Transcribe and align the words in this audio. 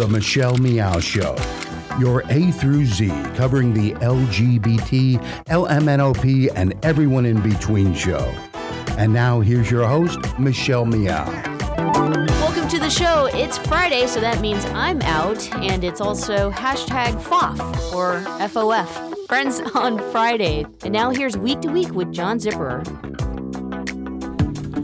The 0.00 0.08
Michelle 0.08 0.56
Meow 0.56 0.98
Show. 0.98 1.36
Your 1.98 2.22
A 2.30 2.50
through 2.52 2.86
Z 2.86 3.08
covering 3.34 3.74
the 3.74 3.92
LGBT, 3.96 5.22
LMNOP, 5.48 6.48
and 6.56 6.72
everyone 6.82 7.26
in 7.26 7.42
between 7.42 7.92
show. 7.92 8.32
And 8.96 9.12
now 9.12 9.40
here's 9.40 9.70
your 9.70 9.86
host, 9.86 10.18
Michelle 10.38 10.86
Meow. 10.86 11.26
Welcome 11.76 12.66
to 12.68 12.78
the 12.78 12.88
show. 12.88 13.26
It's 13.34 13.58
Friday, 13.58 14.06
so 14.06 14.20
that 14.20 14.40
means 14.40 14.64
I'm 14.68 15.02
out, 15.02 15.54
and 15.56 15.84
it's 15.84 16.00
also 16.00 16.50
hashtag 16.50 17.20
FOF 17.20 17.92
or 17.92 18.20
FOF, 18.48 19.26
Friends 19.28 19.60
on 19.74 19.98
Friday. 20.12 20.64
And 20.82 20.94
now 20.94 21.10
here's 21.10 21.36
Week 21.36 21.60
to 21.60 21.68
Week 21.68 21.92
with 21.92 22.10
John 22.10 22.38
Zipperer. 22.38 22.86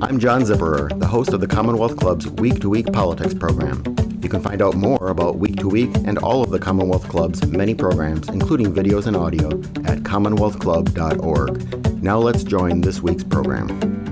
I'm 0.03 0.19
John 0.19 0.43
Zipperer, 0.43 0.91
the 1.01 1.07
host 1.07 1.33
of 1.33 1.41
the 1.41 1.49
Commonwealth 1.49 1.97
Club's 1.97 2.29
Week 2.29 2.61
to 2.61 2.69
Week 2.69 2.93
Politics 2.93 3.33
program. 3.33 3.96
You 4.23 4.29
can 4.29 4.41
find 4.41 4.63
out 4.63 4.75
more 4.75 5.09
about 5.09 5.39
Week 5.39 5.57
to 5.57 5.69
Week 5.69 5.91
and 6.05 6.19
all 6.19 6.43
of 6.43 6.51
the 6.51 6.59
Commonwealth 6.59 7.09
Club's 7.09 7.47
many 7.47 7.75
programs, 7.75 8.29
including 8.29 8.73
videos 8.73 9.07
and 9.07 9.17
audio, 9.17 9.49
at 9.89 10.01
commonwealthclub.org. 10.01 12.03
Now 12.03 12.19
let's 12.19 12.45
join 12.45 12.81
this 12.81 13.01
week's 13.01 13.25
program. 13.25 14.06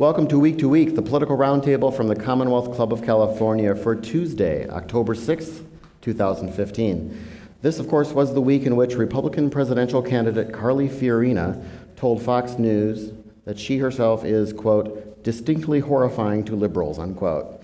Welcome 0.00 0.28
to 0.28 0.38
Week 0.38 0.56
to 0.60 0.68
Week, 0.70 0.94
the 0.94 1.02
political 1.02 1.36
roundtable 1.36 1.94
from 1.94 2.08
the 2.08 2.16
Commonwealth 2.16 2.74
Club 2.74 2.90
of 2.90 3.04
California 3.04 3.74
for 3.74 3.94
Tuesday, 3.94 4.66
October 4.70 5.14
6th, 5.14 5.66
2015. 6.00 7.28
This, 7.60 7.78
of 7.78 7.86
course, 7.86 8.12
was 8.12 8.32
the 8.32 8.40
week 8.40 8.62
in 8.62 8.76
which 8.76 8.94
Republican 8.94 9.50
presidential 9.50 10.00
candidate 10.00 10.54
Carly 10.54 10.88
Fiorina 10.88 11.62
told 11.96 12.22
Fox 12.22 12.58
News 12.58 13.12
that 13.44 13.58
she 13.58 13.76
herself 13.76 14.24
is, 14.24 14.54
quote, 14.54 15.22
distinctly 15.22 15.80
horrifying 15.80 16.44
to 16.44 16.56
liberals, 16.56 16.98
unquote. 16.98 17.62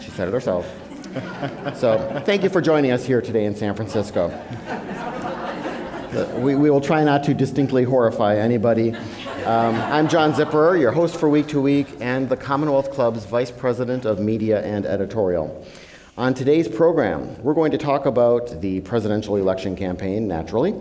She 0.00 0.12
said 0.12 0.28
it 0.28 0.34
herself. 0.34 0.64
So, 1.76 2.22
thank 2.24 2.44
you 2.44 2.48
for 2.48 2.60
joining 2.60 2.92
us 2.92 3.04
here 3.04 3.20
today 3.20 3.44
in 3.44 3.56
San 3.56 3.74
Francisco. 3.74 4.28
We, 6.12 6.56
we 6.56 6.68
will 6.68 6.82
try 6.82 7.04
not 7.04 7.24
to 7.24 7.32
distinctly 7.32 7.84
horrify 7.84 8.36
anybody. 8.36 8.94
Um, 9.46 9.74
I'm 9.76 10.08
John 10.08 10.34
Zipperer, 10.34 10.78
your 10.78 10.92
host 10.92 11.16
for 11.16 11.30
Week 11.30 11.46
to 11.48 11.60
Week 11.60 11.86
and 12.00 12.28
the 12.28 12.36
Commonwealth 12.36 12.90
Club's 12.90 13.24
Vice 13.24 13.50
President 13.50 14.04
of 14.04 14.20
Media 14.20 14.62
and 14.62 14.84
Editorial. 14.84 15.66
On 16.18 16.34
today's 16.34 16.68
program, 16.68 17.42
we're 17.42 17.54
going 17.54 17.70
to 17.70 17.78
talk 17.78 18.04
about 18.04 18.60
the 18.60 18.82
presidential 18.82 19.36
election 19.36 19.74
campaign, 19.74 20.28
naturally. 20.28 20.74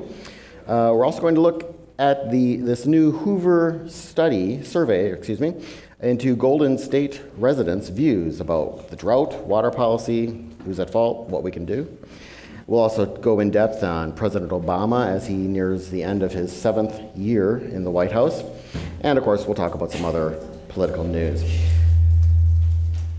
Uh, 0.68 0.92
we're 0.94 1.06
also 1.06 1.22
going 1.22 1.36
to 1.36 1.42
look 1.42 1.80
at 1.98 2.30
the, 2.30 2.58
this 2.58 2.86
new 2.86 3.14
Hoover 3.14 3.86
study, 3.88 4.62
survey, 4.64 5.14
excuse 5.14 5.40
me, 5.40 5.54
into 6.02 6.36
Golden 6.36 6.78
State 6.78 7.22
residents' 7.38 7.88
views 7.88 8.42
about 8.42 8.90
the 8.90 8.98
drought, 8.98 9.34
water 9.46 9.72
policy, 9.72 10.46
who's 10.66 10.82
at 10.82 10.90
fault, 10.90 11.30
what 11.30 11.42
we 11.42 11.52
can 11.52 11.64
do. 11.64 11.88
We'll 12.68 12.80
also 12.80 13.06
go 13.06 13.40
in 13.40 13.52
depth 13.52 13.84
on 13.84 14.14
President 14.14 14.52
Obama 14.52 15.08
as 15.08 15.28
he 15.28 15.36
nears 15.36 15.90
the 15.90 16.04
end 16.04 16.24
of 16.24 16.32
his 16.32 16.56
seventh 16.56 17.00
year 17.16 17.58
in 17.58 17.84
the 17.84 17.92
White 17.92 18.12
House. 18.12 18.44
And 19.02 19.18
of 19.18 19.24
course, 19.24 19.46
we'll 19.46 19.56
talk 19.56 19.74
about 19.74 19.92
some 19.92 20.06
other 20.06 20.40
political 20.70 21.04
news. 21.04 21.44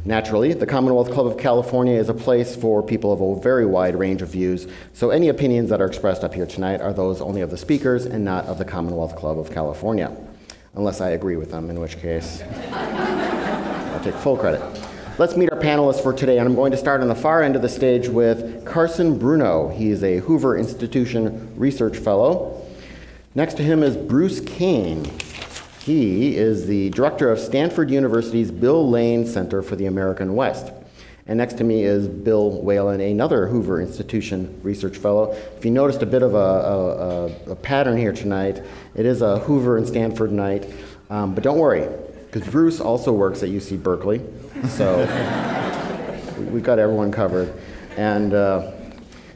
Naturally, 0.04 0.52
the 0.52 0.66
Commonwealth 0.66 1.12
Club 1.12 1.26
of 1.26 1.38
California 1.38 1.94
is 1.94 2.08
a 2.08 2.14
place 2.14 2.56
for 2.56 2.82
people 2.82 3.12
of 3.12 3.20
a 3.20 3.40
very 3.40 3.64
wide 3.64 3.94
range 3.94 4.20
of 4.20 4.30
views, 4.30 4.66
so 4.92 5.10
any 5.10 5.28
opinions 5.28 5.70
that 5.70 5.80
are 5.80 5.86
expressed 5.86 6.24
up 6.24 6.34
here 6.34 6.46
tonight 6.46 6.80
are 6.80 6.92
those 6.92 7.20
only 7.20 7.40
of 7.40 7.50
the 7.50 7.56
speakers 7.56 8.04
and 8.04 8.24
not 8.24 8.44
of 8.46 8.58
the 8.58 8.64
Commonwealth 8.64 9.14
Club 9.14 9.38
of 9.38 9.52
California. 9.52 10.16
Unless 10.74 11.00
I 11.00 11.10
agree 11.10 11.36
with 11.36 11.52
them, 11.52 11.70
in 11.70 11.78
which 11.78 12.00
case 12.00 12.42
I'll 12.72 14.02
take 14.02 14.14
full 14.14 14.36
credit. 14.36 14.60
Let's 15.18 15.36
meet 15.36 15.52
our 15.52 15.58
panelists 15.60 16.02
for 16.02 16.14
today, 16.14 16.38
and 16.38 16.48
I'm 16.48 16.54
going 16.54 16.72
to 16.72 16.78
start 16.78 17.02
on 17.02 17.08
the 17.08 17.14
far 17.14 17.42
end 17.42 17.54
of 17.54 17.60
the 17.60 17.68
stage 17.68 18.08
with 18.08 18.64
Carson 18.64 19.18
Bruno. 19.18 19.68
He 19.68 19.90
is 19.90 20.02
a 20.02 20.20
Hoover 20.20 20.56
Institution 20.56 21.52
Research 21.54 21.98
Fellow. 21.98 22.66
Next 23.34 23.58
to 23.58 23.62
him 23.62 23.82
is 23.82 23.94
Bruce 23.94 24.40
Cain. 24.40 25.04
He 25.80 26.34
is 26.34 26.66
the 26.66 26.88
director 26.90 27.30
of 27.30 27.38
Stanford 27.38 27.90
University's 27.90 28.50
Bill 28.50 28.88
Lane 28.88 29.26
Center 29.26 29.60
for 29.60 29.76
the 29.76 29.84
American 29.84 30.34
West. 30.34 30.72
And 31.26 31.36
next 31.36 31.58
to 31.58 31.64
me 31.64 31.84
is 31.84 32.08
Bill 32.08 32.62
Whalen, 32.62 33.02
another 33.02 33.48
Hoover 33.48 33.82
Institution 33.82 34.58
Research 34.62 34.96
Fellow. 34.96 35.32
If 35.58 35.64
you 35.66 35.72
noticed 35.72 36.00
a 36.00 36.06
bit 36.06 36.22
of 36.22 36.34
a, 36.34 36.38
a, 37.48 37.50
a 37.52 37.56
pattern 37.56 37.98
here 37.98 38.14
tonight, 38.14 38.62
it 38.94 39.04
is 39.04 39.20
a 39.20 39.40
Hoover 39.40 39.76
and 39.76 39.86
Stanford 39.86 40.32
night. 40.32 40.72
Um, 41.10 41.34
but 41.34 41.44
don't 41.44 41.58
worry, 41.58 41.86
because 42.30 42.48
Bruce 42.48 42.80
also 42.80 43.12
works 43.12 43.42
at 43.42 43.50
UC 43.50 43.82
Berkeley. 43.82 44.22
So 44.68 44.98
we've 46.50 46.62
got 46.62 46.78
everyone 46.78 47.10
covered. 47.12 47.52
And 47.96 48.32
uh, 48.32 48.72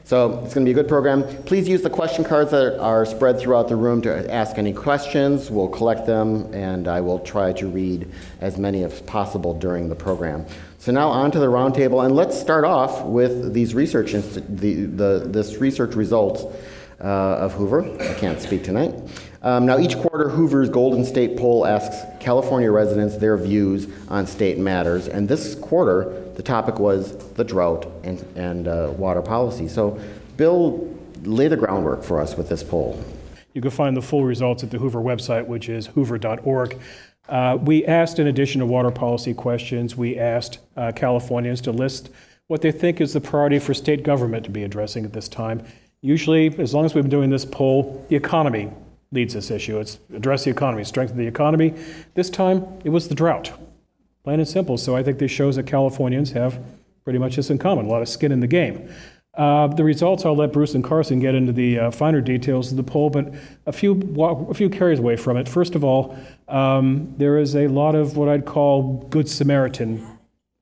so 0.04 0.41
it's 0.44 0.54
going 0.54 0.64
to 0.64 0.72
be 0.72 0.78
a 0.78 0.82
good 0.82 0.88
program. 0.88 1.25
Please 1.44 1.69
use 1.69 1.82
the 1.82 1.91
question 1.91 2.25
cards 2.25 2.53
that 2.53 2.78
are 2.78 3.04
spread 3.04 3.41
throughout 3.41 3.69
the 3.69 3.75
room 3.75 4.00
to 4.03 4.32
ask 4.32 4.56
any 4.56 4.72
questions. 4.72 5.50
We'll 5.50 5.69
collect 5.69 6.06
them, 6.06 6.54
and 6.54 6.87
I 6.87 7.00
will 7.00 7.19
try 7.19 7.53
to 7.54 7.66
read 7.66 8.09
as 8.41 8.56
many 8.56 8.84
as 8.84 9.03
possible 9.03 9.53
during 9.53 9.88
the 9.88 9.97
program. 9.97 10.47
So 10.78 10.92
now 10.92 11.09
on 11.09 11.32
to 11.32 11.41
the 11.41 11.47
roundtable, 11.47 12.04
and 12.04 12.14
let's 12.14 12.41
start 12.41 12.64
off 12.64 13.04
with 13.04 13.53
these 13.53 13.75
research 13.75 14.14
inst- 14.14 14.56
the, 14.56 14.84
the, 14.84 15.25
this 15.26 15.56
research 15.56 15.97
results 15.97 16.44
uh, 17.00 17.04
of 17.04 17.53
Hoover. 17.54 17.82
I 18.00 18.14
can't 18.14 18.41
speak 18.41 18.62
tonight. 18.62 18.94
Um, 19.46 19.64
now, 19.64 19.78
each 19.78 19.96
quarter, 19.96 20.28
Hoover's 20.28 20.68
Golden 20.68 21.04
State 21.04 21.36
poll 21.36 21.64
asks 21.64 21.98
California 22.18 22.68
residents 22.72 23.16
their 23.16 23.36
views 23.36 23.86
on 24.08 24.26
state 24.26 24.58
matters. 24.58 25.06
And 25.06 25.28
this 25.28 25.54
quarter, 25.54 26.32
the 26.34 26.42
topic 26.42 26.80
was 26.80 27.16
the 27.34 27.44
drought 27.44 27.86
and, 28.02 28.20
and 28.34 28.66
uh, 28.66 28.92
water 28.96 29.22
policy. 29.22 29.68
So, 29.68 30.00
Bill, 30.36 30.92
lay 31.22 31.46
the 31.46 31.56
groundwork 31.56 32.02
for 32.02 32.20
us 32.20 32.36
with 32.36 32.48
this 32.48 32.64
poll. 32.64 33.00
You 33.52 33.62
can 33.62 33.70
find 33.70 33.96
the 33.96 34.02
full 34.02 34.24
results 34.24 34.64
at 34.64 34.72
the 34.72 34.78
Hoover 34.78 34.98
website, 34.98 35.46
which 35.46 35.68
is 35.68 35.86
hoover.org. 35.86 36.80
Uh, 37.28 37.56
we 37.60 37.86
asked, 37.86 38.18
in 38.18 38.26
addition 38.26 38.58
to 38.58 38.66
water 38.66 38.90
policy 38.90 39.32
questions, 39.32 39.94
we 39.94 40.18
asked 40.18 40.58
uh, 40.76 40.90
Californians 40.90 41.60
to 41.60 41.70
list 41.70 42.10
what 42.48 42.62
they 42.62 42.72
think 42.72 43.00
is 43.00 43.12
the 43.12 43.20
priority 43.20 43.60
for 43.60 43.74
state 43.74 44.02
government 44.02 44.42
to 44.42 44.50
be 44.50 44.64
addressing 44.64 45.04
at 45.04 45.12
this 45.12 45.28
time. 45.28 45.64
Usually, 46.00 46.48
as 46.58 46.74
long 46.74 46.84
as 46.84 46.96
we've 46.96 47.04
been 47.04 47.10
doing 47.12 47.30
this 47.30 47.44
poll, 47.44 48.04
the 48.08 48.16
economy 48.16 48.72
leads 49.12 49.34
this 49.34 49.50
issue. 49.50 49.78
It's 49.78 49.99
address 50.15 50.44
the 50.44 50.50
economy, 50.50 50.84
strengthen 50.84 51.17
the 51.17 51.27
economy. 51.27 51.75
This 52.15 52.31
time, 52.31 52.67
it 52.84 52.91
was 52.91 53.09
the 53.09 53.15
drought, 53.15 53.53
plain 54.25 54.41
and 54.41 54.49
simple. 54.49 54.77
So 54.78 54.97
I 54.97 55.03
think 55.03 55.19
this 55.19 55.31
shows 55.31 55.56
that 55.56 55.67
Californians 55.67 56.33
have 56.33 56.62
pretty 57.05 57.19
much 57.19 57.37
this 57.37 57.50
in 57.50 57.59
common, 57.59 57.87
a 57.87 57.89
lot 57.89 58.03
of 58.03 58.09
skin 58.09 58.33
in 58.33 58.41
the 58.41 58.47
game. 58.47 58.89
Uh, 59.37 59.67
the 59.69 59.84
results, 59.84 60.25
I'll 60.25 60.34
let 60.34 60.53
Bruce 60.53 60.75
and 60.75 60.83
Carson 60.83 61.21
get 61.21 61.34
into 61.34 61.53
the 61.53 61.78
uh, 61.78 61.91
finer 61.91 62.22
details 62.22 62.71
of 62.71 62.78
the 62.78 62.83
poll, 62.83 63.11
but 63.11 63.34
a 63.67 63.72
few, 63.72 64.15
a 64.19 64.55
few 64.55 64.71
carries 64.71 64.99
away 64.99 65.17
from 65.17 65.37
it. 65.37 65.47
First 65.47 65.75
of 65.75 65.84
all, 65.84 66.17
um, 66.49 67.15
there 67.19 67.38
is 67.38 67.55
a 67.55 67.69
lot 67.69 67.94
of 67.94 68.17
what 68.17 68.31
I'd 68.31 68.47
call 68.47 69.06
good 69.11 69.28
Samaritan 69.28 70.05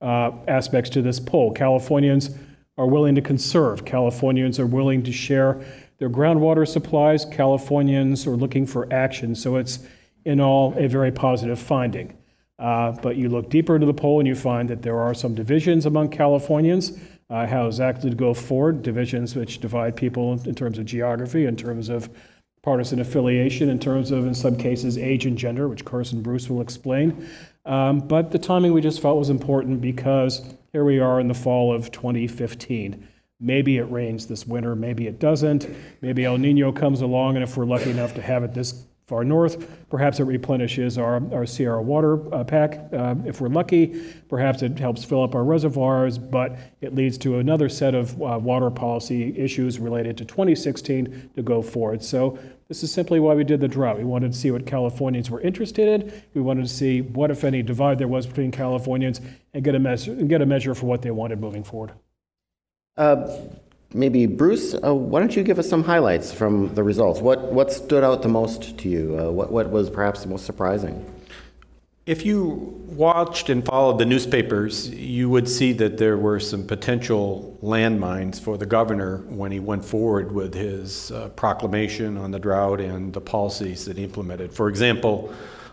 uh, 0.00 0.32
aspects 0.49 0.91
to 0.91 1.03
this 1.03 1.21
poll. 1.21 1.53
Californians 1.53 2.31
are 2.76 2.87
willing 2.87 3.15
to 3.15 3.22
conserve, 3.22 3.84
Californians 3.84 4.59
are 4.59 4.66
willing 4.66 5.05
to 5.05 5.12
share 5.12 5.65
their 6.04 6.10
groundwater 6.10 6.69
supplies. 6.69 7.25
Californians 7.25 8.26
are 8.26 8.37
looking 8.37 8.66
for 8.66 8.92
action. 8.92 9.34
So 9.34 9.56
it's, 9.56 9.78
in 10.26 10.38
all, 10.38 10.75
a 10.76 10.87
very 10.87 11.10
positive 11.10 11.59
finding. 11.59 12.15
Uh, 12.59 12.92
but 12.92 13.16
you 13.16 13.31
look 13.31 13.48
deeper 13.48 13.75
into 13.75 13.87
the 13.87 13.94
poll 13.94 14.20
and 14.20 14.28
you 14.28 14.34
find 14.34 14.69
that 14.69 14.82
there 14.82 14.98
are 14.98 15.14
some 15.14 15.34
divisions 15.34 15.87
among 15.87 16.10
Californians. 16.10 16.98
Uh, 17.31 17.47
how 17.47 17.67
exactly 17.67 18.11
to 18.11 18.17
go 18.17 18.34
forward, 18.34 18.82
divisions 18.82 19.34
which 19.34 19.61
divide 19.61 19.96
people 19.96 20.38
in 20.44 20.55
terms 20.55 20.76
of 20.76 20.84
geography, 20.84 21.46
in 21.46 21.56
terms 21.56 21.88
of 21.88 22.11
partisan 22.62 23.00
affiliation, 23.00 23.70
in 23.70 23.78
terms 23.78 24.11
of, 24.11 24.26
in 24.26 24.34
some 24.34 24.56
cases, 24.56 24.99
age 24.99 25.25
and 25.25 25.38
gender, 25.38 25.69
which 25.69 25.87
Carson 25.87 26.20
Bruce 26.20 26.50
will 26.50 26.61
explain. 26.61 27.26
Um, 27.64 28.00
but 28.00 28.31
the 28.31 28.38
timing 28.38 28.75
we 28.75 28.82
just 28.82 29.00
felt 29.00 29.17
was 29.17 29.31
important 29.31 29.81
because 29.81 30.43
here 30.73 30.84
we 30.84 30.99
are 30.99 31.19
in 31.19 31.28
the 31.28 31.34
fall 31.34 31.75
of 31.75 31.90
2015. 31.93 33.08
Maybe 33.40 33.78
it 33.78 33.90
rains 33.90 34.26
this 34.26 34.46
winter, 34.46 34.76
maybe 34.76 35.06
it 35.06 35.19
doesn't. 35.19 35.69
Maybe 36.00 36.25
El 36.25 36.38
Nino 36.38 36.72
comes 36.72 37.00
along, 37.00 37.36
and 37.36 37.42
if 37.42 37.56
we're 37.56 37.66
lucky 37.66 37.90
enough 37.90 38.14
to 38.14 38.22
have 38.22 38.44
it 38.44 38.54
this 38.54 38.84
far 39.06 39.22
north, 39.22 39.69
perhaps 39.90 40.19
it 40.19 40.25
replenishes 40.25 40.96
our, 40.96 41.20
our 41.34 41.44
Sierra 41.44 41.82
water 41.82 42.34
uh, 42.34 42.42
pack. 42.42 42.88
Uh, 42.90 43.14
if 43.26 43.38
we're 43.38 43.48
lucky, 43.48 44.02
perhaps 44.31 44.62
it 44.62 44.78
helps 44.78 45.04
fill 45.04 45.22
up 45.22 45.34
our 45.34 45.44
reservoirs, 45.44 46.16
but 46.16 46.56
it 46.81 46.94
leads 46.94 47.19
to 47.19 47.38
another 47.38 47.69
set 47.69 47.94
of 47.94 48.20
uh, 48.22 48.38
water 48.38 48.70
policy 48.70 49.37
issues 49.37 49.78
related 49.78 50.16
to 50.16 50.25
2016 50.25 51.30
to 51.37 51.42
go 51.42 51.60
forward. 51.60 52.02
So 52.02 52.38
this 52.69 52.82
is 52.82 52.90
simply 52.90 53.20
why 53.20 53.34
we 53.34 53.44
did 53.44 53.60
the 53.60 53.69
drought. 53.69 53.98
We 53.98 54.04
wanted 54.04 54.32
to 54.32 54.38
see 54.38 54.50
what 54.50 54.64
Californians 54.64 55.30
were 55.30 55.42
interested 55.42 55.87
in. 55.87 56.22
We 56.32 56.40
wanted 56.40 56.62
to 56.62 56.72
see 56.72 57.02
what, 57.02 57.30
if 57.30 57.44
any, 57.44 57.62
divide 57.62 57.98
there 57.98 58.08
was 58.08 58.26
between 58.26 58.52
Californians 58.52 59.20
and 59.52 59.62
get 59.62 59.75
a 59.75 59.78
measure, 59.78 60.12
and 60.12 60.30
get 60.30 60.40
a 60.40 60.46
measure 60.46 60.75
for 60.75 60.87
what 60.87 61.02
they 61.02 61.10
wanted 61.10 61.40
moving 61.40 61.62
forward. 61.62 61.92
Uh, 62.96 63.29
maybe 63.93 64.26
Bruce, 64.26 64.75
uh, 64.75 64.94
why 64.94 65.19
don't 65.19 65.35
you 65.35 65.43
give 65.43 65.58
us 65.58 65.69
some 65.69 65.82
highlights 65.82 66.32
from 66.32 66.73
the 66.75 66.82
results? 66.82 67.20
What 67.20 67.52
what 67.52 67.73
stood 67.73 68.05
out 68.05 68.23
the 68.23 68.29
most 68.29 68.79
to 68.79 68.88
you? 68.88 69.19
Uh, 69.19 69.31
what 69.31 69.50
what 69.50 69.70
was 69.70 69.91
perhaps 69.91 70.23
the 70.23 70.29
most 70.29 70.46
surprising? 70.46 71.11
If 72.06 72.25
you 72.25 72.81
watched 72.87 73.49
and 73.49 73.64
followed 73.64 73.99
the 73.99 74.05
newspapers, 74.05 74.91
you 74.91 75.31
would 75.31 75.49
see 75.49 75.73
that 75.73 75.96
there 75.96 76.19
were 76.19 76.38
some 76.38 76.67
potential 76.67 77.58
landmines 77.62 78.38
for 78.38 78.58
the 78.58 78.67
governor 78.67 79.25
when 79.29 79.50
he 79.50 79.58
went 79.58 79.85
forward 79.85 80.31
with 80.31 80.52
his 80.52 81.11
uh, 81.11 81.31
proclamation 81.31 82.19
on 82.19 82.31
the 82.31 82.38
drought 82.38 82.81
and 82.81 83.12
the 83.12 83.23
policies 83.23 83.87
that 83.87 83.97
he 83.97 84.05
implemented. 84.05 84.52
For 84.52 84.69
example, 84.69 85.32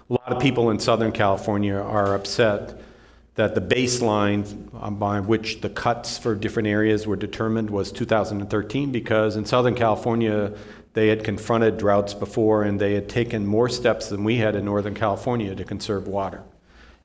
a 0.09 0.13
lot 0.13 0.31
of 0.31 0.41
people 0.41 0.71
in 0.71 0.79
Southern 0.79 1.11
California 1.11 1.75
are 1.75 2.15
upset 2.15 2.81
that 3.41 3.55
the 3.55 3.75
baseline 3.75 4.45
by 4.99 5.19
which 5.19 5.61
the 5.61 5.69
cuts 5.69 6.15
for 6.19 6.35
different 6.35 6.67
areas 6.67 7.07
were 7.07 7.15
determined 7.15 7.71
was 7.71 7.91
2013 7.91 8.91
because 8.91 9.35
in 9.35 9.45
Southern 9.45 9.73
California, 9.73 10.53
they 10.93 11.07
had 11.07 11.23
confronted 11.23 11.79
droughts 11.79 12.13
before 12.13 12.61
and 12.61 12.79
they 12.79 12.93
had 12.93 13.09
taken 13.09 13.47
more 13.47 13.67
steps 13.67 14.09
than 14.09 14.23
we 14.23 14.37
had 14.37 14.55
in 14.55 14.63
Northern 14.63 14.93
California 14.93 15.55
to 15.55 15.63
conserve 15.63 16.07
water. 16.07 16.43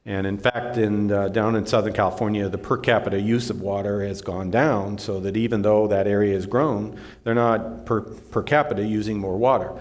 And 0.05 0.27
in 0.27 0.37
fact, 0.37 0.77
in, 0.77 1.11
uh, 1.11 1.29
down 1.29 1.57
in 1.57 1.65
Southern 1.65 1.95
California, 1.95 2.51
the 2.51 2.59
per 2.59 2.77
capita 2.77 3.19
use 3.19 3.49
of 3.49 3.63
water 3.63 4.05
has 4.05 4.21
gone 4.21 4.51
down 4.51 4.99
so 4.99 5.19
that 5.21 5.39
even 5.39 5.63
though 5.63 5.87
that 5.87 6.07
area 6.07 6.35
has 6.35 6.45
grown, 6.45 7.01
they're 7.25 7.35
not 7.35 7.87
per, 7.87 8.03
per 8.03 8.43
capita 8.43 8.85
using 8.85 9.19
more 9.19 9.39
water. 9.39 9.73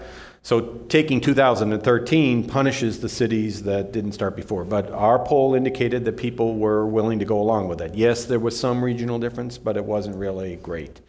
So 0.46 0.60
taking 0.88 1.20
2013 1.20 2.46
punishes 2.46 3.00
the 3.00 3.08
cities 3.08 3.64
that 3.64 3.90
didn't 3.90 4.12
start 4.12 4.36
before. 4.36 4.64
But 4.64 4.92
our 4.92 5.18
poll 5.18 5.56
indicated 5.56 6.04
that 6.04 6.16
people 6.16 6.54
were 6.54 6.86
willing 6.86 7.18
to 7.18 7.24
go 7.24 7.40
along 7.40 7.66
with 7.66 7.80
it. 7.80 7.96
Yes, 7.96 8.26
there 8.26 8.38
was 8.38 8.56
some 8.56 8.84
regional 8.84 9.18
difference, 9.18 9.58
but 9.58 9.76
it 9.76 9.84
wasn't 9.84 10.14
really 10.14 10.54
great. 10.54 11.00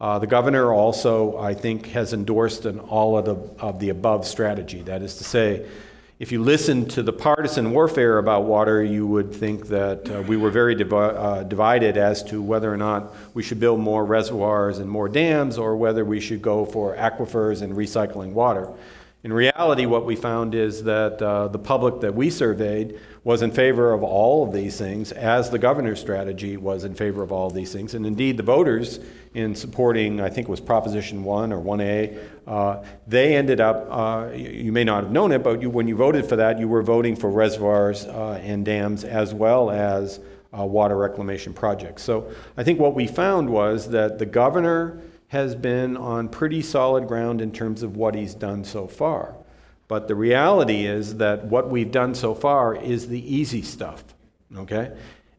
Uh, 0.00 0.18
the 0.18 0.26
governor 0.26 0.72
also, 0.72 1.36
I 1.36 1.52
think, 1.52 1.88
has 1.88 2.14
endorsed 2.14 2.64
an 2.64 2.80
all 2.80 3.18
of 3.18 3.26
the, 3.26 3.62
of 3.62 3.80
the 3.80 3.90
above 3.90 4.26
strategy. 4.26 4.80
That 4.80 5.02
is 5.02 5.16
to 5.16 5.24
say, 5.24 5.68
if 6.20 6.30
you 6.30 6.42
listen 6.42 6.86
to 6.86 7.02
the 7.02 7.14
partisan 7.14 7.70
warfare 7.70 8.18
about 8.18 8.44
water, 8.44 8.84
you 8.84 9.06
would 9.06 9.34
think 9.34 9.68
that 9.68 10.10
uh, 10.10 10.20
we 10.28 10.36
were 10.36 10.50
very 10.50 10.74
divi- 10.74 10.94
uh, 10.94 11.44
divided 11.44 11.96
as 11.96 12.22
to 12.24 12.42
whether 12.42 12.70
or 12.70 12.76
not 12.76 13.14
we 13.32 13.42
should 13.42 13.58
build 13.58 13.80
more 13.80 14.04
reservoirs 14.04 14.80
and 14.80 14.90
more 14.90 15.08
dams 15.08 15.56
or 15.56 15.74
whether 15.76 16.04
we 16.04 16.20
should 16.20 16.42
go 16.42 16.66
for 16.66 16.94
aquifers 16.94 17.62
and 17.62 17.72
recycling 17.72 18.32
water. 18.34 18.68
In 19.22 19.34
reality, 19.34 19.84
what 19.84 20.06
we 20.06 20.16
found 20.16 20.54
is 20.54 20.84
that 20.84 21.20
uh, 21.20 21.48
the 21.48 21.58
public 21.58 22.00
that 22.00 22.14
we 22.14 22.30
surveyed 22.30 22.98
was 23.22 23.42
in 23.42 23.50
favor 23.50 23.92
of 23.92 24.02
all 24.02 24.46
of 24.46 24.54
these 24.54 24.78
things, 24.78 25.12
as 25.12 25.50
the 25.50 25.58
governor's 25.58 26.00
strategy 26.00 26.56
was 26.56 26.84
in 26.84 26.94
favor 26.94 27.22
of 27.22 27.30
all 27.30 27.46
of 27.46 27.52
these 27.52 27.70
things. 27.70 27.92
And 27.92 28.06
indeed, 28.06 28.38
the 28.38 28.42
voters, 28.42 28.98
in 29.34 29.54
supporting, 29.54 30.22
I 30.22 30.30
think 30.30 30.48
it 30.48 30.50
was 30.50 30.60
Proposition 30.60 31.22
1 31.22 31.52
or 31.52 31.60
1A, 31.60 32.18
uh, 32.46 32.82
they 33.06 33.36
ended 33.36 33.60
up, 33.60 33.86
uh, 33.90 34.30
you 34.32 34.72
may 34.72 34.84
not 34.84 35.04
have 35.04 35.12
known 35.12 35.32
it, 35.32 35.42
but 35.42 35.60
you, 35.60 35.68
when 35.68 35.86
you 35.86 35.96
voted 35.96 36.26
for 36.26 36.36
that, 36.36 36.58
you 36.58 36.66
were 36.66 36.82
voting 36.82 37.14
for 37.14 37.30
reservoirs 37.30 38.06
uh, 38.06 38.40
and 38.42 38.64
dams 38.64 39.04
as 39.04 39.34
well 39.34 39.70
as 39.70 40.18
uh, 40.58 40.64
water 40.64 40.96
reclamation 40.96 41.52
projects. 41.52 42.02
So 42.02 42.32
I 42.56 42.64
think 42.64 42.80
what 42.80 42.94
we 42.94 43.06
found 43.06 43.50
was 43.50 43.90
that 43.90 44.18
the 44.18 44.26
governor 44.26 45.02
has 45.30 45.54
been 45.54 45.96
on 45.96 46.28
pretty 46.28 46.60
solid 46.60 47.06
ground 47.06 47.40
in 47.40 47.52
terms 47.52 47.84
of 47.84 47.96
what 47.96 48.16
he's 48.16 48.34
done 48.34 48.64
so 48.64 48.88
far. 48.88 49.36
But 49.86 50.08
the 50.08 50.14
reality 50.16 50.86
is 50.86 51.16
that 51.18 51.44
what 51.44 51.70
we've 51.70 51.90
done 51.90 52.16
so 52.16 52.34
far 52.34 52.74
is 52.74 53.06
the 53.06 53.34
easy 53.36 53.62
stuff, 53.62 54.02
okay? 54.56 54.90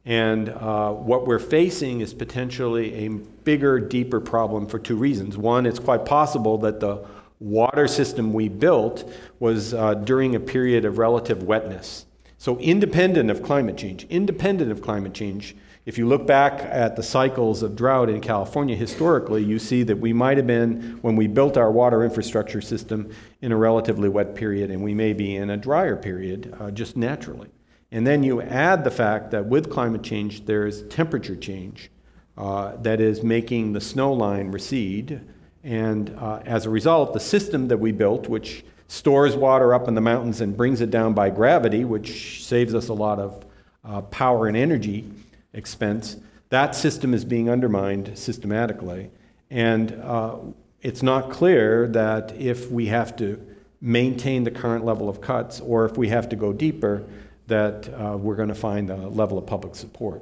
And 0.06 0.48
uh, 0.48 0.94
what 0.94 1.28
we're 1.28 1.40
facing 1.40 2.00
is 2.00 2.14
potentially 2.14 3.06
a 3.06 3.10
bigger, 3.10 3.82
deeper 3.82 4.22
problem 4.22 4.66
for 4.66 4.80
two 4.80 4.96
reasons. 4.96 5.38
One, 5.38 5.66
it's 5.66 5.80
quite 5.80 6.06
possible 6.06 6.58
that 6.60 6.80
the 6.80 7.06
water 7.42 7.86
system 7.86 8.32
we 8.32 8.48
built 8.48 9.12
was 9.40 9.74
uh, 9.74 9.96
during 9.96 10.36
a 10.36 10.40
period 10.40 10.86
of 10.86 11.00
relative 11.00 11.44
wetness. 11.44 12.06
So, 12.38 12.58
independent 12.60 13.30
of 13.30 13.44
climate 13.44 13.76
change, 13.76 14.06
independent 14.10 14.72
of 14.72 14.82
climate 14.82 15.14
change, 15.14 15.54
if 15.86 15.98
you 15.98 16.08
look 16.08 16.28
back 16.28 16.62
at 16.62 16.96
the 16.96 17.04
cycles 17.04 17.64
of 17.64 17.76
drought 17.76 18.10
in 18.10 18.22
California 18.22 18.76
historically, 18.76 19.44
you 19.44 19.58
see 19.58 19.82
that 19.84 19.98
we 19.98 20.14
might 20.14 20.38
have 20.38 20.46
been, 20.46 21.00
when 21.02 21.16
we 21.16 21.28
built 21.28 21.58
our 21.58 21.72
water 21.72 22.04
infrastructure 22.04 22.62
system, 22.62 23.12
in 23.42 23.52
a 23.52 23.58
relatively 23.58 24.08
wet 24.08 24.36
period, 24.36 24.70
and 24.70 24.84
we 24.84 24.94
may 24.94 25.14
be 25.14 25.36
in 25.36 25.50
a 25.50 25.58
drier 25.58 25.96
period 25.96 26.56
uh, 26.60 26.70
just 26.70 26.96
naturally. 26.96 27.50
And 27.92 28.06
then 28.06 28.24
you 28.24 28.42
add 28.42 28.84
the 28.84 28.92
fact 28.92 29.32
that 29.32 29.48
with 29.48 29.72
climate 29.72 30.04
change, 30.04 30.46
there's 30.46 30.84
temperature 30.84 31.36
change 31.36 31.90
uh, 32.38 32.76
that 32.78 33.02
is 33.02 33.24
making 33.24 33.74
the 33.74 33.82
snow 33.82 34.14
line 34.14 34.52
recede. 34.52 35.22
And 35.64 36.16
uh, 36.18 36.42
as 36.46 36.66
a 36.66 36.70
result, 36.70 37.14
the 37.14 37.20
system 37.20 37.68
that 37.68 37.78
we 37.78 37.92
built, 37.92 38.30
which 38.30 38.64
stores 38.88 39.36
water 39.36 39.74
up 39.74 39.88
in 39.88 39.96
the 39.96 40.02
mountains 40.02 40.42
and 40.42 40.56
brings 40.56 40.80
it 40.80 40.92
down 40.92 41.14
by 41.14 41.30
gravity, 41.30 41.86
which 41.86 42.46
saves 42.46 42.76
us 42.76 42.88
a 42.88 42.94
lot 42.94 43.20
of 43.20 43.46
uh, 43.84 44.02
power 44.02 44.48
and 44.48 44.56
energy, 44.56 45.10
expense, 45.54 46.18
that 46.50 46.76
system 46.76 47.14
is 47.14 47.26
being 47.26 47.50
undermined 47.50 48.18
systematically. 48.18 49.10
And 49.50 49.94
uh, 50.04 50.38
it's 50.82 51.04
not 51.04 51.30
clear 51.30 51.88
that 51.90 52.36
if 52.36 52.72
we 52.72 52.88
have 52.88 53.16
to 53.18 53.46
maintain 53.80 54.44
the 54.44 54.52
current 54.52 54.86
level 54.86 55.10
of 55.10 55.22
cuts 55.22 55.60
or 55.60 55.86
if 55.86 55.98
we 55.98 56.10
have 56.10 56.30
to 56.30 56.36
go 56.36 56.54
deeper, 56.54 57.04
that 57.48 57.90
uh, 57.94 58.18
we're 58.18 58.36
going 58.36 58.50
to 58.50 58.56
find 58.56 58.90
a 58.90 59.08
level 59.08 59.38
of 59.38 59.46
public 59.46 59.76
support. 59.76 60.22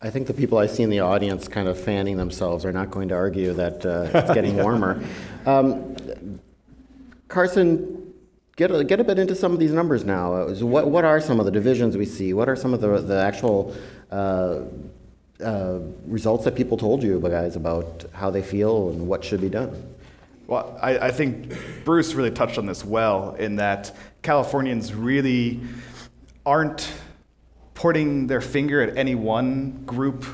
I 0.00 0.10
think 0.10 0.26
the 0.26 0.34
people 0.34 0.58
I 0.58 0.66
see 0.66 0.82
in 0.82 0.90
the 0.90 1.00
audience 1.00 1.46
kind 1.46 1.68
of 1.68 1.78
fanning 1.80 2.16
themselves 2.16 2.64
are 2.64 2.72
not 2.72 2.90
going 2.90 3.08
to 3.08 3.14
argue 3.14 3.52
that 3.54 3.86
uh, 3.86 4.10
it's 4.12 4.34
getting 4.34 4.56
warmer. 4.62 5.02
Um, 5.46 5.96
Carson, 7.28 8.12
get 8.56 8.70
a, 8.70 8.84
get 8.84 9.00
a 9.00 9.04
bit 9.04 9.18
into 9.18 9.34
some 9.34 9.52
of 9.52 9.58
these 9.58 9.72
numbers 9.72 10.04
now. 10.04 10.48
What, 10.48 10.90
what 10.90 11.04
are 11.04 11.20
some 11.20 11.38
of 11.38 11.46
the 11.46 11.52
divisions 11.52 11.96
we 11.96 12.04
see? 12.04 12.34
What 12.34 12.48
are 12.48 12.56
some 12.56 12.74
of 12.74 12.80
the, 12.80 12.98
the 12.98 13.20
actual 13.20 13.74
uh, 14.12 14.60
uh, 15.42 15.78
results 16.06 16.44
that 16.44 16.54
people 16.54 16.76
told 16.76 17.02
you 17.02 17.18
guys 17.20 17.56
about 17.56 18.04
how 18.12 18.30
they 18.30 18.42
feel 18.42 18.90
and 18.90 19.08
what 19.08 19.24
should 19.24 19.40
be 19.40 19.48
done? 19.48 19.94
Well, 20.46 20.78
I, 20.80 20.98
I 20.98 21.10
think 21.10 21.52
Bruce 21.84 22.14
really 22.14 22.30
touched 22.30 22.58
on 22.58 22.66
this 22.66 22.84
well 22.84 23.34
in 23.36 23.56
that 23.56 23.96
Californians 24.22 24.94
really 24.94 25.60
aren't 26.44 26.92
pointing 27.74 28.26
their 28.26 28.40
finger 28.40 28.82
at 28.82 28.96
any 28.96 29.14
one 29.14 29.82
group 29.84 30.24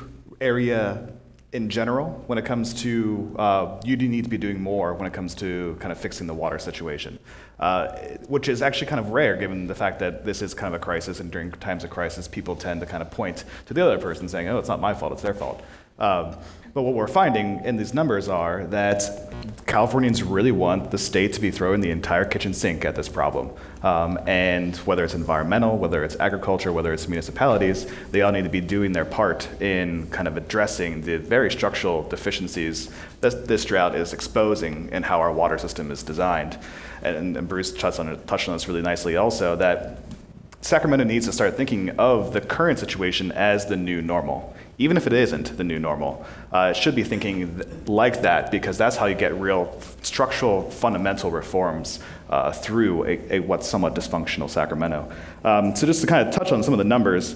area 0.41 1.09
in 1.53 1.69
general 1.69 2.23
when 2.27 2.37
it 2.37 2.45
comes 2.45 2.73
to 2.83 3.35
uh, 3.39 3.79
you 3.83 3.95
do 3.95 4.07
need 4.07 4.23
to 4.23 4.29
be 4.29 4.37
doing 4.37 4.61
more 4.61 4.93
when 4.93 5.07
it 5.07 5.13
comes 5.13 5.33
to 5.35 5.75
kind 5.79 5.91
of 5.91 5.97
fixing 5.97 6.27
the 6.27 6.33
water 6.33 6.59
situation, 6.59 7.17
uh, 7.59 7.87
which 8.27 8.47
is 8.47 8.61
actually 8.61 8.87
kind 8.87 8.99
of 8.99 9.11
rare 9.11 9.35
given 9.35 9.67
the 9.67 9.75
fact 9.75 9.99
that 9.99 10.25
this 10.25 10.41
is 10.41 10.53
kind 10.53 10.73
of 10.73 10.81
a 10.81 10.83
crisis, 10.83 11.19
and 11.19 11.31
during 11.31 11.51
times 11.51 11.83
of 11.83 11.89
crisis, 11.89 12.27
people 12.27 12.55
tend 12.55 12.79
to 12.79 12.85
kind 12.85 13.01
of 13.01 13.11
point 13.11 13.43
to 13.65 13.73
the 13.73 13.83
other 13.83 13.97
person 13.97 14.27
saying, 14.29 14.47
"Oh, 14.47 14.59
it's 14.59 14.69
not 14.69 14.79
my 14.79 14.93
fault; 14.93 15.13
it's 15.13 15.21
their 15.21 15.33
fault." 15.33 15.61
Um, 15.99 16.35
but 16.73 16.83
what 16.83 16.93
we're 16.93 17.07
finding 17.07 17.63
in 17.65 17.77
these 17.77 17.93
numbers 17.93 18.27
are 18.29 18.65
that 18.67 19.33
Californians 19.65 20.21
really 20.21 20.51
want 20.51 20.91
the 20.91 20.97
state 20.97 21.33
to 21.33 21.41
be 21.41 21.49
throwing 21.51 21.81
the 21.81 21.89
entire 21.89 22.25
kitchen 22.25 22.53
sink 22.53 22.85
at 22.85 22.95
this 22.95 23.09
problem. 23.09 23.51
Um, 23.81 24.19
and 24.27 24.75
whether 24.77 25.03
it's 25.03 25.15
environmental, 25.15 25.77
whether 25.77 26.03
it's 26.03 26.15
agriculture, 26.19 26.71
whether 26.71 26.93
it's 26.93 27.07
municipalities, 27.07 27.91
they 28.11 28.21
all 28.21 28.31
need 28.31 28.43
to 28.43 28.49
be 28.49 28.61
doing 28.61 28.91
their 28.91 29.05
part 29.05 29.49
in 29.61 30.09
kind 30.11 30.27
of 30.27 30.37
addressing 30.37 31.01
the 31.01 31.17
very 31.17 31.49
structural 31.49 32.07
deficiencies 32.07 32.91
that 33.21 33.47
this 33.47 33.65
drought 33.65 33.95
is 33.95 34.13
exposing 34.13 34.89
in 34.91 35.03
how 35.03 35.19
our 35.19 35.31
water 35.31 35.57
system 35.57 35.91
is 35.91 36.03
designed. 36.03 36.57
And, 37.03 37.37
and 37.37 37.47
Bruce 37.47 37.71
touched 37.71 37.99
on, 37.99 38.19
touched 38.25 38.47
on 38.47 38.55
this 38.55 38.67
really 38.67 38.81
nicely 38.81 39.15
also 39.17 39.55
that 39.57 39.99
Sacramento 40.61 41.05
needs 41.05 41.25
to 41.25 41.31
start 41.31 41.55
thinking 41.55 41.91
of 41.91 42.33
the 42.33 42.41
current 42.41 42.79
situation 42.79 43.31
as 43.31 43.65
the 43.67 43.77
new 43.77 44.01
normal 44.01 44.55
even 44.79 44.95
if 44.95 45.05
it 45.05 45.13
isn't 45.13 45.57
the 45.57 45.63
new 45.63 45.77
normal, 45.77 46.25
uh, 46.53 46.71
it 46.73 46.77
should 46.77 46.95
be 46.95 47.03
thinking 47.03 47.57
th- 47.57 47.67
like 47.85 48.21
that 48.21 48.49
because 48.49 48.77
that's 48.77 48.95
how 48.95 49.05
you 49.05 49.13
get 49.13 49.35
real 49.35 49.77
structural 50.01 50.71
fundamental 50.71 51.29
reforms 51.29 51.99
uh, 52.29 52.51
through 52.53 53.05
a, 53.05 53.35
a, 53.35 53.39
what's 53.41 53.67
somewhat 53.67 53.93
dysfunctional 53.93 54.49
Sacramento. 54.49 55.11
Um, 55.43 55.75
so 55.75 55.85
just 55.85 55.99
to 56.01 56.07
kind 56.07 56.27
of 56.27 56.33
touch 56.33 56.53
on 56.53 56.63
some 56.63 56.73
of 56.73 56.77
the 56.77 56.85
numbers, 56.85 57.35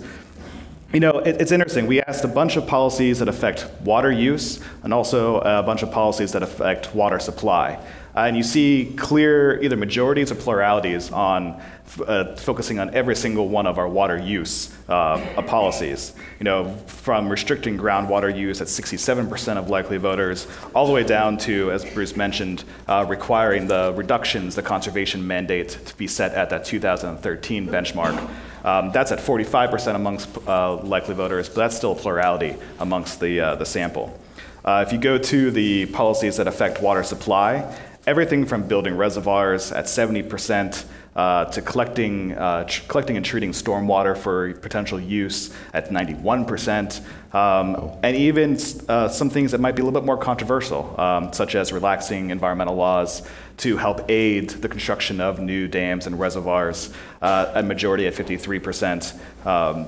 you 0.93 1.00
know, 1.00 1.17
it, 1.19 1.41
it's 1.41 1.51
interesting. 1.51 1.88
We 1.88 2.01
asked 2.03 2.23
a 2.23 2.27
bunch 2.27 2.55
of 2.55 2.67
policies 2.67 3.17
that 3.19 3.27
affect 3.27 3.67
water 3.81 4.12
use 4.12 4.59
and 4.83 4.93
also 4.93 5.39
a 5.39 5.63
bunch 5.63 5.81
of 5.81 5.91
policies 5.91 6.31
that 6.33 6.43
affect 6.43 6.93
water 6.93 7.19
supply. 7.19 7.79
Uh, 8.15 8.19
and 8.19 8.38
you 8.38 8.43
see 8.43 8.93
clear 8.95 9.59
either 9.63 9.75
majorities 9.75 10.31
or 10.31 10.35
pluralities 10.35 11.12
on 11.12 11.59
uh, 12.05 12.35
focusing 12.35 12.79
on 12.79 12.93
every 12.93 13.15
single 13.15 13.50
one 13.50 13.65
of 13.65 13.79
our 13.79 13.89
water 13.89 14.17
use 14.19 14.71
uh, 14.88 15.41
policies. 15.47 16.13
You 16.38 16.43
know, 16.43 16.75
from 16.85 17.27
restricting 17.27 17.75
groundwater 17.75 18.35
use 18.35 18.62
at 18.62 18.67
67% 18.67 19.57
of 19.57 19.69
likely 19.71 19.97
voters, 19.97 20.47
all 20.75 20.85
the 20.85 20.93
way 20.93 21.03
down 21.03 21.38
to, 21.39 21.71
as 21.71 21.83
Bruce 21.85 22.15
mentioned, 22.15 22.65
uh, 22.88 23.03
requiring 23.07 23.65
the 23.67 23.93
reductions, 23.95 24.53
the 24.53 24.62
conservation 24.62 25.25
mandate 25.25 25.69
to 25.69 25.97
be 25.97 26.05
set 26.05 26.33
at 26.33 26.51
that 26.51 26.65
2013 26.65 27.67
benchmark. 27.67 28.29
Um, 28.63 28.91
that's 28.91 29.12
at 29.12 29.20
45% 29.20 29.96
amongst 29.96 30.29
uh, 30.48 30.77
likely 30.77 31.15
voters, 31.15 31.50
but 31.50 31.55
that's 31.55 31.75
still 31.75 31.91
a 31.91 31.96
plurality 31.96 32.55
amongst 32.79 33.20
the, 33.20 33.39
uh, 33.39 33.55
the 33.55 33.65
sample. 33.65 34.17
Uh, 34.63 34.84
if 34.88 34.93
you 34.93 35.00
go 35.00 35.17
to 35.17 35.51
the 35.51 35.86
policies 35.88 36.38
that 36.38 36.48
affect 36.48 36.82
water 36.82 37.03
supply, 37.03 37.75
everything 38.08 38.46
from 38.46 38.67
building 38.67 38.96
reservoirs 38.96 39.72
at 39.72 39.86
70% 39.86 40.86
uh, 41.15 41.46
to 41.46 41.62
collecting, 41.62 42.32
uh, 42.34 42.63
tr- 42.63 42.84
collecting 42.88 43.17
and 43.17 43.25
treating 43.25 43.51
stormwater 43.51 44.17
for 44.17 44.53
potential 44.55 45.00
use 45.00 45.53
at 45.74 45.89
91%, 45.89 47.36
um, 47.36 47.91
and 48.01 48.15
even 48.15 48.58
uh, 48.88 49.08
some 49.08 49.29
things 49.29 49.51
that 49.51 49.60
might 49.60 49.75
be 49.75 49.82
a 49.82 49.86
little 49.86 50.00
bit 50.00 50.05
more 50.05 50.17
controversial, 50.17 51.00
um, 51.00 51.32
such 51.34 51.55
as 51.55 51.72
relaxing 51.72 52.29
environmental 52.29 52.75
laws 52.75 53.27
to 53.57 53.77
help 53.77 54.10
aid 54.10 54.50
the 54.50 54.67
construction 54.67 55.22
of 55.22 55.39
new 55.39 55.67
dams 55.67 56.07
and 56.07 56.19
reservoirs, 56.19 56.93
uh, 57.22 57.51
a 57.55 57.63
majority 57.63 58.07
at 58.07 58.13
53%. 58.13 59.45
Um, 59.45 59.88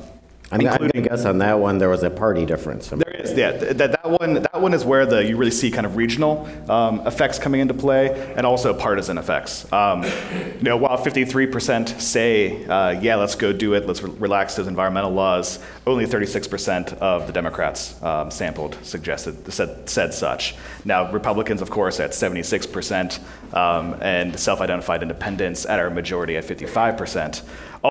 I'm, 0.52 0.62
I'm 0.62 0.68
including- 0.68 1.04
gonna 1.04 1.10
guess 1.18 1.26
on 1.26 1.40
that 1.40 1.60
one, 1.60 1.78
there 1.80 1.90
was 1.90 2.04
a 2.04 2.10
party 2.10 2.46
difference. 2.46 2.88
there 2.90 3.10
is, 3.10 3.34
yeah. 3.34 3.52
th- 3.52 3.78
That, 3.78 3.92
that 4.04 4.10
one, 4.20 4.34
that 4.36 4.62
one 4.62 4.74
is 4.74 4.86
where 4.86 5.06
the 5.06 5.24
you 5.26 5.38
really 5.38 5.52
see 5.52 5.72
kind 5.72 5.86
of 5.86 5.96
regional 5.98 6.48
um, 6.70 7.06
effects 7.08 7.40
coming 7.40 7.62
into 7.62 7.74
play, 7.74 8.34
and 8.38 8.46
also 8.46 8.74
partisan 8.74 9.18
effects. 9.18 9.72
Um, 9.74 10.04
you 10.04 10.62
know, 10.64 10.78
while 10.78 10.98
53% 10.98 12.00
say, 12.00 12.66
uh, 12.68 12.92
"Yeah, 13.02 13.16
let's 13.16 13.36
go 13.36 13.52
do 13.54 13.74
it. 13.74 13.88
Let's 13.88 14.04
re- 14.04 14.12
relax 14.20 14.56
those 14.56 14.68
environmental 14.68 15.12
laws," 15.12 15.60
only 15.88 16.06
36% 16.06 16.94
of 17.00 17.26
the 17.28 17.34
Democrats 17.34 18.02
um, 18.04 18.30
sampled 18.30 18.78
suggested 18.84 19.52
said, 19.52 19.90
said 19.90 20.14
such. 20.14 20.56
Now, 20.86 21.12
Republicans, 21.12 21.62
of 21.62 21.70
course, 21.72 22.00
at 22.00 22.12
76%, 22.12 23.20
um, 23.54 23.96
and 24.02 24.38
self-identified 24.40 25.02
independents 25.02 25.66
at 25.66 25.80
our 25.80 25.90
majority 25.90 26.38
at 26.38 26.44
55%. 26.46 27.42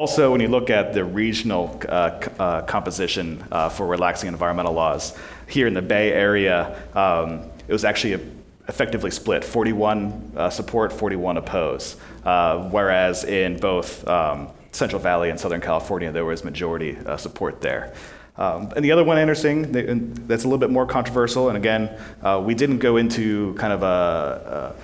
Also, 0.00 0.32
when 0.32 0.40
you 0.40 0.48
look 0.48 0.70
at 0.70 0.92
the 0.92 1.04
regional 1.04 1.80
uh, 1.88 2.18
uh, 2.40 2.62
composition 2.62 3.44
uh, 3.52 3.68
for 3.68 3.86
relaxing 3.86 4.28
environmental 4.28 4.72
laws, 4.72 5.16
here 5.48 5.68
in 5.68 5.74
the 5.74 5.82
Bay 5.82 6.12
Area, 6.12 6.82
um, 6.96 7.48
it 7.68 7.72
was 7.72 7.84
actually 7.84 8.20
effectively 8.66 9.12
split 9.12 9.44
41 9.44 10.32
uh, 10.36 10.50
support, 10.50 10.92
41 10.92 11.36
oppose. 11.36 11.94
Uh, 12.24 12.68
whereas 12.70 13.22
in 13.22 13.56
both 13.56 14.04
um, 14.08 14.48
Central 14.72 15.00
Valley 15.00 15.30
and 15.30 15.38
Southern 15.38 15.60
California, 15.60 16.10
there 16.10 16.24
was 16.24 16.42
majority 16.42 16.96
uh, 17.06 17.16
support 17.16 17.60
there. 17.60 17.94
Um, 18.36 18.72
and 18.74 18.84
the 18.84 18.90
other 18.90 19.04
one 19.04 19.16
interesting 19.16 19.70
that's 20.26 20.42
a 20.42 20.48
little 20.48 20.58
bit 20.58 20.70
more 20.70 20.86
controversial, 20.86 21.50
and 21.50 21.56
again, 21.56 21.88
we 22.44 22.56
didn't 22.56 22.78
go 22.78 22.96
into 22.96 23.54
kind 23.54 23.72
of 23.72 23.84
a, 23.84 24.74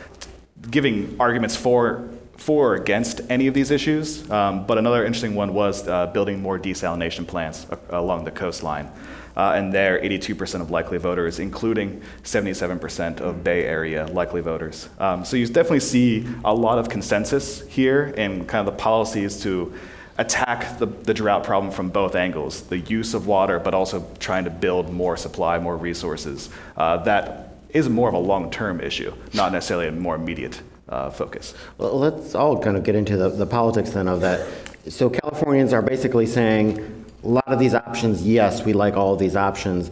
a 0.62 0.68
giving 0.68 1.16
arguments 1.18 1.56
for 1.56 2.08
for 2.40 2.72
or 2.72 2.74
against 2.74 3.20
any 3.28 3.46
of 3.46 3.54
these 3.54 3.70
issues. 3.70 4.28
Um, 4.30 4.66
but 4.66 4.78
another 4.78 5.04
interesting 5.04 5.34
one 5.34 5.52
was 5.52 5.86
uh, 5.86 6.06
building 6.06 6.40
more 6.40 6.58
desalination 6.58 7.26
plants 7.26 7.66
a- 7.70 7.98
along 7.98 8.24
the 8.24 8.30
coastline. 8.30 8.90
Uh, 9.36 9.52
and 9.54 9.72
there, 9.72 10.00
82% 10.00 10.60
of 10.60 10.70
likely 10.70 10.98
voters, 10.98 11.38
including 11.38 12.02
77% 12.24 13.20
of 13.20 13.44
Bay 13.44 13.64
Area 13.64 14.06
likely 14.06 14.40
voters. 14.40 14.88
Um, 14.98 15.24
so 15.24 15.36
you 15.36 15.46
definitely 15.46 15.80
see 15.80 16.26
a 16.44 16.52
lot 16.52 16.78
of 16.78 16.88
consensus 16.88 17.60
here 17.68 18.06
in 18.16 18.46
kind 18.46 18.66
of 18.66 18.74
the 18.74 18.78
policies 18.78 19.40
to 19.42 19.72
attack 20.18 20.78
the, 20.78 20.86
the 20.86 21.14
drought 21.14 21.44
problem 21.44 21.72
from 21.72 21.88
both 21.88 22.14
angles 22.14 22.62
the 22.62 22.78
use 22.78 23.14
of 23.14 23.26
water, 23.26 23.58
but 23.58 23.74
also 23.74 24.06
trying 24.18 24.44
to 24.44 24.50
build 24.50 24.90
more 24.90 25.16
supply, 25.16 25.58
more 25.58 25.76
resources. 25.76 26.50
Uh, 26.76 26.96
that 26.98 27.54
is 27.70 27.88
more 27.88 28.08
of 28.08 28.14
a 28.14 28.18
long 28.18 28.50
term 28.50 28.80
issue, 28.80 29.14
not 29.32 29.52
necessarily 29.52 29.86
a 29.86 29.92
more 29.92 30.16
immediate 30.16 30.60
uh, 30.90 31.10
focus. 31.10 31.54
Well, 31.78 31.98
let's 31.98 32.34
all 32.34 32.60
kind 32.60 32.76
of 32.76 32.82
get 32.82 32.94
into 32.94 33.16
the, 33.16 33.30
the 33.30 33.46
politics 33.46 33.90
then 33.90 34.08
of 34.08 34.20
that. 34.20 34.46
So 34.88 35.08
Californians 35.08 35.72
are 35.72 35.82
basically 35.82 36.26
saying 36.26 37.04
a 37.22 37.28
lot 37.28 37.48
of 37.48 37.58
these 37.58 37.74
options, 37.74 38.26
yes, 38.26 38.64
we 38.64 38.72
like 38.72 38.94
all 38.94 39.16
these 39.16 39.36
options. 39.36 39.90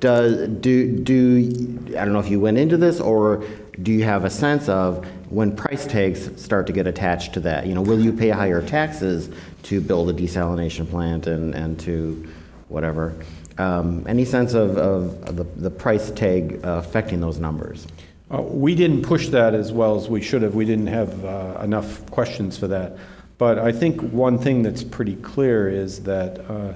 Does 0.00 0.48
do 0.60 0.96
do 0.96 1.94
I 1.98 2.04
don't 2.04 2.12
know 2.12 2.20
if 2.20 2.30
you 2.30 2.38
went 2.38 2.58
into 2.58 2.76
this 2.76 3.00
or 3.00 3.44
do 3.82 3.92
you 3.92 4.04
have 4.04 4.24
a 4.24 4.30
sense 4.30 4.68
of 4.68 5.04
when 5.30 5.54
price 5.54 5.86
tags 5.86 6.40
start 6.40 6.66
to 6.68 6.72
get 6.72 6.86
attached 6.86 7.32
to 7.34 7.40
that? 7.40 7.66
You 7.66 7.74
know, 7.74 7.82
will 7.82 8.00
you 8.00 8.12
pay 8.12 8.28
higher 8.28 8.62
taxes 8.62 9.30
to 9.64 9.80
build 9.80 10.10
a 10.10 10.12
desalination 10.12 10.88
plant 10.88 11.26
and, 11.26 11.54
and 11.54 11.78
to 11.80 12.28
whatever? 12.68 13.14
Um, 13.56 14.04
any 14.08 14.24
sense 14.24 14.54
of, 14.54 14.76
of 14.78 15.36
the, 15.36 15.44
the 15.44 15.70
price 15.70 16.10
tag 16.12 16.60
uh, 16.64 16.82
affecting 16.84 17.20
those 17.20 17.38
numbers? 17.38 17.86
Uh, 18.32 18.42
We 18.42 18.74
didn't 18.74 19.02
push 19.02 19.28
that 19.28 19.54
as 19.54 19.72
well 19.72 19.96
as 19.96 20.08
we 20.08 20.20
should 20.20 20.42
have. 20.42 20.54
We 20.54 20.64
didn't 20.64 20.88
have 20.88 21.24
uh, 21.24 21.60
enough 21.62 22.04
questions 22.10 22.58
for 22.58 22.68
that. 22.68 22.96
But 23.38 23.58
I 23.58 23.72
think 23.72 24.00
one 24.00 24.38
thing 24.38 24.62
that's 24.62 24.82
pretty 24.84 25.16
clear 25.16 25.68
is 25.68 26.02
that 26.02 26.40
uh, 26.50 26.74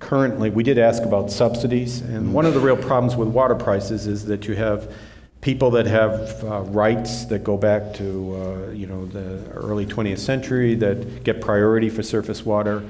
currently, 0.00 0.50
we 0.50 0.62
did 0.62 0.78
ask 0.78 1.04
about 1.04 1.30
subsidies, 1.30 2.00
and 2.00 2.34
one 2.34 2.44
of 2.44 2.54
the 2.54 2.60
real 2.60 2.76
problems 2.76 3.16
with 3.16 3.28
water 3.28 3.54
prices 3.54 4.06
is 4.06 4.24
that 4.26 4.48
you 4.48 4.56
have 4.56 4.92
people 5.40 5.70
that 5.70 5.86
have 5.86 6.44
uh, 6.44 6.60
rights 6.62 7.24
that 7.26 7.44
go 7.44 7.56
back 7.56 7.94
to, 7.94 8.66
uh, 8.68 8.70
you 8.72 8.86
know, 8.86 9.06
the 9.06 9.48
early 9.52 9.86
20th 9.86 10.18
century 10.18 10.74
that 10.74 11.24
get 11.24 11.40
priority 11.40 11.88
for 11.88 12.02
surface 12.02 12.44
water. 12.44 12.82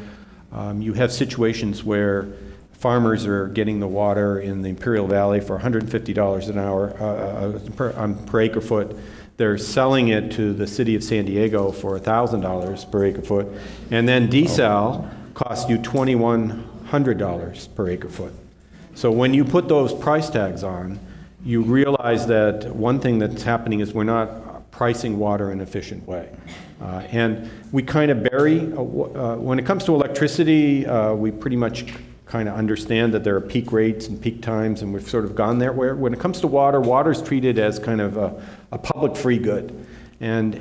Um, 0.52 0.82
You 0.82 0.94
have 0.94 1.12
situations 1.12 1.84
where 1.84 2.28
farmers 2.82 3.26
are 3.26 3.46
getting 3.46 3.78
the 3.78 3.86
water 3.86 4.40
in 4.40 4.60
the 4.60 4.68
Imperial 4.68 5.06
Valley 5.06 5.40
for 5.40 5.56
$150 5.56 6.48
an 6.48 6.58
hour 6.58 6.96
uh, 6.98 7.04
uh, 7.04 7.58
per, 7.76 7.92
on, 7.92 8.16
per 8.26 8.40
acre 8.40 8.60
foot. 8.60 8.96
They're 9.36 9.56
selling 9.56 10.08
it 10.08 10.32
to 10.32 10.52
the 10.52 10.66
city 10.66 10.96
of 10.96 11.04
San 11.04 11.24
Diego 11.24 11.70
for 11.70 11.96
$1,000 11.96 12.90
per 12.90 13.04
acre 13.04 13.22
foot, 13.22 13.46
and 13.92 14.08
then 14.08 14.28
desal 14.28 15.08
costs 15.32 15.70
you 15.70 15.78
$2,100 15.78 17.74
per 17.76 17.88
acre 17.88 18.08
foot. 18.08 18.34
So 18.96 19.12
when 19.12 19.32
you 19.32 19.44
put 19.44 19.68
those 19.68 19.94
price 19.94 20.28
tags 20.28 20.64
on, 20.64 20.98
you 21.44 21.62
realize 21.62 22.26
that 22.26 22.74
one 22.74 22.98
thing 22.98 23.20
that's 23.20 23.44
happening 23.44 23.78
is 23.78 23.94
we're 23.94 24.02
not 24.02 24.72
pricing 24.72 25.20
water 25.20 25.52
in 25.52 25.60
an 25.60 25.66
efficient 25.66 26.04
way. 26.08 26.34
Uh, 26.80 27.04
and 27.12 27.48
we 27.70 27.84
kind 27.84 28.10
of 28.10 28.24
bury, 28.24 28.72
uh, 28.72 28.80
uh, 28.80 29.36
when 29.36 29.60
it 29.60 29.66
comes 29.66 29.84
to 29.84 29.94
electricity, 29.94 30.84
uh, 30.84 31.14
we 31.14 31.30
pretty 31.30 31.56
much 31.56 31.84
kind 32.32 32.48
of 32.48 32.54
understand 32.54 33.12
that 33.12 33.24
there 33.24 33.36
are 33.36 33.42
peak 33.42 33.72
rates 33.72 34.08
and 34.08 34.18
peak 34.18 34.40
times, 34.40 34.80
and 34.80 34.94
we've 34.94 35.06
sort 35.06 35.26
of 35.26 35.34
gone 35.34 35.58
there. 35.58 35.70
Where 35.70 35.94
when 35.94 36.14
it 36.14 36.18
comes 36.18 36.40
to 36.40 36.46
water, 36.46 36.80
water 36.80 37.10
is 37.10 37.20
treated 37.20 37.58
as 37.58 37.78
kind 37.78 38.00
of 38.00 38.16
a, 38.16 38.42
a 38.72 38.78
public 38.78 39.16
free 39.16 39.36
good. 39.36 39.86
And, 40.18 40.54
uh, 40.54 40.58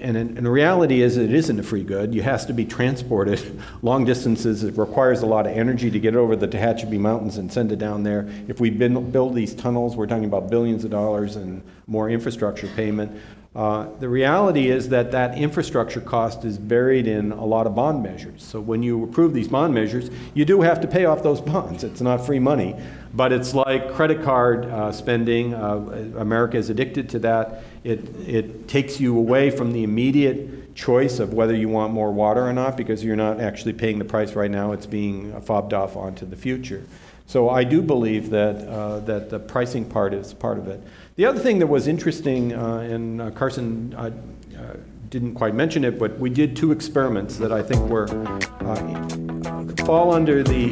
and, 0.00 0.16
and 0.16 0.36
the 0.38 0.50
reality 0.50 1.02
is 1.02 1.18
it 1.18 1.34
isn't 1.34 1.60
a 1.60 1.62
free 1.62 1.82
good. 1.82 2.14
You 2.14 2.22
has 2.22 2.46
to 2.46 2.54
be 2.54 2.64
transported 2.64 3.60
long 3.82 4.06
distances. 4.06 4.64
It 4.64 4.78
requires 4.78 5.20
a 5.20 5.26
lot 5.26 5.46
of 5.46 5.52
energy 5.52 5.90
to 5.90 6.00
get 6.00 6.14
it 6.14 6.16
over 6.16 6.36
the 6.36 6.48
Tehachapi 6.48 6.98
Mountains 6.98 7.36
and 7.36 7.52
send 7.52 7.70
it 7.70 7.78
down 7.78 8.02
there. 8.02 8.26
If 8.48 8.58
we 8.58 8.70
build 8.70 9.34
these 9.34 9.52
tunnels, 9.52 9.96
we're 9.96 10.06
talking 10.06 10.24
about 10.24 10.48
billions 10.48 10.84
of 10.84 10.90
dollars 10.90 11.36
and 11.36 11.62
more 11.86 12.08
infrastructure 12.08 12.68
payment. 12.68 13.20
Uh, 13.54 13.86
the 14.00 14.08
reality 14.08 14.68
is 14.68 14.88
that 14.88 15.12
that 15.12 15.38
infrastructure 15.38 16.00
cost 16.00 16.44
is 16.44 16.58
buried 16.58 17.06
in 17.06 17.30
a 17.30 17.44
lot 17.44 17.68
of 17.68 17.74
bond 17.76 18.02
measures. 18.02 18.42
So 18.42 18.60
when 18.60 18.82
you 18.82 19.04
approve 19.04 19.32
these 19.32 19.46
bond 19.46 19.72
measures, 19.72 20.10
you 20.34 20.44
do 20.44 20.62
have 20.62 20.80
to 20.80 20.88
pay 20.88 21.04
off 21.04 21.22
those 21.22 21.40
bonds. 21.40 21.84
It's 21.84 22.00
not 22.00 22.26
free 22.26 22.40
money, 22.40 22.74
but 23.12 23.32
it's 23.32 23.54
like 23.54 23.94
credit 23.94 24.24
card 24.24 24.66
uh, 24.66 24.90
spending. 24.90 25.54
Uh, 25.54 25.76
America 26.18 26.56
is 26.56 26.68
addicted 26.68 27.08
to 27.10 27.20
that. 27.20 27.62
It, 27.84 28.00
it 28.26 28.66
takes 28.66 28.98
you 28.98 29.16
away 29.16 29.50
from 29.50 29.72
the 29.72 29.84
immediate 29.84 30.74
choice 30.74 31.20
of 31.20 31.32
whether 31.32 31.54
you 31.54 31.68
want 31.68 31.92
more 31.92 32.10
water 32.12 32.42
or 32.42 32.52
not 32.52 32.76
because 32.76 33.04
you're 33.04 33.14
not 33.14 33.40
actually 33.40 33.74
paying 33.74 34.00
the 34.00 34.04
price 34.04 34.34
right 34.34 34.50
now. 34.50 34.72
It's 34.72 34.86
being 34.86 35.40
fobbed 35.42 35.74
off 35.74 35.96
onto 35.96 36.26
the 36.26 36.36
future. 36.36 36.84
So 37.26 37.48
I 37.48 37.64
do 37.64 37.80
believe 37.80 38.30
that, 38.30 38.68
uh, 38.68 38.98
that 39.00 39.30
the 39.30 39.38
pricing 39.38 39.84
part 39.84 40.12
is 40.12 40.34
part 40.34 40.58
of 40.58 40.66
it. 40.68 40.82
The 41.16 41.26
other 41.26 41.38
thing 41.38 41.60
that 41.60 41.68
was 41.68 41.86
interesting, 41.86 42.52
uh, 42.52 42.78
and 42.78 43.22
uh, 43.22 43.30
Carson 43.30 43.94
uh, 43.96 44.10
uh, 44.58 44.74
didn't 45.10 45.34
quite 45.34 45.54
mention 45.54 45.84
it, 45.84 45.96
but 45.96 46.18
we 46.18 46.28
did 46.28 46.56
two 46.56 46.72
experiments 46.72 47.36
that 47.36 47.52
I 47.52 47.62
think 47.62 47.88
were 47.88 48.08
uh, 48.10 49.84
fall 49.84 50.12
under 50.12 50.42
the 50.42 50.70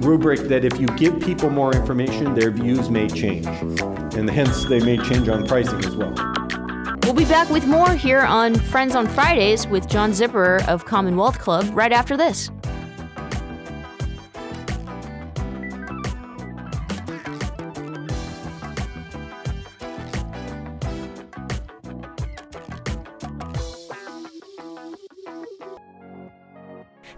rubric 0.00 0.40
that 0.48 0.64
if 0.64 0.80
you 0.80 0.86
give 0.96 1.20
people 1.20 1.50
more 1.50 1.74
information, 1.74 2.34
their 2.34 2.50
views 2.50 2.88
may 2.88 3.08
change, 3.08 3.46
and 4.16 4.30
hence 4.30 4.64
they 4.64 4.80
may 4.80 4.96
change 4.96 5.28
on 5.28 5.46
pricing 5.46 5.84
as 5.84 5.94
well. 5.94 6.14
We'll 7.02 7.12
be 7.12 7.26
back 7.26 7.50
with 7.50 7.66
more 7.66 7.92
here 7.92 8.20
on 8.20 8.54
Friends 8.54 8.94
on 8.94 9.06
Fridays 9.06 9.66
with 9.66 9.86
John 9.86 10.12
Zipperer 10.12 10.66
of 10.66 10.86
Commonwealth 10.86 11.40
Club 11.40 11.68
right 11.74 11.92
after 11.92 12.16
this. 12.16 12.50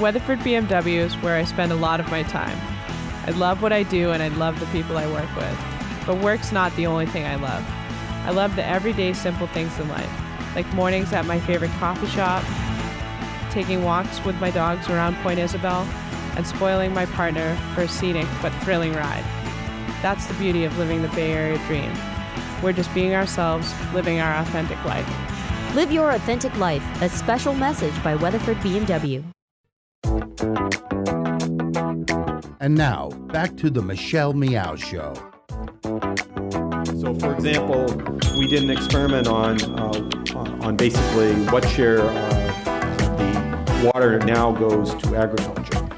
Weatherford 0.00 0.40
BMW 0.40 0.96
is 0.96 1.14
where 1.18 1.36
I 1.36 1.44
spend 1.44 1.70
a 1.70 1.76
lot 1.76 2.00
of 2.00 2.10
my 2.10 2.24
time. 2.24 2.58
I 3.26 3.30
love 3.30 3.62
what 3.62 3.72
I 3.72 3.84
do 3.84 4.10
and 4.10 4.22
I 4.24 4.28
love 4.28 4.58
the 4.58 4.66
people 4.66 4.98
I 4.98 5.06
work 5.06 5.34
with. 5.36 5.58
But 6.04 6.18
work's 6.18 6.50
not 6.50 6.74
the 6.74 6.86
only 6.86 7.06
thing 7.06 7.24
I 7.24 7.36
love. 7.36 7.64
I 8.26 8.32
love 8.32 8.56
the 8.56 8.66
everyday 8.66 9.12
simple 9.12 9.46
things 9.46 9.78
in 9.78 9.88
life, 9.88 10.10
like 10.56 10.66
mornings 10.74 11.12
at 11.12 11.26
my 11.26 11.38
favorite 11.38 11.70
coffee 11.78 12.08
shop, 12.08 12.42
taking 13.52 13.84
walks 13.84 14.22
with 14.24 14.34
my 14.40 14.50
dogs 14.50 14.90
around 14.90 15.14
Point 15.18 15.38
Isabel, 15.38 15.82
and 16.36 16.44
spoiling 16.44 16.92
my 16.92 17.06
partner 17.06 17.54
for 17.74 17.82
a 17.82 17.88
scenic 17.88 18.26
but 18.42 18.52
thrilling 18.64 18.94
ride. 18.94 19.24
That's 20.02 20.26
the 20.26 20.34
beauty 20.34 20.64
of 20.64 20.76
living 20.76 21.02
the 21.02 21.08
Bay 21.08 21.32
Area 21.32 21.58
dream. 21.68 21.92
We're 22.64 22.72
just 22.72 22.92
being 22.94 23.14
ourselves, 23.14 23.72
living 23.94 24.18
our 24.18 24.34
authentic 24.40 24.84
life. 24.84 25.08
Live 25.76 25.92
your 25.92 26.10
authentic 26.10 26.56
life, 26.58 26.84
a 27.00 27.08
special 27.08 27.54
message 27.54 28.02
by 28.02 28.16
Weatherford 28.16 28.56
BMW. 28.56 29.24
And 32.60 32.74
now, 32.74 33.10
back 33.32 33.56
to 33.58 33.70
the 33.70 33.82
Michelle 33.82 34.32
Meow 34.32 34.76
Show. 34.76 35.12
So, 37.00 37.14
for 37.14 37.34
example, 37.34 37.84
we 38.38 38.46
did 38.48 38.62
an 38.62 38.70
experiment 38.70 39.26
on 39.28 39.60
uh, 39.78 40.24
on 40.62 40.76
basically 40.76 41.34
what 41.52 41.68
share 41.68 42.00
of 42.00 42.64
the 43.18 43.90
water 43.92 44.18
now 44.20 44.52
goes 44.52 44.94
to 44.94 45.16
agriculture. 45.16 45.88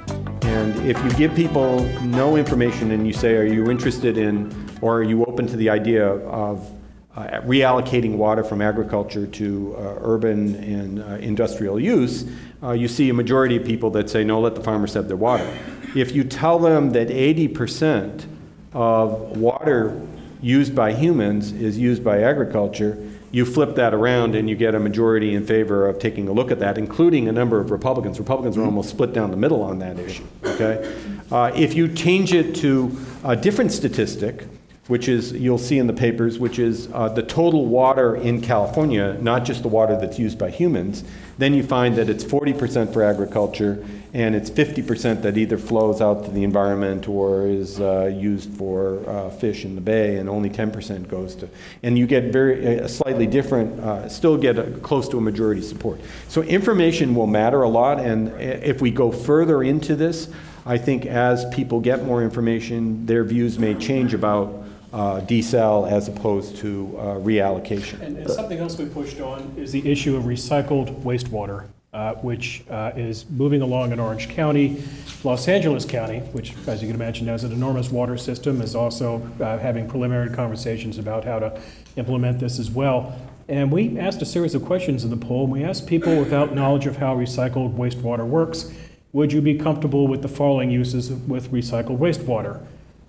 And 0.43 0.75
if 0.89 1.03
you 1.05 1.11
give 1.13 1.35
people 1.35 1.85
no 2.03 2.37
information 2.37 2.91
and 2.91 3.07
you 3.07 3.13
say, 3.13 3.37
Are 3.37 3.47
you 3.47 3.71
interested 3.71 4.19
in, 4.19 4.53
or 4.81 4.99
are 4.99 5.03
you 5.05 5.25
open 5.27 5.47
to 5.47 5.57
the 5.57 5.71
idea 5.71 6.07
of 6.27 6.69
uh, 7.17 7.41
reallocating 7.43 8.17
water 8.17 8.45
from 8.45 8.61
agriculture 8.61 9.27
to 9.27 9.75
uh, 9.79 9.99
urban 10.01 10.55
and 10.57 11.03
uh, 11.03 11.07
industrial 11.17 11.81
use, 11.81 12.31
uh, 12.63 12.73
you 12.73 12.89
see 12.89 13.09
a 13.09 13.15
majority 13.15 13.57
of 13.57 13.65
people 13.65 13.91
that 13.91 14.11
say, 14.11 14.23
No, 14.23 14.41
let 14.41 14.55
the 14.55 14.63
farmers 14.63 14.93
have 14.95 15.09
their 15.09 15.17
water. 15.17 15.51
If 15.95 16.15
you 16.15 16.25
tell 16.25 16.59
them 16.59 16.93
that 16.93 17.09
80% 17.09 18.27
of 18.75 19.39
water 19.39 19.99
used 20.43 20.75
by 20.75 20.93
humans 20.93 21.53
is 21.53 21.79
used 21.79 22.05
by 22.05 22.23
agriculture, 22.23 22.99
you 23.31 23.47
flip 23.47 23.75
that 23.77 23.95
around 23.95 24.35
and 24.35 24.49
you 24.49 24.55
get 24.55 24.75
a 24.75 24.79
majority 24.79 25.35
in 25.35 25.47
favor 25.47 25.89
of 25.89 25.99
taking 25.99 26.29
a 26.29 26.33
look 26.33 26.51
at 26.51 26.59
that, 26.61 26.77
including 26.77 27.29
a 27.29 27.33
number 27.33 27.59
of 27.59 27.71
Republicans. 27.71 28.19
Republicans 28.19 28.59
are 28.59 28.65
almost 28.65 28.91
split 28.91 29.15
down 29.15 29.31
the 29.31 29.37
middle 29.37 29.63
on 29.63 29.79
that 29.79 29.99
issue. 29.99 30.25
Okay, 30.45 30.95
uh, 31.33 31.51
if 31.55 31.75
you 31.75 31.89
change 31.89 32.35
it 32.35 32.55
to 32.57 32.95
a 33.25 33.35
different 33.35 33.73
statistic, 33.73 34.45
which 34.88 35.09
is 35.09 35.33
you'll 35.33 35.59
see 35.59 35.78
in 35.78 35.87
the 35.87 35.93
papers, 35.93 36.38
which 36.38 36.59
is 36.59 36.88
uh, 36.93 37.09
the 37.09 37.23
total 37.23 37.67
water 37.67 38.15
in 38.15 38.41
California, 38.41 39.19
not 39.21 39.45
just 39.45 39.63
the 39.63 39.69
water 39.69 39.99
that's 39.99 40.19
used 40.19 40.39
by 40.39 40.50
humans, 40.50 41.02
then 41.39 41.52
you 41.54 41.63
find 41.63 41.97
that 41.97 42.08
it's 42.08 42.25
40% 42.25 42.93
for 42.93 43.02
agriculture 43.02 43.84
and 44.15 44.34
it's 44.34 44.49
50% 44.49 45.21
that 45.23 45.37
either 45.37 45.58
flows 45.58 46.00
out 46.00 46.25
to 46.25 46.30
the 46.30 46.43
environment 46.43 47.06
or 47.06 47.47
is 47.47 47.80
uh, 47.80 48.06
used 48.06 48.50
for 48.54 49.06
uh, 49.06 49.28
fish 49.28 49.67
in 49.67 49.75
the 49.75 49.80
bay, 49.82 50.17
and 50.17 50.26
only 50.26 50.49
10% 50.49 51.06
goes 51.06 51.34
to. 51.34 51.49
And 51.82 51.99
you 51.99 52.06
get 52.06 52.32
very 52.32 52.80
uh, 52.80 52.89
slightly 52.89 53.26
different, 53.26 53.78
uh, 53.78 54.08
still 54.08 54.39
get 54.39 54.58
a, 54.58 54.71
close 54.78 55.06
to 55.11 55.19
a 55.19 55.21
majority 55.21 55.61
support. 55.61 56.00
So 56.28 56.41
information 56.43 57.15
will 57.15 57.26
matter 57.26 57.61
a 57.61 57.69
lot, 57.69 58.00
and 58.00 58.28
if 58.41 58.80
we 58.80 58.91
go 58.91 59.13
further 59.13 59.63
into 59.63 59.95
this, 59.95 60.30
I 60.65 60.78
think 60.78 61.04
as 61.04 61.45
people 61.54 61.80
get 61.80 62.04
more 62.04 62.23
information, 62.23 63.04
their 63.04 63.23
views 63.23 63.58
may 63.58 63.75
change 63.75 64.15
about 64.15 64.66
uh, 64.97 65.21
desal 65.21 65.91
as 65.91 66.09
opposed 66.09 66.56
to 66.56 66.95
uh, 66.99 67.02
reallocation. 67.17 68.00
And, 68.00 68.17
and 68.17 68.30
something 68.30 68.59
else 68.59 68.78
we 68.78 68.87
pushed 68.87 69.21
on 69.21 69.54
is 69.59 69.71
the 69.71 69.87
issue 69.87 70.17
of 70.17 70.25
recycled 70.25 71.02
wastewater, 71.02 71.67
uh, 71.93 72.15
which 72.15 72.65
uh, 72.71 72.93
is 72.97 73.28
moving 73.28 73.61
along 73.61 73.93
in 73.93 74.00
Orange 74.00 74.30
County. 74.30 74.82
Los 75.23 75.49
Angeles 75.49 75.85
County, 75.85 76.21
which, 76.32 76.54
as 76.67 76.80
you 76.80 76.89
can 76.89 76.97
imagine, 76.97 77.26
has 77.26 77.45
an 77.45 77.52
enormous 77.52 77.91
water 77.91 78.17
system, 78.17 78.63
is 78.63 78.75
also 78.75 79.21
uh, 79.39 79.59
having 79.59 79.87
preliminary 79.87 80.30
conversations 80.30 80.97
about 80.97 81.25
how 81.25 81.39
to 81.41 81.61
implement 81.97 82.41
this 82.41 82.59
as 82.59 82.71
well. 82.71 83.19
And 83.49 83.71
we 83.71 83.99
asked 83.99 84.23
a 84.23 84.26
series 84.26 84.54
of 84.54 84.65
questions 84.65 85.04
in 85.04 85.11
the 85.11 85.17
poll. 85.17 85.45
And 85.45 85.52
we 85.52 85.63
asked 85.63 85.87
people 85.87 86.17
without 86.19 86.54
knowledge 86.54 86.87
of 86.87 86.97
how 86.97 87.15
recycled 87.15 87.76
wastewater 87.76 88.26
works, 88.26 88.73
would 89.13 89.30
you 89.30 89.43
be 89.43 89.59
comfortable 89.59 90.09
with 90.09 90.23
the 90.23 90.28
following 90.28 90.71
uses 90.71 91.11
with 91.11 91.52
recycled 91.52 91.99
wastewater? 91.99 92.65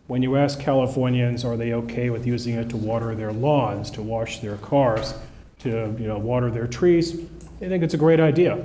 When 0.08 0.24
you 0.24 0.38
ask 0.38 0.60
Californians, 0.60 1.44
are 1.44 1.58
they 1.58 1.74
okay 1.74 2.10
with 2.10 2.26
using 2.26 2.56
it 2.56 2.70
to 2.70 2.78
water 2.78 3.14
their 3.14 3.34
lawns, 3.34 3.92
to 3.92 4.02
wash 4.02 4.40
their 4.40 4.56
cars, 4.56 5.14
to 5.60 5.96
you 6.00 6.08
know, 6.08 6.18
water 6.18 6.50
their 6.50 6.66
trees, 6.66 7.20
they 7.60 7.68
think 7.68 7.84
it's 7.84 7.94
a 7.94 7.98
great 7.98 8.22
idea. 8.22 8.64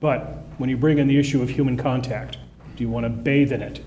But 0.00 0.38
when 0.58 0.68
you 0.68 0.76
bring 0.76 0.98
in 0.98 1.06
the 1.06 1.18
issue 1.18 1.40
of 1.40 1.50
human 1.50 1.76
contact, 1.76 2.38
do 2.74 2.82
you 2.82 2.90
want 2.90 3.04
to 3.04 3.10
bathe 3.10 3.52
in 3.52 3.62
it? 3.62 3.76
Do 3.76 3.82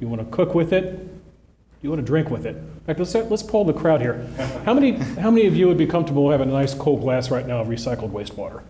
you 0.00 0.08
want 0.08 0.20
to 0.20 0.36
cook 0.36 0.54
with 0.54 0.74
it? 0.74 0.98
Do 0.98 1.80
you 1.80 1.88
want 1.88 2.00
to 2.00 2.06
drink 2.06 2.28
with 2.28 2.44
it? 2.44 2.56
In 2.56 2.80
fact, 2.86 2.98
let's, 2.98 3.14
let's 3.14 3.42
poll 3.42 3.64
the 3.64 3.72
crowd 3.72 4.02
here. 4.02 4.26
How 4.66 4.74
many, 4.74 4.92
how 4.92 5.30
many 5.30 5.46
of 5.46 5.56
you 5.56 5.66
would 5.68 5.78
be 5.78 5.86
comfortable 5.86 6.30
having 6.30 6.50
a 6.50 6.52
nice 6.52 6.74
cold 6.74 7.00
glass 7.00 7.30
right 7.30 7.46
now 7.46 7.60
of 7.60 7.68
recycled 7.68 8.10
wastewater? 8.10 8.62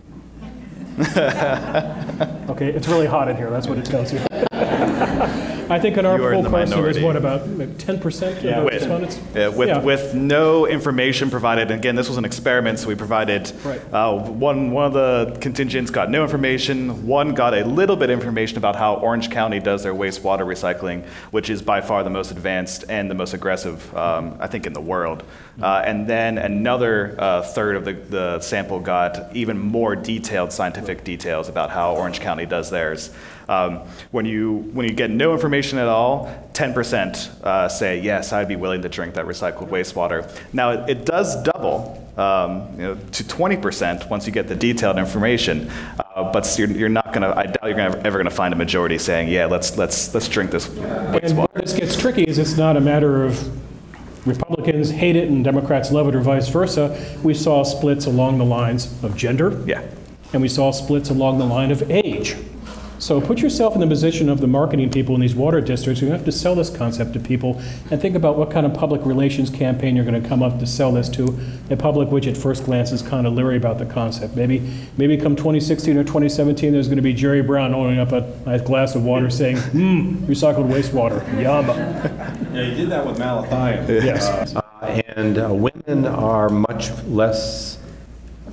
okay, 2.49 2.69
it's 2.69 2.87
really 2.87 3.07
hot 3.07 3.27
in 3.27 3.35
here, 3.35 3.49
that's 3.49 3.67
what 3.67 3.77
it 3.77 3.83
tells 3.85 4.13
you. 4.13 4.19
I 5.69 5.79
think 5.79 5.97
in 5.97 6.05
our 6.05 6.17
You 6.17 6.23
are 6.25 6.29
in 6.33 6.35
poll 6.35 6.43
the 6.43 6.49
question, 6.49 6.81
there's 6.83 6.97
minority. 6.97 7.03
what, 7.03 7.15
about 7.15 7.79
ten 7.79 7.99
percent 7.99 8.37
of 8.37 8.43
the 8.43 8.63
With, 8.65 8.73
respondents? 8.73 9.19
yeah, 9.33 9.47
with, 9.47 9.67
Yeah. 9.69 9.79
with 9.79 10.13
no 10.13 10.67
information 10.67 11.31
provided. 11.31 11.71
And 11.71 11.79
again, 11.79 11.95
this 11.95 12.07
was 12.07 12.17
an 12.17 12.25
experiment, 12.25 12.79
so 12.79 12.87
we 12.87 12.95
provided 12.95 13.51
Right. 13.63 13.81
uh, 13.91 14.13
one, 14.13 14.71
one 14.71 14.85
of 14.85 14.93
the 14.93 15.37
contingents 15.39 15.89
got 15.91 16.11
no 16.11 16.21
information. 16.21 17.07
One 17.07 17.33
got 17.33 17.53
a 17.55 17.63
little 17.65 17.95
bit 17.95 18.09
of 18.11 18.19
information 18.19 18.57
about 18.57 18.75
how 18.75 18.95
Orange 18.95 19.31
County 19.31 19.59
does 19.59 19.81
their 19.83 19.93
wastewater 19.93 20.41
recycling, 20.45 21.03
which 21.31 21.49
is 21.49 21.61
by 21.61 21.81
far 21.81 22.03
the 22.03 22.09
most 22.11 22.29
advanced 22.31 22.85
and 22.87 23.09
the 23.09 23.15
most 23.15 23.33
aggressive, 23.33 23.95
um, 23.97 24.35
I 24.39 24.47
think, 24.47 24.67
in 24.67 24.73
the 24.73 24.81
world. 24.81 25.23
Uh, 25.61 25.81
and 25.85 26.07
then 26.07 26.37
another 26.37 27.15
uh, 27.17 27.41
third 27.41 27.75
of 27.75 27.85
the, 27.85 27.93
the 27.93 28.39
sample 28.39 28.79
got 28.79 29.35
even 29.35 29.57
more 29.57 29.95
detailed 29.95 30.51
scientific 30.51 31.03
details 31.03 31.49
about 31.49 31.69
how 31.71 31.95
Orange 31.95 32.19
County 32.19 32.45
does 32.45 32.69
theirs. 32.69 33.09
Um, 33.47 33.79
when 34.11 34.25
you 34.25 34.69
when 34.73 34.87
you 34.87 34.93
get 34.93 35.11
no 35.11 35.33
information 35.33 35.77
at 35.77 35.87
all, 35.87 36.25
10% 36.53 37.43
uh, 37.43 37.69
say 37.69 37.99
yes, 37.99 38.33
I'd 38.33 38.47
be 38.47 38.55
willing 38.55 38.81
to 38.81 38.89
drink 38.89 39.15
that 39.15 39.25
recycled 39.25 39.69
wastewater. 39.69 40.29
Now 40.53 40.71
it, 40.71 40.89
it 40.89 41.05
does 41.05 41.41
double 41.43 42.01
um, 42.17 42.69
you 42.77 42.83
know, 42.83 42.95
to 42.95 43.23
20% 43.23 44.09
once 44.09 44.25
you 44.25 44.31
get 44.31 44.47
the 44.47 44.55
detailed 44.55 44.97
information, 44.97 45.69
uh, 45.99 46.31
but 46.31 46.57
you're, 46.57 46.71
you're 46.71 46.89
not 46.89 47.11
gonna. 47.11 47.33
I 47.35 47.47
doubt 47.47 47.63
you're 47.63 47.75
gonna, 47.75 48.01
ever 48.05 48.17
going 48.17 48.29
to 48.29 48.35
find 48.35 48.53
a 48.53 48.57
majority 48.57 48.97
saying 48.97 49.27
yeah, 49.27 49.45
let's 49.45 49.77
let's 49.77 50.13
let's 50.13 50.29
drink 50.29 50.51
this 50.51 50.67
wastewater. 50.67 51.49
where 51.51 51.61
this 51.61 51.73
gets 51.73 51.99
tricky 51.99 52.23
is 52.23 52.37
it's 52.37 52.57
not 52.57 52.77
a 52.77 52.81
matter 52.81 53.25
of 53.25 53.37
Republicans 54.25 54.89
hate 54.89 55.15
it 55.15 55.27
and 55.29 55.43
Democrats 55.43 55.91
love 55.91 56.07
it 56.07 56.15
or 56.15 56.21
vice 56.21 56.47
versa. 56.47 57.17
We 57.21 57.33
saw 57.33 57.63
splits 57.63 58.05
along 58.05 58.37
the 58.37 58.45
lines 58.45 59.03
of 59.03 59.15
gender. 59.15 59.61
Yeah. 59.65 59.83
And 60.33 60.41
we 60.41 60.47
saw 60.47 60.71
splits 60.71 61.09
along 61.09 61.37
the 61.37 61.45
line 61.45 61.71
of 61.71 61.89
age. 61.91 62.35
So 63.05 63.21
put 63.21 63.37
yourself 63.37 63.75
in 63.75 63.81
the 63.81 63.87
position 63.87 64.29
of 64.29 64.41
the 64.41 64.47
marketing 64.47 64.89
people 64.89 65.13
in 65.13 65.21
these 65.21 65.35
water 65.35 65.61
districts 65.61 66.01
who 66.01 66.07
have 66.07 66.25
to 66.25 66.31
sell 66.31 66.55
this 66.55 66.71
concept 66.75 67.13
to 67.13 67.19
people 67.19 67.61
and 67.91 68.01
think 68.01 68.15
about 68.15 68.35
what 68.35 68.49
kind 68.49 68.65
of 68.65 68.73
public 68.73 69.05
relations 69.05 69.51
campaign 69.51 69.95
you're 69.95 70.05
going 70.05 70.19
to 70.19 70.27
come 70.27 70.41
up 70.41 70.57
to 70.57 70.65
sell 70.65 70.91
this 70.91 71.07
to 71.09 71.39
a 71.69 71.77
public 71.77 72.09
which 72.09 72.25
at 72.25 72.35
first 72.35 72.65
glance 72.65 72.91
is 72.91 73.03
kind 73.03 73.27
of 73.27 73.33
leery 73.33 73.57
about 73.57 73.77
the 73.77 73.85
concept. 73.85 74.35
Maybe, 74.35 74.67
maybe 74.97 75.17
come 75.17 75.35
2016 75.35 75.95
or 75.95 76.03
2017, 76.03 76.73
there's 76.73 76.87
going 76.87 76.95
to 76.95 77.03
be 77.03 77.13
Jerry 77.13 77.43
Brown 77.43 77.73
holding 77.73 77.99
up 77.99 78.11
a 78.11 78.21
nice 78.43 78.61
glass 78.61 78.95
of 78.95 79.03
water 79.03 79.29
saying, 79.29 79.57
mmm, 79.57 80.25
recycled 80.25 80.67
wastewater, 80.67 81.21
yum. 81.39 81.67
Yeah, 82.55 82.61
you 82.63 82.73
did 82.73 82.89
that 82.89 83.05
with 83.05 83.19
malathion. 83.19 83.87
Yes. 84.03 84.55
Uh, 84.55 85.03
and 85.15 85.37
uh, 85.37 85.53
women 85.53 86.07
are 86.07 86.49
much 86.49 86.89
less 87.03 87.77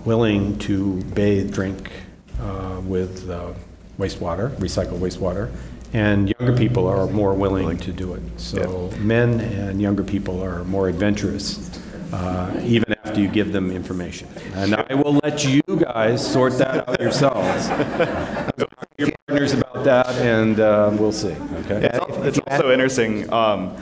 willing 0.04 0.58
to 0.58 0.96
bathe, 1.14 1.54
drink 1.54 1.90
uh, 2.38 2.82
with 2.84 3.30
uh, 3.30 3.54
wastewater, 3.98 4.50
recycled 4.56 4.98
wastewater, 5.00 5.50
and 5.92 6.32
younger 6.38 6.56
people 6.56 6.86
are 6.86 7.06
more 7.08 7.34
willing 7.34 7.76
to 7.78 7.92
do 7.92 8.14
it. 8.14 8.22
So 8.38 8.90
men 8.98 9.40
and 9.40 9.80
younger 9.80 10.02
people 10.02 10.42
are 10.42 10.64
more 10.64 10.88
adventurous, 10.88 11.78
uh, 12.12 12.58
even 12.64 12.94
after 13.04 13.20
you 13.20 13.28
give 13.28 13.52
them 13.52 13.70
information. 13.70 14.28
And 14.54 14.74
I 14.74 14.94
will 14.94 15.20
let 15.22 15.44
you 15.44 15.60
guys 15.78 16.26
sort 16.26 16.56
that 16.58 16.88
out 16.88 17.00
yourselves. 17.00 17.68
Talk 17.68 18.56
to 18.56 18.68
Your 18.98 19.10
partners 19.26 19.52
about 19.52 19.84
that, 19.84 20.08
and 20.16 20.60
uh, 20.60 20.90
we'll 20.98 21.12
see. 21.12 21.34
Okay. 21.64 21.84
It's, 21.86 21.98
al- 21.98 22.22
it's 22.24 22.38
also 22.46 22.70
interesting. 22.72 23.30
Um, 23.32 23.76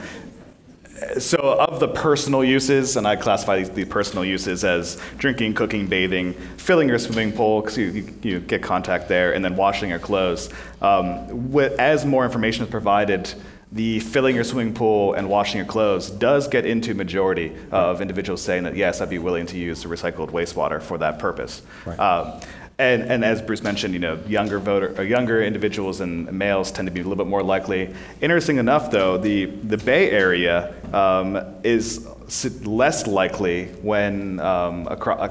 so, 1.17 1.37
of 1.37 1.79
the 1.79 1.87
personal 1.87 2.43
uses, 2.43 2.95
and 2.97 3.07
I 3.07 3.15
classify 3.15 3.57
these 3.57 3.69
the 3.69 3.85
personal 3.85 4.23
uses 4.23 4.63
as 4.63 4.99
drinking, 5.17 5.53
cooking, 5.53 5.87
bathing, 5.87 6.33
filling 6.57 6.87
your 6.87 6.99
swimming 6.99 7.31
pool 7.31 7.61
because 7.61 7.77
you, 7.77 7.87
you, 7.87 8.13
you 8.21 8.39
get 8.39 8.61
contact 8.61 9.07
there, 9.07 9.33
and 9.33 9.43
then 9.43 9.55
washing 9.55 9.89
your 9.89 9.99
clothes. 9.99 10.49
Um, 10.81 11.27
wi- 11.51 11.75
as 11.79 12.05
more 12.05 12.25
information 12.25 12.63
is 12.63 12.69
provided, 12.69 13.33
the 13.71 13.99
filling 14.01 14.35
your 14.35 14.43
swimming 14.43 14.73
pool 14.73 15.13
and 15.13 15.29
washing 15.29 15.57
your 15.57 15.65
clothes 15.65 16.09
does 16.09 16.47
get 16.47 16.65
into 16.65 16.93
majority 16.93 17.55
of 17.71 18.01
individuals 18.01 18.41
saying 18.41 18.63
that 18.63 18.75
yes, 18.75 18.99
I'd 18.99 19.09
be 19.09 19.19
willing 19.19 19.45
to 19.47 19.57
use 19.57 19.83
the 19.83 19.89
recycled 19.89 20.31
wastewater 20.31 20.81
for 20.81 20.97
that 20.97 21.19
purpose. 21.19 21.61
Um, 21.99 22.41
and, 22.81 23.03
and 23.03 23.23
as 23.23 23.41
Bruce 23.41 23.61
mentioned, 23.61 23.93
you 23.93 23.99
know, 23.99 24.19
younger 24.27 24.57
voter, 24.57 24.95
or 24.97 25.03
younger 25.03 25.43
individuals 25.43 26.01
and 26.01 26.31
males 26.31 26.71
tend 26.71 26.87
to 26.87 26.91
be 26.91 26.99
a 26.99 27.03
little 27.03 27.23
bit 27.23 27.29
more 27.29 27.43
likely. 27.43 27.93
Interesting 28.21 28.57
enough, 28.57 28.89
though, 28.89 29.17
the, 29.17 29.45
the 29.45 29.77
Bay 29.77 30.09
Area 30.09 30.73
um, 30.91 31.39
is 31.63 32.07
less 32.65 33.05
likely 33.05 33.65
when 33.83 34.39
um, 34.39 34.87
acro- 34.89 35.29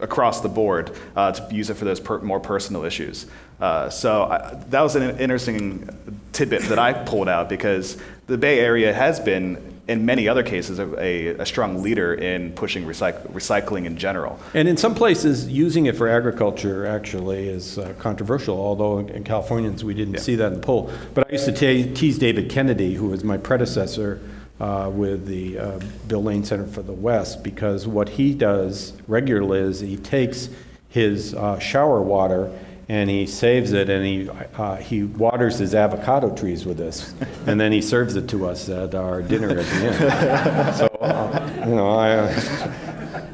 across 0.00 0.40
the 0.40 0.48
board 0.48 0.96
uh, 1.14 1.32
to 1.32 1.54
use 1.54 1.70
it 1.70 1.74
for 1.74 1.84
those 1.84 2.00
per- 2.00 2.20
more 2.20 2.40
personal 2.40 2.84
issues. 2.84 3.26
Uh, 3.60 3.88
so 3.88 4.24
I, 4.24 4.62
that 4.68 4.82
was 4.82 4.96
an 4.96 5.18
interesting 5.18 5.88
tidbit 6.32 6.62
that 6.62 6.78
I 6.78 6.92
pulled 6.92 7.28
out 7.28 7.48
because 7.48 7.96
the 8.26 8.36
Bay 8.36 8.60
Area 8.60 8.92
has 8.92 9.18
been, 9.18 9.80
in 9.88 10.04
many 10.04 10.28
other 10.28 10.42
cases, 10.42 10.78
a, 10.78 11.02
a, 11.02 11.26
a 11.38 11.46
strong 11.46 11.82
leader 11.82 12.12
in 12.12 12.52
pushing 12.52 12.84
recyc- 12.84 13.26
recycling 13.32 13.86
in 13.86 13.96
general. 13.96 14.38
And 14.52 14.68
in 14.68 14.76
some 14.76 14.94
places, 14.94 15.48
using 15.48 15.86
it 15.86 15.96
for 15.96 16.08
agriculture 16.08 16.86
actually 16.86 17.48
is 17.48 17.78
uh, 17.78 17.94
controversial, 17.98 18.58
although 18.58 18.98
in 18.98 19.24
Californians, 19.24 19.84
we 19.84 19.94
didn't 19.94 20.18
see 20.18 20.34
that 20.34 20.48
in 20.48 20.54
the 20.54 20.66
poll. 20.66 20.92
But 21.14 21.28
I 21.28 21.32
used 21.32 21.46
to 21.46 21.52
te- 21.52 21.94
tease 21.94 22.18
David 22.18 22.50
Kennedy, 22.50 22.94
who 22.94 23.08
was 23.08 23.24
my 23.24 23.38
predecessor 23.38 24.20
uh, 24.60 24.90
with 24.92 25.26
the 25.26 25.58
uh, 25.58 25.80
Bill 26.06 26.22
Lane 26.22 26.44
Center 26.44 26.66
for 26.66 26.82
the 26.82 26.92
West, 26.92 27.42
because 27.42 27.86
what 27.86 28.08
he 28.08 28.34
does 28.34 28.94
regularly 29.06 29.60
is 29.60 29.80
he 29.80 29.96
takes 29.96 30.48
his 30.88 31.34
uh, 31.34 31.58
shower 31.58 32.00
water 32.00 32.56
and 32.88 33.10
he 33.10 33.26
saves 33.26 33.72
it 33.72 33.90
and 33.90 34.04
he, 34.04 34.30
uh, 34.56 34.76
he 34.76 35.02
waters 35.02 35.58
his 35.58 35.74
avocado 35.74 36.34
trees 36.34 36.64
with 36.64 36.78
this. 36.78 37.14
And 37.46 37.60
then 37.60 37.70
he 37.70 37.80
serves 37.80 38.16
it 38.16 38.28
to 38.30 38.46
us 38.48 38.68
at 38.68 38.94
our 38.96 39.22
dinner 39.22 39.50
at 39.50 39.66
the 39.66 39.86
end. 39.86 40.76
So, 40.76 40.86
uh, 41.00 41.64
you 41.64 41.74
know, 41.74 41.90
I. 41.90 42.10
Uh, 42.10 43.26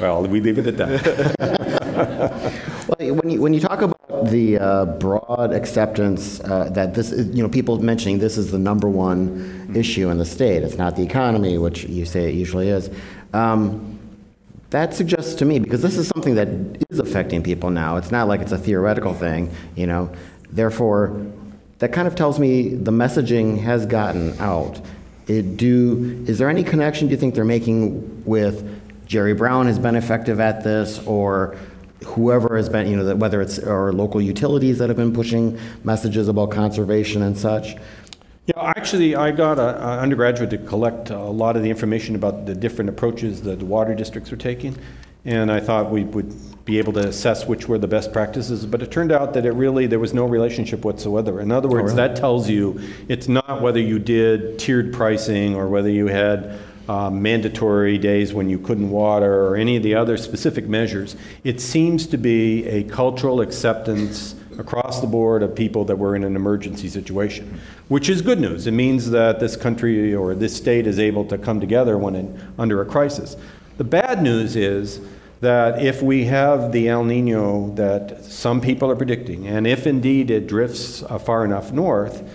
well, 0.00 0.26
we 0.26 0.40
leave 0.40 0.58
it 0.58 0.66
at 0.66 0.76
that. 0.78 2.62
Well, 2.86 3.14
when 3.16 3.30
you, 3.30 3.42
when 3.42 3.52
you 3.52 3.58
talk 3.58 3.82
about 3.82 3.95
the 4.30 4.58
uh, 4.58 4.84
broad 4.84 5.52
acceptance 5.52 6.40
uh, 6.40 6.68
that 6.72 6.94
this, 6.94 7.12
is, 7.12 7.34
you 7.34 7.42
know, 7.42 7.48
people 7.48 7.78
mentioning 7.82 8.18
this 8.18 8.36
is 8.36 8.50
the 8.50 8.58
number 8.58 8.88
one 8.88 9.72
issue 9.74 10.08
in 10.10 10.18
the 10.18 10.24
state, 10.24 10.62
it's 10.62 10.76
not 10.76 10.96
the 10.96 11.02
economy, 11.02 11.58
which 11.58 11.84
you 11.84 12.04
say 12.04 12.28
it 12.28 12.34
usually 12.34 12.68
is. 12.68 12.90
Um, 13.32 13.98
that 14.70 14.94
suggests 14.94 15.34
to 15.36 15.44
me, 15.44 15.58
because 15.58 15.82
this 15.82 15.96
is 15.96 16.08
something 16.08 16.34
that 16.34 16.48
is 16.90 16.98
affecting 16.98 17.42
people 17.42 17.70
now, 17.70 17.96
it's 17.96 18.10
not 18.10 18.28
like 18.28 18.40
it's 18.40 18.52
a 18.52 18.58
theoretical 18.58 19.14
thing, 19.14 19.50
you 19.76 19.86
know, 19.86 20.10
therefore, 20.50 21.24
that 21.78 21.92
kind 21.92 22.08
of 22.08 22.14
tells 22.14 22.38
me 22.38 22.70
the 22.74 22.90
messaging 22.90 23.60
has 23.60 23.86
gotten 23.86 24.38
out. 24.40 24.80
It 25.26 25.56
do, 25.56 26.24
is 26.26 26.38
there 26.38 26.48
any 26.48 26.64
connection 26.64 27.08
do 27.08 27.12
you 27.12 27.18
think 27.18 27.34
they're 27.34 27.44
making 27.44 28.24
with 28.24 29.06
Jerry 29.06 29.34
Brown 29.34 29.66
has 29.66 29.78
been 29.78 29.94
effective 29.94 30.40
at 30.40 30.64
this, 30.64 30.98
or 31.06 31.56
whoever 32.04 32.56
has 32.56 32.68
been, 32.68 32.88
you 32.88 32.96
know, 32.96 33.04
that 33.04 33.18
whether 33.18 33.40
it's 33.40 33.58
our 33.58 33.92
local 33.92 34.20
utilities 34.20 34.78
that 34.78 34.88
have 34.88 34.96
been 34.96 35.12
pushing 35.12 35.58
messages 35.84 36.28
about 36.28 36.50
conservation 36.50 37.22
and 37.22 37.36
such? 37.36 37.76
Yeah, 38.46 38.72
actually, 38.76 39.16
I 39.16 39.32
got 39.32 39.58
an 39.58 39.74
undergraduate 39.74 40.50
to 40.50 40.58
collect 40.58 41.10
a 41.10 41.18
lot 41.18 41.56
of 41.56 41.62
the 41.62 41.70
information 41.70 42.14
about 42.14 42.46
the 42.46 42.54
different 42.54 42.88
approaches 42.88 43.42
that 43.42 43.58
the 43.58 43.64
water 43.64 43.92
districts 43.94 44.30
are 44.30 44.36
taking, 44.36 44.76
and 45.24 45.50
I 45.50 45.58
thought 45.58 45.90
we 45.90 46.04
would 46.04 46.64
be 46.64 46.78
able 46.78 46.92
to 46.92 47.08
assess 47.08 47.46
which 47.46 47.66
were 47.66 47.78
the 47.78 47.88
best 47.88 48.12
practices. 48.12 48.64
But 48.64 48.82
it 48.82 48.92
turned 48.92 49.10
out 49.10 49.34
that 49.34 49.46
it 49.46 49.52
really 49.52 49.88
there 49.88 49.98
was 49.98 50.14
no 50.14 50.26
relationship 50.26 50.84
whatsoever. 50.84 51.40
In 51.40 51.50
other 51.50 51.68
words, 51.68 51.92
oh, 51.92 51.96
that 51.96 52.14
tells 52.14 52.48
you 52.48 52.80
it's 53.08 53.26
not 53.26 53.62
whether 53.62 53.80
you 53.80 53.98
did 53.98 54.60
tiered 54.60 54.92
pricing 54.92 55.56
or 55.56 55.66
whether 55.66 55.90
you 55.90 56.06
had 56.06 56.56
uh, 56.88 57.10
mandatory 57.10 57.98
days 57.98 58.32
when 58.32 58.48
you 58.48 58.58
couldn't 58.58 58.90
water 58.90 59.46
or 59.46 59.56
any 59.56 59.76
of 59.76 59.82
the 59.82 59.94
other 59.94 60.16
specific 60.16 60.68
measures. 60.68 61.16
It 61.44 61.60
seems 61.60 62.06
to 62.08 62.16
be 62.16 62.64
a 62.66 62.84
cultural 62.84 63.40
acceptance 63.40 64.34
across 64.58 65.00
the 65.00 65.06
board 65.06 65.42
of 65.42 65.54
people 65.54 65.84
that 65.84 65.96
were 65.96 66.16
in 66.16 66.24
an 66.24 66.36
emergency 66.36 66.88
situation, 66.88 67.60
which 67.88 68.08
is 68.08 68.22
good 68.22 68.40
news. 68.40 68.66
It 68.66 68.72
means 68.72 69.10
that 69.10 69.40
this 69.40 69.56
country 69.56 70.14
or 70.14 70.34
this 70.34 70.56
state 70.56 70.86
is 70.86 70.98
able 70.98 71.24
to 71.26 71.36
come 71.36 71.60
together 71.60 71.98
when 71.98 72.14
in, 72.14 72.52
under 72.58 72.80
a 72.80 72.86
crisis. 72.86 73.36
The 73.76 73.84
bad 73.84 74.22
news 74.22 74.56
is 74.56 75.00
that 75.40 75.82
if 75.82 76.00
we 76.02 76.24
have 76.24 76.72
the 76.72 76.88
El 76.88 77.04
Nino 77.04 77.70
that 77.74 78.24
some 78.24 78.60
people 78.60 78.90
are 78.90 78.96
predicting, 78.96 79.46
and 79.46 79.66
if 79.66 79.86
indeed 79.86 80.30
it 80.30 80.46
drifts 80.46 81.02
uh, 81.02 81.18
far 81.18 81.44
enough 81.44 81.72
north, 81.72 82.26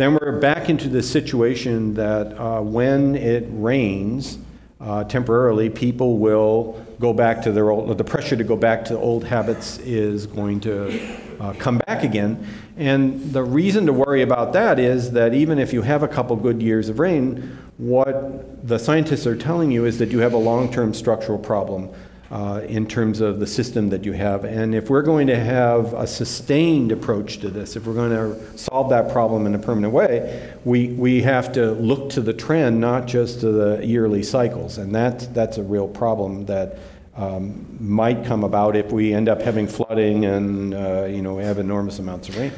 then 0.00 0.14
we're 0.14 0.38
back 0.38 0.70
into 0.70 0.88
the 0.88 1.02
situation 1.02 1.92
that 1.92 2.34
uh, 2.38 2.62
when 2.62 3.14
it 3.14 3.46
rains 3.50 4.38
uh, 4.80 5.04
temporarily, 5.04 5.68
people 5.68 6.16
will 6.16 6.82
go 6.98 7.12
back 7.12 7.42
to 7.42 7.52
their 7.52 7.68
old, 7.68 7.98
the 7.98 8.04
pressure 8.04 8.34
to 8.34 8.44
go 8.44 8.56
back 8.56 8.82
to 8.82 8.96
old 8.96 9.24
habits 9.24 9.76
is 9.80 10.26
going 10.26 10.58
to 10.58 11.18
uh, 11.38 11.52
come 11.58 11.76
back 11.86 12.02
again. 12.02 12.46
And 12.78 13.30
the 13.30 13.44
reason 13.44 13.84
to 13.86 13.92
worry 13.92 14.22
about 14.22 14.54
that 14.54 14.78
is 14.78 15.10
that 15.10 15.34
even 15.34 15.58
if 15.58 15.70
you 15.74 15.82
have 15.82 16.02
a 16.02 16.08
couple 16.08 16.34
good 16.36 16.62
years 16.62 16.88
of 16.88 16.98
rain, 16.98 17.58
what 17.76 18.66
the 18.66 18.78
scientists 18.78 19.26
are 19.26 19.36
telling 19.36 19.70
you 19.70 19.84
is 19.84 19.98
that 19.98 20.10
you 20.10 20.20
have 20.20 20.32
a 20.32 20.38
long 20.38 20.72
term 20.72 20.94
structural 20.94 21.38
problem 21.38 21.90
uh, 22.30 22.62
in 22.68 22.86
terms 22.86 23.20
of 23.20 23.40
the 23.40 23.46
system 23.46 23.88
that 23.90 24.04
you 24.04 24.12
have. 24.12 24.44
And 24.44 24.74
if 24.74 24.88
we're 24.88 25.02
going 25.02 25.26
to 25.26 25.38
have 25.38 25.92
a 25.94 26.06
sustained 26.06 26.92
approach 26.92 27.38
to 27.38 27.50
this, 27.50 27.74
if 27.74 27.86
we're 27.86 27.94
going 27.94 28.10
to 28.10 28.58
solve 28.58 28.90
that 28.90 29.10
problem 29.10 29.46
in 29.46 29.54
a 29.54 29.58
permanent 29.58 29.92
way, 29.92 30.54
we, 30.64 30.88
we 30.88 31.22
have 31.22 31.52
to 31.54 31.72
look 31.72 32.10
to 32.10 32.20
the 32.20 32.32
trend, 32.32 32.80
not 32.80 33.06
just 33.06 33.40
to 33.40 33.50
the 33.50 33.84
yearly 33.84 34.22
cycles. 34.22 34.78
And 34.78 34.94
that's, 34.94 35.26
that's 35.28 35.58
a 35.58 35.62
real 35.62 35.88
problem 35.88 36.46
that 36.46 36.78
um, 37.16 37.76
might 37.80 38.24
come 38.24 38.44
about 38.44 38.76
if 38.76 38.92
we 38.92 39.12
end 39.12 39.28
up 39.28 39.42
having 39.42 39.66
flooding 39.66 40.24
and 40.24 40.72
uh, 40.72 41.04
you 41.04 41.20
know 41.20 41.38
have 41.38 41.58
enormous 41.58 41.98
amounts 41.98 42.28
of 42.28 42.38
rain. 42.38 42.52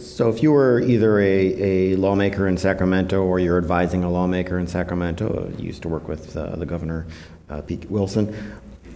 So 0.00 0.28
if 0.28 0.42
you 0.42 0.50
were 0.50 0.80
either 0.80 1.20
a, 1.20 1.92
a 1.92 1.96
lawmaker 1.96 2.48
in 2.48 2.56
Sacramento 2.56 3.22
or 3.22 3.38
you're 3.38 3.58
advising 3.58 4.02
a 4.02 4.10
lawmaker 4.10 4.58
in 4.58 4.66
Sacramento, 4.66 5.52
you 5.58 5.66
used 5.66 5.82
to 5.82 5.88
work 5.88 6.08
with 6.08 6.36
uh, 6.36 6.56
the 6.56 6.66
governor, 6.66 7.06
uh, 7.48 7.60
Pete 7.60 7.88
Wilson, 7.88 8.34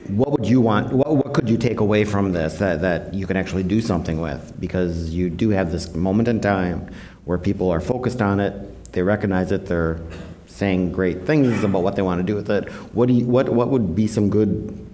what 0.08 0.30
would 0.30 0.46
you 0.46 0.60
want, 0.60 0.92
what, 0.92 1.16
what 1.16 1.32
could 1.32 1.48
you 1.48 1.56
take 1.56 1.80
away 1.80 2.04
from 2.04 2.32
this 2.32 2.58
that, 2.58 2.80
that 2.80 3.14
you 3.14 3.26
can 3.26 3.36
actually 3.36 3.62
do 3.62 3.80
something 3.80 4.20
with? 4.20 4.58
Because 4.58 5.10
you 5.10 5.30
do 5.30 5.50
have 5.50 5.72
this 5.72 5.94
moment 5.94 6.28
in 6.28 6.40
time 6.40 6.90
where 7.24 7.38
people 7.38 7.70
are 7.70 7.80
focused 7.80 8.22
on 8.22 8.40
it, 8.40 8.92
they 8.92 9.02
recognize 9.02 9.52
it, 9.52 9.66
they're 9.66 10.00
saying 10.46 10.92
great 10.92 11.26
things 11.26 11.62
about 11.62 11.82
what 11.82 11.96
they 11.96 12.02
want 12.02 12.18
to 12.20 12.24
do 12.24 12.34
with 12.34 12.50
it. 12.50 12.68
What, 12.94 13.08
do 13.08 13.14
you, 13.14 13.26
what, 13.26 13.48
what 13.48 13.68
would 13.68 13.94
be 13.94 14.06
some 14.06 14.30
good 14.30 14.86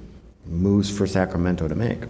moves 0.46 0.90
for 0.96 1.07
Sacramento 1.07 1.68
to 1.68 1.75
make? 1.75 2.01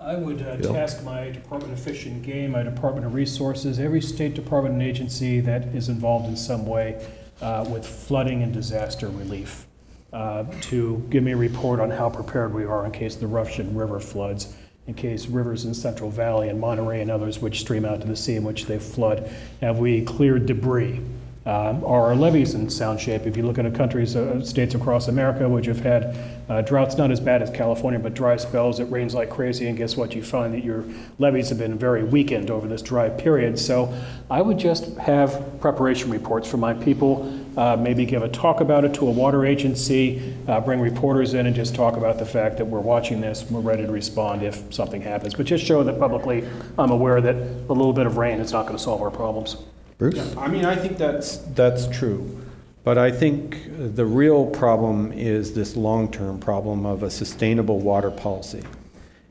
I 0.00 0.14
would 0.14 0.40
uh, 0.40 0.56
task 0.58 1.02
my 1.02 1.30
Department 1.30 1.72
of 1.72 1.80
Fish 1.80 2.06
and 2.06 2.22
Game, 2.22 2.52
my 2.52 2.62
Department 2.62 3.06
of 3.06 3.14
Resources, 3.14 3.80
every 3.80 4.00
state 4.00 4.34
department 4.34 4.74
and 4.74 4.82
agency 4.82 5.40
that 5.40 5.66
is 5.74 5.88
involved 5.88 6.26
in 6.26 6.36
some 6.36 6.64
way 6.64 7.04
uh, 7.40 7.66
with 7.68 7.84
flooding 7.84 8.42
and 8.42 8.52
disaster 8.52 9.08
relief 9.08 9.65
uh, 10.12 10.44
to 10.62 11.04
give 11.10 11.22
me 11.22 11.32
a 11.32 11.36
report 11.36 11.80
on 11.80 11.90
how 11.90 12.08
prepared 12.08 12.54
we 12.54 12.64
are 12.64 12.84
in 12.86 12.92
case 12.92 13.16
the 13.16 13.26
Russian 13.26 13.74
River 13.76 14.00
floods 14.00 14.54
in 14.86 14.94
case 14.94 15.26
rivers 15.26 15.64
in 15.64 15.74
Central 15.74 16.10
Valley 16.10 16.48
and 16.48 16.60
Monterey 16.60 17.00
and 17.00 17.10
others 17.10 17.40
which 17.40 17.60
stream 17.60 17.84
out 17.84 18.00
to 18.00 18.06
the 18.06 18.16
sea 18.16 18.36
in 18.36 18.44
which 18.44 18.66
they 18.66 18.78
flood, 18.78 19.30
have 19.60 19.78
we 19.78 20.02
cleared 20.02 20.46
debris? 20.46 21.00
Um, 21.44 21.84
are 21.84 22.06
our 22.06 22.16
levees 22.16 22.54
in 22.54 22.68
sound 22.68 23.00
shape? 23.00 23.24
If 23.24 23.36
you 23.36 23.44
look 23.44 23.56
at 23.56 23.72
countries, 23.72 24.16
uh, 24.16 24.44
states 24.44 24.74
across 24.74 25.06
America, 25.06 25.48
which 25.48 25.66
have 25.66 25.78
had 25.78 26.18
uh, 26.48 26.62
droughts 26.62 26.96
not 26.96 27.12
as 27.12 27.20
bad 27.20 27.40
as 27.40 27.50
California, 27.50 28.00
but 28.00 28.14
dry 28.14 28.36
spells, 28.36 28.80
it 28.80 28.86
rains 28.86 29.14
like 29.14 29.30
crazy, 29.30 29.68
and 29.68 29.78
guess 29.78 29.96
what? 29.96 30.12
You 30.12 30.24
find 30.24 30.52
that 30.54 30.64
your 30.64 30.84
levees 31.20 31.50
have 31.50 31.58
been 31.58 31.78
very 31.78 32.02
weakened 32.02 32.50
over 32.50 32.66
this 32.66 32.82
dry 32.82 33.10
period. 33.10 33.60
So 33.60 33.96
I 34.28 34.42
would 34.42 34.58
just 34.58 34.96
have 34.96 35.60
preparation 35.60 36.10
reports 36.10 36.50
for 36.50 36.56
my 36.56 36.74
people, 36.74 37.45
uh, 37.56 37.76
maybe 37.76 38.04
give 38.04 38.22
a 38.22 38.28
talk 38.28 38.60
about 38.60 38.84
it 38.84 38.92
to 38.94 39.08
a 39.08 39.10
water 39.10 39.46
agency, 39.46 40.34
uh, 40.46 40.60
bring 40.60 40.80
reporters 40.80 41.34
in, 41.34 41.46
and 41.46 41.56
just 41.56 41.74
talk 41.74 41.96
about 41.96 42.18
the 42.18 42.26
fact 42.26 42.58
that 42.58 42.64
we're 42.64 42.80
watching 42.80 43.20
this, 43.20 43.44
we're 43.50 43.60
ready 43.60 43.86
to 43.86 43.92
respond 43.92 44.42
if 44.42 44.72
something 44.72 45.00
happens. 45.00 45.34
But 45.34 45.46
just 45.46 45.64
show 45.64 45.82
that 45.82 45.98
publicly 45.98 46.46
I'm 46.78 46.90
aware 46.90 47.20
that 47.20 47.34
a 47.34 47.72
little 47.72 47.92
bit 47.92 48.06
of 48.06 48.18
rain 48.18 48.40
is 48.40 48.52
not 48.52 48.66
going 48.66 48.76
to 48.76 48.82
solve 48.82 49.00
our 49.00 49.10
problems. 49.10 49.56
Bruce? 49.98 50.36
I 50.36 50.48
mean, 50.48 50.64
I 50.64 50.76
think 50.76 50.98
that's, 50.98 51.38
that's 51.38 51.86
true. 51.86 52.42
But 52.84 52.98
I 52.98 53.10
think 53.10 53.62
the 53.96 54.06
real 54.06 54.46
problem 54.46 55.10
is 55.12 55.54
this 55.54 55.74
long 55.74 56.10
term 56.12 56.38
problem 56.38 56.86
of 56.86 57.02
a 57.02 57.10
sustainable 57.10 57.80
water 57.80 58.12
policy. 58.12 58.62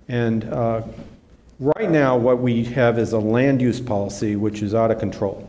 And 0.09 0.43
uh, 0.45 0.81
right 1.59 1.89
now, 1.89 2.17
what 2.17 2.39
we 2.39 2.65
have 2.65 2.99
is 2.99 3.13
a 3.13 3.19
land 3.19 3.61
use 3.61 3.79
policy 3.79 4.35
which 4.35 4.61
is 4.61 4.75
out 4.75 4.91
of 4.91 4.99
control. 4.99 5.47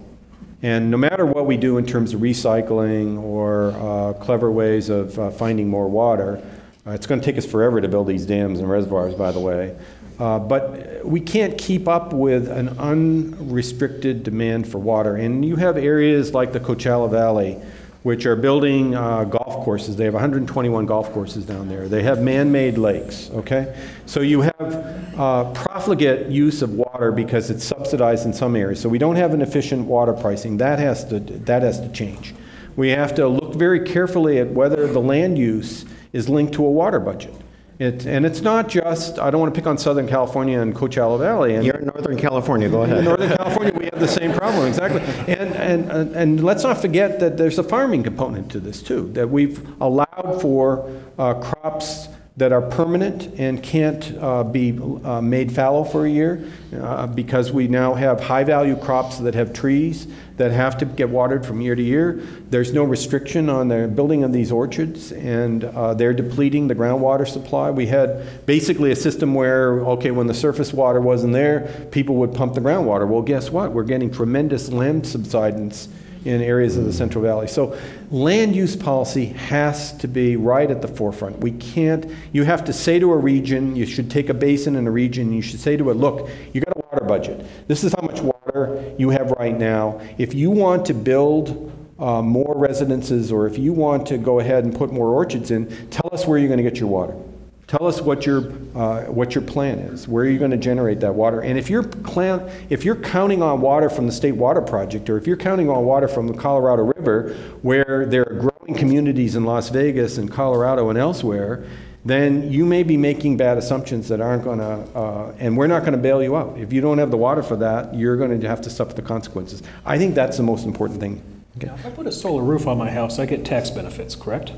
And 0.63 0.91
no 0.91 0.97
matter 0.97 1.27
what 1.27 1.47
we 1.47 1.57
do 1.57 1.77
in 1.79 1.87
terms 1.87 2.15
of 2.15 2.21
recycling 2.21 3.23
or 3.23 3.73
uh, 3.73 4.13
clever 4.15 4.51
ways 4.51 4.89
of 4.89 5.19
uh, 5.19 5.31
finding 5.31 5.69
more 5.69 5.89
water, 5.89 6.43
uh, 6.87 6.93
it's 6.93 7.07
going 7.07 7.21
to 7.21 7.25
take 7.25 7.37
us 7.37 7.45
forever 7.45 7.81
to 7.81 7.89
build 7.89 8.07
these 8.07 8.25
dams 8.27 8.61
and 8.61 8.71
reservoirs, 8.71 9.15
by 9.15 9.33
the 9.33 9.41
way. 9.41 9.77
Uh, 10.19 10.39
but 10.39 11.05
we 11.05 11.21
can't 11.21 11.59
keep 11.59 11.87
up 11.87 12.13
with 12.13 12.49
an 12.49 12.71
unrestricted 12.79 14.23
demand 14.23 14.67
for 14.67 14.79
water. 14.79 15.17
And 15.17 15.45
you 15.45 15.57
have 15.57 15.77
areas 15.77 16.33
like 16.33 16.53
the 16.53 16.61
Coachella 16.61 17.11
Valley, 17.11 17.61
which 18.07 18.25
are 18.25 18.37
building 18.37 18.95
uh, 18.95 19.25
golf 19.25 19.65
courses. 19.65 19.97
They 19.97 20.05
have 20.05 20.15
121 20.15 20.87
golf 20.87 21.11
courses 21.11 21.45
down 21.45 21.69
there. 21.69 21.89
They 21.89 22.05
have 22.05 22.23
man 22.23 22.53
made 22.53 22.79
lakes, 22.79 23.31
okay? 23.33 23.77
So 24.07 24.21
you 24.21 24.43
have 24.43 25.19
uh, 25.19 25.53
profligate 25.53 26.31
use 26.31 26.63
of 26.63 26.75
water 26.75 27.11
because 27.11 27.51
it's 27.51 27.65
subsidized 27.65 28.25
in 28.25 28.33
some 28.33 28.55
areas. 28.55 28.81
So 28.81 28.89
we 28.89 28.99
don't 28.99 29.17
have 29.17 29.35
an 29.35 29.43
efficient 29.43 29.87
water 29.89 30.13
pricing. 30.13 30.59
That 30.59 30.79
has 30.79 31.05
to, 31.07 31.19
that 31.19 31.63
has 31.63 31.81
to 31.81 31.89
change. 31.89 32.33
We 32.77 32.91
have 32.91 33.13
to 33.17 33.27
look 33.27 33.57
very 33.57 33.81
carefully 33.81 34.39
at 34.39 34.53
whether 34.53 34.87
the 34.87 35.01
land 35.01 35.37
use 35.37 35.85
is 36.13 36.29
linked 36.29 36.55
to 36.55 36.65
a 36.65 36.71
water 36.71 37.01
budget. 37.01 37.35
It, 37.79 38.07
and 38.07 38.25
it's 38.25 38.41
not 38.41 38.69
just, 38.69 39.19
I 39.19 39.31
don't 39.31 39.41
want 39.41 39.55
to 39.55 39.61
pick 39.61 39.67
on 39.67 39.77
Southern 39.77 40.09
California 40.09 40.61
and 40.61 40.75
Coachella 40.75 41.19
Valley. 41.19 41.57
And 41.57 41.65
You're 41.65 41.77
in 41.77 41.87
Northern 41.87 42.17
California, 42.17 42.71
go 42.71 42.83
ahead. 42.83 42.99
in 42.99 43.05
Northern 43.05 43.37
California, 43.37 43.75
we 43.77 43.85
have 43.85 44.01
the 44.01 44.09
same 44.09 44.33
problem, 44.33 44.67
exactly. 44.67 45.03
And, 45.33 45.55
and, 45.55 45.91
and, 45.91 46.17
and 46.17 46.45
let's 46.45 46.63
not 46.63 46.79
forget 46.79 47.21
that 47.21 47.37
there's 47.37 47.59
a 47.59 47.63
farming 47.63 48.03
component 48.03 48.51
to 48.53 48.61
this, 48.61 48.83
too, 48.83 49.11
that 49.13 49.29
we've 49.29 49.67
allowed 49.81 50.39
for 50.41 50.91
uh, 51.19 51.35
crops 51.35 52.09
that 52.37 52.53
are 52.53 52.61
permanent 52.61 53.39
and 53.39 53.63
can't 53.63 54.15
uh, 54.21 54.45
be 54.45 54.79
uh, 55.05 55.23
made 55.23 55.51
fallow 55.51 55.85
for 55.85 56.05
a 56.05 56.11
year 56.11 56.47
uh, 56.79 57.07
because 57.07 57.51
we 57.51 57.67
now 57.67 57.95
have 57.95 58.21
high 58.21 58.45
value 58.45 58.77
crops 58.77 59.19
that 59.19 59.35
have 59.35 59.55
trees 59.55 60.07
that 60.37 60.51
have 60.51 60.77
to 60.77 60.85
get 60.85 61.09
watered 61.09 61.47
from 61.47 61.63
year 61.63 61.75
to 61.75 61.83
year. 61.83 62.21
There's 62.51 62.75
no 62.75 62.85
restriction 62.85 63.49
on 63.49 63.69
the 63.69 63.89
building 63.89 64.23
of 64.23 64.35
these 64.35 64.53
orchards, 64.53 65.13
and 65.13 65.65
uh, 65.65 65.95
they're 65.95 66.13
depleting 66.13 66.69
the 66.69 66.75
groundwater 66.75 67.27
supply. 67.27 67.71
We 67.71 67.87
had 67.87 68.45
basically 68.45 68.91
a 68.91 68.97
system 68.97 69.33
where, 69.33 69.81
okay, 69.81 70.11
when 70.11 70.27
the 70.27 70.35
surface 70.35 70.75
water 70.75 71.01
wasn't 71.01 71.33
there, 71.33 71.89
people 71.91 72.17
would 72.17 72.35
pump 72.35 72.53
the 72.53 72.61
groundwater. 72.61 73.09
Well, 73.09 73.23
guess 73.23 73.51
what? 73.51 73.73
We're 73.73 73.85
getting 73.85 74.11
tremendous 74.11 74.71
land 74.71 75.07
subsidence 75.07 75.89
in 76.27 76.43
areas 76.43 76.77
of 76.77 76.85
the 76.85 76.93
Central 76.93 77.23
Valley. 77.23 77.47
So 77.47 77.79
land 78.11 78.57
use 78.57 78.75
policy 78.75 79.27
has 79.27 79.97
to 79.99 80.09
be 80.09 80.37
right 80.37 80.71
at 80.71 80.83
the 80.83 80.89
forefront. 80.89 81.39
We 81.39 81.53
can't, 81.53 82.11
you 82.33 82.45
have 82.45 82.65
to 82.65 82.73
say 82.73 82.99
to 82.99 83.13
a 83.13 83.17
region, 83.17 83.77
you 83.77 83.87
should 83.87 84.11
take 84.11 84.29
a 84.29 84.35
basin 84.35 84.77
in 84.77 84.87
a 84.87 84.91
region, 84.91 85.33
you 85.33 85.43
should 85.43 85.61
say 85.61 85.77
to 85.77 85.91
it, 85.91 85.95
look, 85.95 86.29
you 86.53 86.61
got 86.61 86.77
a 86.77 86.81
water 86.91 87.05
budget. 87.05 87.47
This 87.69 87.85
is 87.85 87.95
how 87.95 88.03
much 88.03 88.21
water 88.21 88.95
you 88.99 89.11
have 89.11 89.31
right 89.33 89.57
now. 89.57 90.01
If 90.19 90.35
you 90.35 90.51
want 90.51 90.87
to 90.87 90.95
build 90.95 91.73
uh, 91.99 92.23
more 92.23 92.55
residences 92.57 93.33
or 93.33 93.47
if 93.47 93.59
you 93.59 93.73
want 93.73 94.07
to 94.09 94.19
go 94.19 94.41
ahead 94.41 94.65
and 94.65 94.75
put 94.75 94.93
more 94.93 95.09
orchards 95.09 95.51
in, 95.51 95.69
tell 95.91 96.11
us 96.13 96.27
where 96.27 96.39
you're 96.39 96.49
going 96.49 96.63
to 96.63 96.69
get 96.69 96.79
your 96.79 96.89
water. 96.89 97.17
Tell 97.67 97.89
us 97.89 98.01
what 98.01 98.25
your, 98.25 98.53
uh, 98.77 99.07
what 99.07 99.35
your 99.35 99.43
plan 99.43 99.81
is. 99.81 100.07
Where 100.07 100.25
are 100.25 100.29
you 100.29 100.39
going 100.39 100.53
to 100.53 100.57
generate 100.57 101.01
that 101.01 101.17
water? 101.17 101.41
And 101.41 101.59
if 101.59 101.69
you're, 101.69 101.83
clan- 101.83 102.49
if 102.71 102.85
you're 102.85 102.95
counting 102.95 103.43
on 103.43 103.61
water 103.61 103.91
from 103.91 104.07
the 104.07 104.13
State 104.13 104.37
Water 104.37 104.61
Project, 104.61 105.11
or 105.11 105.17
if 105.17 105.27
you're 105.27 105.37
counting 105.37 105.69
on 105.69 105.85
water 105.85 106.07
from 106.07 106.29
the 106.29 106.35
Colorado 106.35 106.93
River, 106.97 107.35
where 107.63 108.07
there 108.07 108.23
are 108.23 108.35
growing 108.35 108.79
communities 108.79 109.35
in 109.35 109.45
Las 109.45 109.71
Vegas 109.71 110.17
and 110.17 110.31
Colorado 110.31 110.91
and 110.91 110.99
elsewhere, 110.99 111.67
then 112.05 112.53
you 112.53 112.65
may 112.65 112.85
be 112.85 112.97
making 112.97 113.37
bad 113.37 113.59
assumptions 113.59 114.07
that 114.07 114.21
aren't 114.21 114.45
going 114.45 114.61
to, 114.61 114.65
uh, 114.97 115.35
and 115.41 115.57
we're 115.57 115.67
not 115.67 115.81
going 115.81 115.91
to 115.93 115.99
bail 115.99 116.23
you 116.23 116.37
out. 116.37 116.57
If 116.57 116.73
you 116.73 116.81
don't 116.81 116.99
have 116.99 117.11
the 117.11 117.17
water 117.17 117.43
for 117.43 117.57
that, 117.57 117.93
you're 117.97 118.17
going 118.17 118.41
to 118.41 118.49
have 118.49 118.61
to 118.61 118.71
suffer 118.71 118.93
the 118.93 119.03
consequences. 119.03 119.61
I 119.85 119.99
think 119.99 120.15
that's 120.15 120.37
the 120.37 120.45
most 120.45 120.67
important 120.67 121.01
thing. 121.01 121.21
Okay. 121.57 121.67
Now, 121.67 121.75
if 121.75 121.85
I 121.85 121.91
put 121.91 122.07
a 122.07 122.13
solar 122.13 122.45
roof 122.45 122.69
on 122.69 122.79
my 122.79 122.93
house, 122.93 123.19
I 123.19 123.27
get 123.27 123.45
tax 123.45 123.71
benefits, 123.71 124.15
correct? 124.15 124.53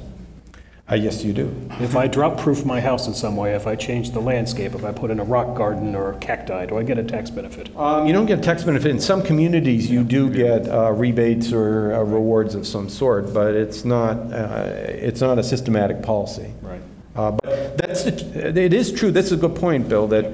Uh, 0.91 0.95
yes, 0.95 1.23
you 1.23 1.35
do. 1.35 1.55
If 1.81 1.97
I 1.97 2.07
drought 2.07 2.39
proof 2.39 2.65
my 2.65 2.81
house 2.81 3.07
in 3.07 3.13
some 3.13 3.37
way, 3.37 3.55
if 3.55 3.67
I 3.67 3.77
change 3.77 4.13
the 4.13 4.21
landscape, 4.21 4.75
if 4.75 4.85
I 4.85 4.93
put 4.93 5.11
in 5.11 5.21
a 5.21 5.25
rock 5.25 5.55
garden 5.55 5.95
or 5.95 6.15
cacti, 6.15 6.65
do 6.65 6.79
I 6.79 6.83
get 6.83 6.97
a 6.97 7.03
tax 7.03 7.29
benefit? 7.29 7.77
Um, 7.77 8.07
you 8.07 8.15
don't 8.15 8.25
get 8.25 8.39
a 8.39 8.43
tax 8.43 8.65
benefit. 8.65 8.91
In 8.91 8.99
some 8.99 9.23
communities, 9.23 9.91
you 9.91 10.03
do 10.03 10.31
get 10.31 10.67
uh, 10.67 10.93
rebates 10.93 11.53
or 11.53 11.93
uh, 11.93 12.03
rewards 12.05 12.55
of 12.55 12.67
some 12.67 12.89
sort, 12.89 13.35
but 13.35 13.55
it's 13.55 13.85
not, 13.85 14.17
uh, 14.33 14.73
it's 14.89 15.21
not 15.21 15.39
a 15.39 15.43
systematic 15.43 16.03
policy. 16.03 16.55
Right. 16.63 16.81
Uh, 17.15 17.33
but 17.33 17.77
that's 17.77 18.05
the, 18.05 18.59
it 18.59 18.73
is 18.73 18.91
true. 18.91 19.11
That's 19.11 19.31
a 19.31 19.37
good 19.37 19.57
point, 19.57 19.91
Bill. 19.91 20.07
That 20.07 20.33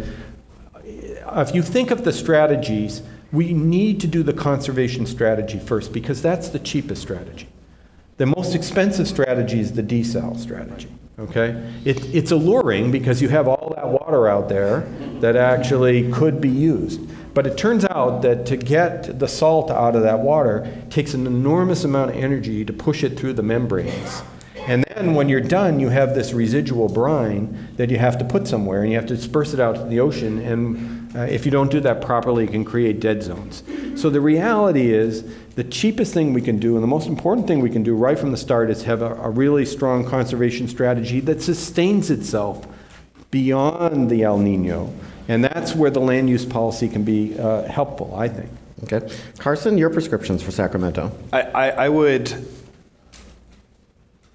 if 0.84 1.52
you 1.52 1.62
think 1.62 1.90
of 1.90 2.04
the 2.04 2.12
strategies, 2.12 3.02
we 3.32 3.52
need 3.52 4.00
to 4.02 4.06
do 4.06 4.22
the 4.22 4.32
conservation 4.32 5.04
strategy 5.06 5.58
first 5.58 5.92
because 5.92 6.22
that's 6.22 6.50
the 6.50 6.60
cheapest 6.60 7.02
strategy. 7.02 7.48
The 8.16 8.26
most 8.26 8.54
expensive 8.54 9.08
strategy 9.08 9.60
is 9.60 9.72
the 9.72 9.82
desal 9.82 10.38
strategy. 10.38 10.88
Okay? 11.18 11.50
It, 11.84 12.14
it's 12.14 12.30
alluring 12.30 12.90
because 12.90 13.20
you 13.22 13.28
have 13.28 13.48
all 13.48 13.72
that 13.76 13.88
water 13.88 14.28
out 14.28 14.48
there 14.48 14.80
that 15.20 15.36
actually 15.36 16.10
could 16.12 16.40
be 16.40 16.48
used. 16.48 17.00
But 17.34 17.46
it 17.46 17.58
turns 17.58 17.84
out 17.86 18.22
that 18.22 18.46
to 18.46 18.56
get 18.56 19.18
the 19.18 19.26
salt 19.26 19.70
out 19.70 19.96
of 19.96 20.02
that 20.02 20.20
water 20.20 20.72
takes 20.90 21.14
an 21.14 21.26
enormous 21.26 21.82
amount 21.82 22.10
of 22.10 22.16
energy 22.16 22.64
to 22.64 22.72
push 22.72 23.02
it 23.02 23.18
through 23.18 23.32
the 23.32 23.42
membranes. 23.42 24.22
And 24.66 24.84
then 24.94 25.14
when 25.14 25.28
you're 25.28 25.40
done, 25.40 25.78
you 25.80 25.88
have 25.88 26.14
this 26.14 26.32
residual 26.32 26.88
brine 26.88 27.68
that 27.76 27.90
you 27.90 27.98
have 27.98 28.16
to 28.18 28.24
put 28.24 28.46
somewhere 28.46 28.82
and 28.82 28.90
you 28.90 28.96
have 28.96 29.06
to 29.06 29.16
disperse 29.16 29.52
it 29.52 29.60
out 29.60 29.74
to 29.74 29.84
the 29.84 30.00
ocean. 30.00 30.38
And 30.38 31.14
uh, 31.16 31.20
if 31.22 31.44
you 31.44 31.50
don't 31.50 31.70
do 31.70 31.80
that 31.80 32.00
properly, 32.00 32.44
it 32.44 32.50
can 32.50 32.64
create 32.64 33.00
dead 33.00 33.22
zones. 33.22 33.62
So 33.96 34.10
the 34.10 34.20
reality 34.20 34.92
is 34.92 35.24
the 35.54 35.64
cheapest 35.64 36.12
thing 36.12 36.32
we 36.32 36.40
can 36.40 36.58
do 36.58 36.74
and 36.74 36.82
the 36.82 36.88
most 36.88 37.06
important 37.06 37.46
thing 37.46 37.60
we 37.60 37.70
can 37.70 37.82
do 37.82 37.94
right 37.94 38.18
from 38.18 38.30
the 38.30 38.36
start 38.36 38.70
is 38.70 38.82
have 38.82 39.02
a, 39.02 39.14
a 39.14 39.30
really 39.30 39.64
strong 39.64 40.04
conservation 40.04 40.66
strategy 40.68 41.20
that 41.20 41.42
sustains 41.42 42.10
itself 42.10 42.66
beyond 43.30 44.10
the 44.10 44.22
El 44.22 44.38
Nino. 44.38 44.92
And 45.28 45.42
that's 45.42 45.74
where 45.74 45.90
the 45.90 46.00
land 46.00 46.28
use 46.28 46.44
policy 46.44 46.88
can 46.88 47.04
be 47.04 47.38
uh, 47.38 47.62
helpful, 47.62 48.14
I 48.14 48.28
think. 48.28 48.50
Okay. 48.84 49.08
Carson, 49.38 49.78
your 49.78 49.90
prescriptions 49.90 50.42
for 50.42 50.50
Sacramento. 50.50 51.10
I, 51.32 51.42
I, 51.42 51.68
I 51.70 51.88
would 51.88 52.30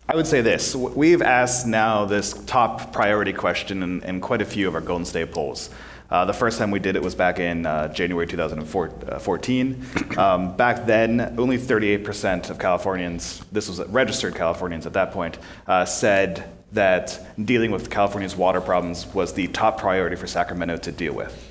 I 0.10 0.16
would 0.16 0.26
say 0.26 0.42
this. 0.42 0.76
We've 0.76 1.22
asked 1.22 1.68
now 1.68 2.06
this 2.06 2.34
top 2.48 2.92
priority 2.92 3.32
question 3.32 3.84
in, 3.84 4.02
in 4.02 4.22
quite 4.22 4.42
a 4.42 4.46
few 4.46 4.68
of 4.68 4.74
our 4.74 4.82
Golden 4.82 5.06
State 5.06 5.32
polls. 5.32 5.70
Uh, 6.10 6.26
the 6.26 6.34
first 6.34 6.58
time 6.58 6.72
we 6.72 6.80
did 6.80 6.96
it 6.96 7.04
was 7.04 7.14
back 7.14 7.38
in 7.38 7.68
uh, 7.68 7.94
January 7.94 8.26
2014. 8.26 9.86
Um, 10.18 10.58
back 10.58 10.86
then, 10.86 11.36
only 11.38 11.58
38% 11.58 12.50
of 12.50 12.58
Californians, 12.60 13.42
this 13.52 13.70
was 13.70 13.80
registered 13.86 14.36
Californians 14.36 14.86
at 14.86 14.94
that 14.94 15.12
point, 15.12 15.38
uh, 15.68 15.86
said 15.86 16.52
that 16.74 17.26
dealing 17.46 17.72
with 17.72 17.90
California's 17.90 18.36
water 18.36 18.60
problems 18.60 19.06
was 19.14 19.34
the 19.34 19.48
top 19.48 19.80
priority 19.80 20.16
for 20.18 20.28
Sacramento 20.28 20.78
to 20.78 20.92
deal 20.92 21.14
with. 21.14 21.49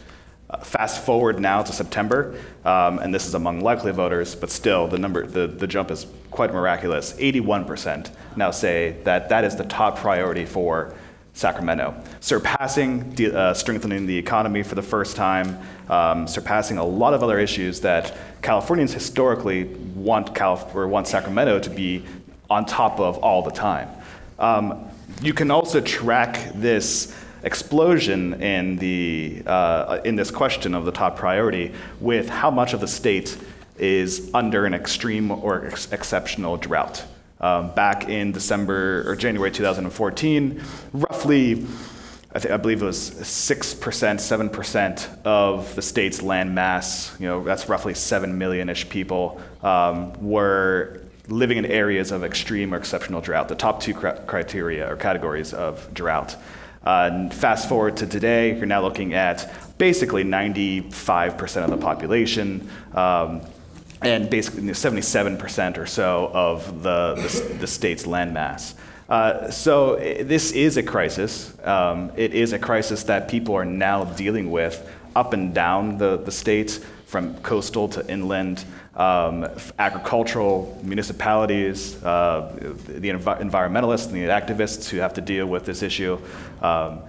Uh, 0.51 0.57
fast 0.59 1.05
forward 1.05 1.39
now 1.39 1.63
to 1.63 1.75
September, 1.75 2.35
um, 2.65 2.99
and 3.01 3.15
this 3.15 3.27
is 3.27 3.35
among 3.35 3.61
likely 3.61 3.93
voters, 3.93 4.35
but 4.35 4.51
still 4.51 4.89
the 4.89 4.99
number, 4.99 5.27
the, 5.27 5.47
the 5.47 5.67
jump 5.67 5.91
is 5.91 6.07
quite 6.31 6.55
miraculous. 6.55 7.13
81% 7.15 8.11
now 8.35 8.51
say 8.51 8.97
that 9.05 9.29
that 9.29 9.45
is 9.45 9.57
the 9.57 9.65
top 9.65 9.99
priority 9.99 10.47
for 10.47 10.95
Sacramento, 11.35 11.95
surpassing 12.21 13.11
de- 13.11 13.39
uh, 13.39 13.53
strengthening 13.53 14.07
the 14.07 14.17
economy 14.17 14.63
for 14.63 14.75
the 14.75 14.83
first 14.83 15.17
time, 15.17 15.59
um, 15.91 16.27
surpassing 16.27 16.79
a 16.79 16.85
lot 16.85 17.13
of 17.13 17.23
other 17.23 17.39
issues 17.39 17.81
that 17.83 18.17
Californians 18.41 18.95
historically 18.95 19.65
want 19.95 20.35
Calif- 20.35 20.75
or 20.75 20.89
want 20.89 21.07
Sacramento 21.07 21.61
to 21.61 21.69
be 21.69 22.07
on 22.49 22.65
top 22.65 22.99
of 23.01 23.19
all 23.19 23.43
the 23.43 23.51
time. 23.51 23.91
Um, 24.39 24.89
you 25.21 25.35
can 25.35 25.51
also 25.51 25.83
track 25.83 26.53
this 26.55 27.15
explosion 27.43 28.43
in, 28.43 28.77
the, 28.77 29.43
uh, 29.47 30.01
in 30.05 30.17
this 30.17 30.31
question 30.31 30.75
of 30.75 30.85
the 30.85 30.93
top 30.93 31.17
priority 31.17 31.73
with 32.01 32.29
how 32.29 32.51
much 32.51 32.73
of 32.73 32.81
the 32.81 32.89
state 32.89 33.37
is 33.79 34.31
under 34.35 34.67
an 34.67 34.75
extreme 34.75 35.31
or 35.31 35.67
ex- 35.67 35.93
exceptional 35.93 36.57
drought. 36.57 37.05
Um, 37.41 37.73
back 37.75 38.09
in 38.09 38.33
December 38.33 39.09
or 39.09 39.15
January 39.15 39.53
2014, 39.53 40.61
roughly 40.93 41.67
I, 42.35 42.41
think, 42.41 42.53
I 42.53 42.57
believe 42.57 42.83
it 42.83 42.85
was 42.87 43.11
6%, 43.11 43.79
7% 43.81 45.25
of 45.25 45.75
the 45.75 45.83
state's 45.83 46.21
land 46.21 46.55
mass, 46.55 47.17
you 47.19 47.27
know, 47.27 47.43
that's 47.43 47.69
roughly 47.69 47.95
7 47.95 48.37
million 48.37 48.69
ish 48.69 48.89
people, 48.89 49.41
um, 49.63 50.13
were 50.21 51.03
living 51.29 51.59
in 51.59 51.67
areas 51.67 52.11
of 52.11 52.25
extreme 52.25 52.75
or 52.75 52.77
exceptional 52.77 53.21
drought, 53.21 53.49
the 53.49 53.55
top 53.55 53.81
two 53.81 53.95
cr- 53.95 54.09
criteria 54.27 54.91
or 54.91 54.97
categories 54.97 55.55
of 55.55 55.93
drought. 55.95 56.37
Uh, 56.85 57.29
fast 57.31 57.69
forward 57.69 57.97
to 57.99 58.07
today, 58.07 58.57
you're 58.57 58.67
now 58.67 58.83
looking 58.83 59.15
at 59.15 59.53
basically 59.79 60.25
95% 60.25 61.65
of 61.65 61.71
the 61.71 61.77
population. 61.77 62.69
Um, 62.95 63.43
and 64.01 64.31
basically 64.31 64.63
77% 64.63 65.77
or 65.77 65.87
so 65.87 66.31
of 66.33 66.83
the, 66.83 67.15
the, 67.17 67.55
the 67.55 67.67
state's 67.67 68.07
land 68.07 68.33
mass. 68.33 68.75
Uh, 69.09 69.51
so 69.51 69.97
this 69.97 70.53
is 70.53 70.77
a 70.77 70.83
crisis. 70.83 71.57
Um, 71.65 72.13
it 72.15 72.35
is 72.35 72.53
a 72.53 72.59
crisis 72.59 73.05
that 73.05 73.29
people 73.29 73.55
are 73.55 73.65
now 73.65 74.05
dealing 74.05 74.51
with 74.51 74.89
up 75.17 75.33
and 75.33 75.55
down 75.55 75.99
the, 75.99 76.19
the 76.19 76.31
state, 76.31 76.85
from 77.07 77.35
coastal 77.39 77.89
to 77.89 78.07
inland, 78.13 78.65
um, 78.99 79.49
agricultural 79.79 80.79
municipalities, 80.83 82.03
uh, 82.03 82.53
the 82.87 83.09
env- 83.09 83.41
environmentalists 83.41 84.07
and 84.07 84.17
the 84.17 84.27
activists 84.27 84.89
who 84.89 84.99
have 84.99 85.15
to 85.15 85.21
deal 85.21 85.47
with 85.47 85.65
this 85.65 85.83
issue. 85.83 86.19
Um, 86.61 87.01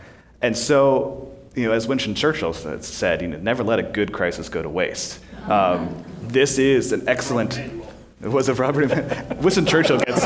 and 0.41 0.56
so, 0.56 1.36
you 1.56 1.65
know, 1.65 1.71
as 1.71 1.88
Winston 1.88 2.13
Churchill 2.13 2.54
said, 2.54 3.21
you 3.21 3.28
know, 3.28 3.39
never 3.39 3.63
let 3.63 3.80
a 3.80 3.84
good 3.84 4.13
crisis 4.13 4.49
go 4.49 4.62
to 4.62 4.69
waste. 4.69 5.19
Um, 5.47 6.04
this 6.21 6.60
is 6.60 6.91
an 6.91 7.10
excellent. 7.10 7.58
It 7.58 8.28
was 8.28 8.49
a 8.49 8.54
Robert. 8.54 8.89
Winston 9.41 9.65
Churchill 9.65 9.97
gets 9.97 10.25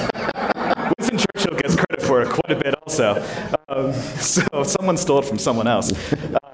Winston 1.00 1.18
Churchill 1.18 1.56
gets 1.58 1.76
credit 1.76 2.02
for 2.02 2.22
it 2.22 2.30
quite 2.30 2.58
a 2.58 2.62
bit 2.62 2.76
also. 2.84 3.26
Um, 3.70 3.94
so 3.94 4.64
someone 4.64 4.98
stole 4.98 5.20
it 5.20 5.26
from 5.26 5.40
someone 5.40 5.68
else. 5.68 5.92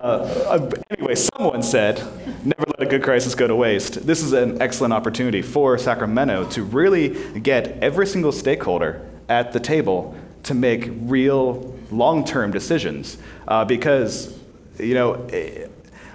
Uh, 0.02 0.69
anyway, 1.10 1.28
someone 1.36 1.63
said, 1.63 1.98
never 2.45 2.65
let 2.67 2.82
a 2.82 2.86
good 2.86 3.02
crisis 3.02 3.34
go 3.34 3.48
to 3.48 3.56
waste. 3.56 4.06
This 4.06 4.22
is 4.22 4.32
an 4.34 4.62
excellent 4.62 4.93
opportunity 4.93 5.41
for 5.41 5.76
Sacramento 5.78 6.48
to 6.52 6.63
really 6.63 7.39
get 7.39 7.67
every 7.82 8.06
single 8.06 8.32
stakeholder 8.32 9.08
at 9.28 9.52
the 9.52 9.60
table 9.60 10.15
to 10.43 10.54
make 10.54 10.88
real 11.02 11.76
long-term 11.89 12.52
decisions 12.52 13.17
uh, 13.48 13.65
because 13.65 14.38
you 14.78 14.93
know 14.93 15.28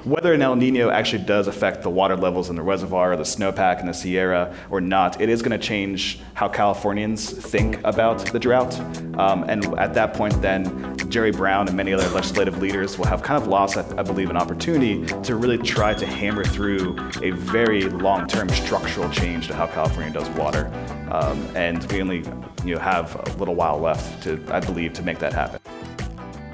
whether 0.04 0.34
an 0.34 0.42
El 0.42 0.56
Nino 0.56 0.90
actually 0.90 1.24
does 1.24 1.48
affect 1.48 1.82
the 1.82 1.88
water 1.88 2.16
levels 2.16 2.50
in 2.50 2.56
the 2.56 2.62
reservoir 2.62 3.12
or 3.12 3.16
the 3.16 3.22
snowpack 3.22 3.80
in 3.80 3.86
the 3.86 3.94
Sierra 3.94 4.54
or 4.70 4.80
not, 4.80 5.20
it 5.20 5.30
is 5.30 5.40
going 5.40 5.58
to 5.58 5.66
change 5.66 6.20
how 6.34 6.46
Californians 6.46 7.30
think 7.30 7.80
about 7.84 8.18
the 8.26 8.38
drought. 8.38 8.78
Um, 9.18 9.44
and 9.44 9.64
at 9.78 9.94
that 9.94 10.12
point, 10.12 10.40
then 10.42 10.96
Jerry 11.08 11.30
Brown 11.30 11.68
and 11.68 11.76
many 11.76 11.94
other 11.94 12.08
legislative 12.08 12.60
leaders 12.60 12.98
will 12.98 13.06
have 13.06 13.22
kind 13.22 13.40
of 13.40 13.48
lost, 13.48 13.78
I, 13.78 13.84
I 13.98 14.02
believe, 14.02 14.28
an 14.28 14.36
opportunity 14.36 15.06
to 15.22 15.36
really 15.36 15.58
try 15.58 15.94
to 15.94 16.06
hammer 16.06 16.44
through 16.44 16.98
a 17.22 17.30
very 17.30 17.88
long-term 17.88 18.50
structural 18.50 19.08
change 19.10 19.46
to 19.46 19.54
how 19.54 19.66
California 19.66 20.12
does 20.12 20.28
water. 20.30 20.66
Um, 21.10 21.46
and 21.56 21.82
we 21.90 22.02
only 22.02 22.24
you 22.64 22.74
know, 22.74 22.80
have 22.80 23.14
a 23.14 23.38
little 23.38 23.54
while 23.54 23.78
left 23.78 24.22
to, 24.24 24.42
I 24.48 24.60
believe, 24.60 24.92
to 24.94 25.02
make 25.02 25.18
that 25.20 25.32
happen. 25.32 25.60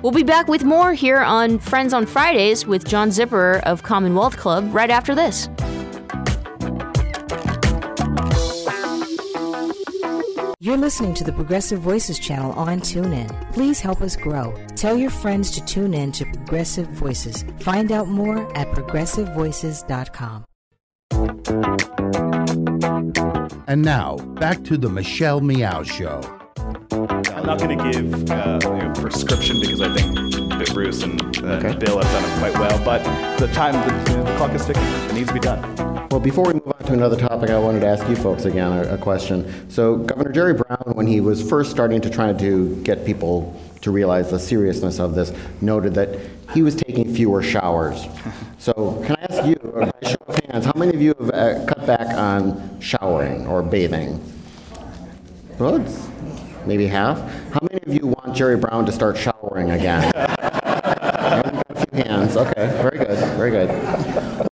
We'll 0.02 0.12
be 0.12 0.22
back 0.22 0.48
with 0.48 0.64
more 0.64 0.94
here 0.94 1.20
on 1.20 1.58
Friends 1.58 1.92
on 1.92 2.06
Fridays 2.06 2.66
with 2.66 2.86
John 2.86 3.10
Zipperer 3.10 3.62
of 3.64 3.82
Commonwealth 3.82 4.36
Club 4.36 4.74
right 4.74 4.90
after 4.90 5.14
this. 5.14 5.48
You're 10.62 10.76
listening 10.76 11.14
to 11.14 11.24
the 11.24 11.32
Progressive 11.32 11.80
Voices 11.80 12.18
channel 12.18 12.52
on 12.52 12.80
TuneIn. 12.80 13.52
Please 13.52 13.80
help 13.80 14.02
us 14.02 14.14
grow. 14.14 14.54
Tell 14.76 14.96
your 14.96 15.10
friends 15.10 15.50
to 15.52 15.64
tune 15.64 15.94
in 15.94 16.12
to 16.12 16.24
Progressive 16.26 16.86
Voices. 16.88 17.44
Find 17.60 17.90
out 17.90 18.08
more 18.08 18.40
at 18.56 18.68
progressivevoices.com. 18.68 20.44
And 23.66 23.82
now, 23.82 24.16
back 24.16 24.62
to 24.64 24.76
the 24.76 24.90
Michelle 24.90 25.40
Meow 25.40 25.82
Show. 25.82 26.39
I'm 26.92 27.46
not 27.46 27.58
going 27.58 27.78
to 27.78 27.92
give 27.92 28.30
uh, 28.30 28.58
know, 28.58 28.92
prescription 28.94 29.60
because 29.60 29.80
I 29.80 29.94
think 29.94 30.20
Bruce 30.72 31.02
and 31.02 31.20
uh, 31.38 31.54
okay. 31.54 31.76
Bill 31.78 32.00
have 32.00 32.12
done 32.12 32.24
it 32.24 32.38
quite 32.38 32.58
well. 32.60 32.84
But 32.84 33.38
the 33.38 33.46
time, 33.48 33.72
the, 34.04 34.12
the, 34.12 34.36
clock 34.36 34.52
is 34.52 34.64
ticking. 34.64 34.82
It 34.82 35.14
needs 35.14 35.28
to 35.28 35.34
be 35.34 35.40
done. 35.40 36.08
Well, 36.10 36.20
before 36.20 36.46
we 36.46 36.54
move 36.54 36.66
on 36.66 36.86
to 36.86 36.92
another 36.92 37.16
topic, 37.16 37.50
I 37.50 37.58
wanted 37.58 37.80
to 37.80 37.86
ask 37.86 38.08
you 38.08 38.16
folks 38.16 38.44
again 38.44 38.72
a, 38.72 38.94
a 38.94 38.98
question. 38.98 39.70
So, 39.70 39.96
Governor 39.96 40.32
Jerry 40.32 40.54
Brown, 40.54 40.94
when 40.94 41.06
he 41.06 41.20
was 41.20 41.46
first 41.48 41.70
starting 41.70 42.00
to 42.00 42.10
try 42.10 42.32
to 42.32 42.76
get 42.82 43.04
people 43.04 43.60
to 43.82 43.90
realize 43.90 44.30
the 44.30 44.38
seriousness 44.38 44.98
of 44.98 45.14
this, 45.14 45.32
noted 45.60 45.94
that 45.94 46.18
he 46.52 46.62
was 46.62 46.74
taking 46.74 47.14
fewer 47.14 47.42
showers. 47.42 48.06
So, 48.58 49.02
can 49.06 49.16
I 49.16 49.26
ask 49.30 49.46
you, 49.46 49.56
by 49.56 50.08
show 50.08 50.16
of 50.26 50.38
hands, 50.44 50.66
how 50.66 50.72
many 50.76 50.92
of 50.92 51.00
you 51.00 51.14
have 51.18 51.30
uh, 51.30 51.66
cut 51.66 51.86
back 51.86 52.14
on 52.16 52.78
showering 52.80 53.46
or 53.46 53.62
bathing? 53.62 54.22
Well, 55.58 55.78
maybe 56.66 56.86
half. 56.86 57.18
How 57.52 57.60
many 57.70 57.80
of 57.86 57.94
you 57.94 58.06
want 58.08 58.36
Jerry 58.36 58.56
Brown 58.56 58.86
to 58.86 58.92
start 58.92 59.16
showering 59.16 59.70
again? 59.70 60.12
a 60.14 61.86
few 61.86 62.02
hands. 62.02 62.36
Okay, 62.36 62.66
very 62.82 62.98
good, 62.98 63.18
very 63.36 63.50
good. 63.50 63.68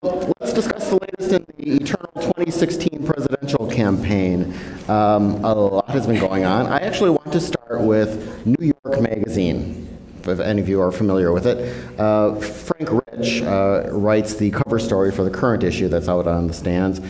Well, 0.02 0.34
let's 0.40 0.54
discuss 0.54 0.90
the 0.90 0.96
latest 0.96 1.32
in 1.32 1.46
the 1.58 1.76
eternal 1.76 2.12
2016 2.16 3.06
presidential 3.06 3.70
campaign. 3.70 4.54
Um, 4.88 5.44
a 5.44 5.54
lot 5.54 5.90
has 5.90 6.08
been 6.08 6.20
going 6.20 6.46
on. 6.46 6.68
I 6.68 6.80
actually 6.80 7.12
want 7.12 7.32
to 7.34 7.40
start 7.40 7.82
with 7.82 8.46
New 8.46 8.74
York 8.84 9.02
Magazine 9.02 9.88
if 10.28 10.40
any 10.40 10.62
of 10.62 10.70
you 10.70 10.82
are 10.82 10.92
familiar 10.92 11.32
with 11.32 11.48
it. 11.48 12.00
Uh, 12.00 12.36
Frank 12.36 12.90
Rich 13.08 13.42
uh, 13.42 13.90
writes 13.92 14.36
the 14.36 14.52
cover 14.52 14.80
story 14.80 15.12
for 15.12 15.24
the 15.24 15.32
current 15.32 15.64
issue 15.64 15.88
that's 15.88 16.08
out 16.08 16.28
on 16.28 16.48
the 16.48 16.54
stands. 16.54 17.02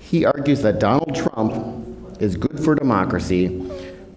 He 0.00 0.24
argues 0.24 0.62
that 0.62 0.78
Donald 0.78 1.14
Trump 1.14 2.20
is 2.20 2.36
good 2.36 2.62
for 2.62 2.74
democracy 2.74 3.48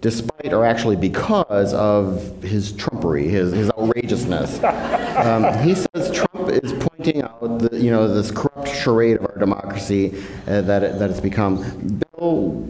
despite 0.04 0.52
or 0.52 0.66
actually 0.66 0.96
because 0.96 1.72
of 1.72 2.42
his 2.42 2.72
trumpery, 2.72 3.26
his, 3.26 3.52
his 3.52 3.70
outrageousness. 3.70 4.60
Um, 5.14 5.44
he 5.62 5.76
says 5.76 6.10
Trump 6.10 6.50
is 6.50 6.72
pointing 6.72 7.22
out 7.22 7.60
the, 7.60 7.80
you 7.80 7.92
know, 7.92 8.12
this 8.12 8.32
corrupt 8.32 8.68
charade 8.68 9.16
of 9.18 9.26
our 9.26 9.38
democracy 9.38 10.12
uh, 10.48 10.60
that, 10.62 10.82
it, 10.82 10.98
that 10.98 11.08
it's 11.08 11.20
become. 11.20 12.02
Bill, 12.18 12.68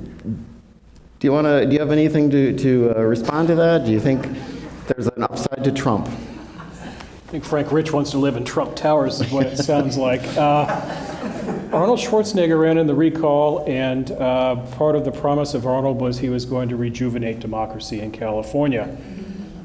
do 1.19 1.27
you, 1.27 1.33
wanna, 1.33 1.65
do 1.65 1.73
you 1.73 1.79
have 1.79 1.91
anything 1.91 2.29
to, 2.29 2.55
to 2.59 2.93
uh, 2.95 3.01
respond 3.01 3.49
to 3.49 3.55
that? 3.55 3.87
Do 3.87 3.93
you 3.93 3.99
think 3.99 4.29
there's 4.89 5.07
an 5.07 5.23
upside 5.23 5.65
to 5.65 5.73
Trump? 5.73 6.07
I 6.07 7.31
think 7.31 7.45
Frank 7.47 7.73
Rich 7.73 7.93
wants 7.93 8.11
to 8.11 8.19
live 8.19 8.37
in 8.37 8.45
Trump 8.45 8.77
Towers, 8.77 9.23
is 9.23 9.33
what 9.33 9.47
it 9.47 9.57
sounds 9.57 9.97
like. 9.97 10.23
Uh, 10.37 11.14
Arnold 11.73 11.99
Schwarzenegger 11.99 12.59
ran 12.59 12.79
in 12.79 12.87
the 12.87 12.95
recall, 12.95 13.65
and 13.67 14.11
uh, 14.13 14.57
part 14.77 14.97
of 14.97 15.05
the 15.05 15.11
promise 15.11 15.55
of 15.55 15.67
Arnold 15.67 16.01
was 16.01 16.19
he 16.19 16.31
was 16.31 16.45
going 16.45 16.69
to 16.69 16.77
rejuvenate 16.77 17.41
democracy 17.41 18.01
in 18.01 18.13
California. 18.13 18.97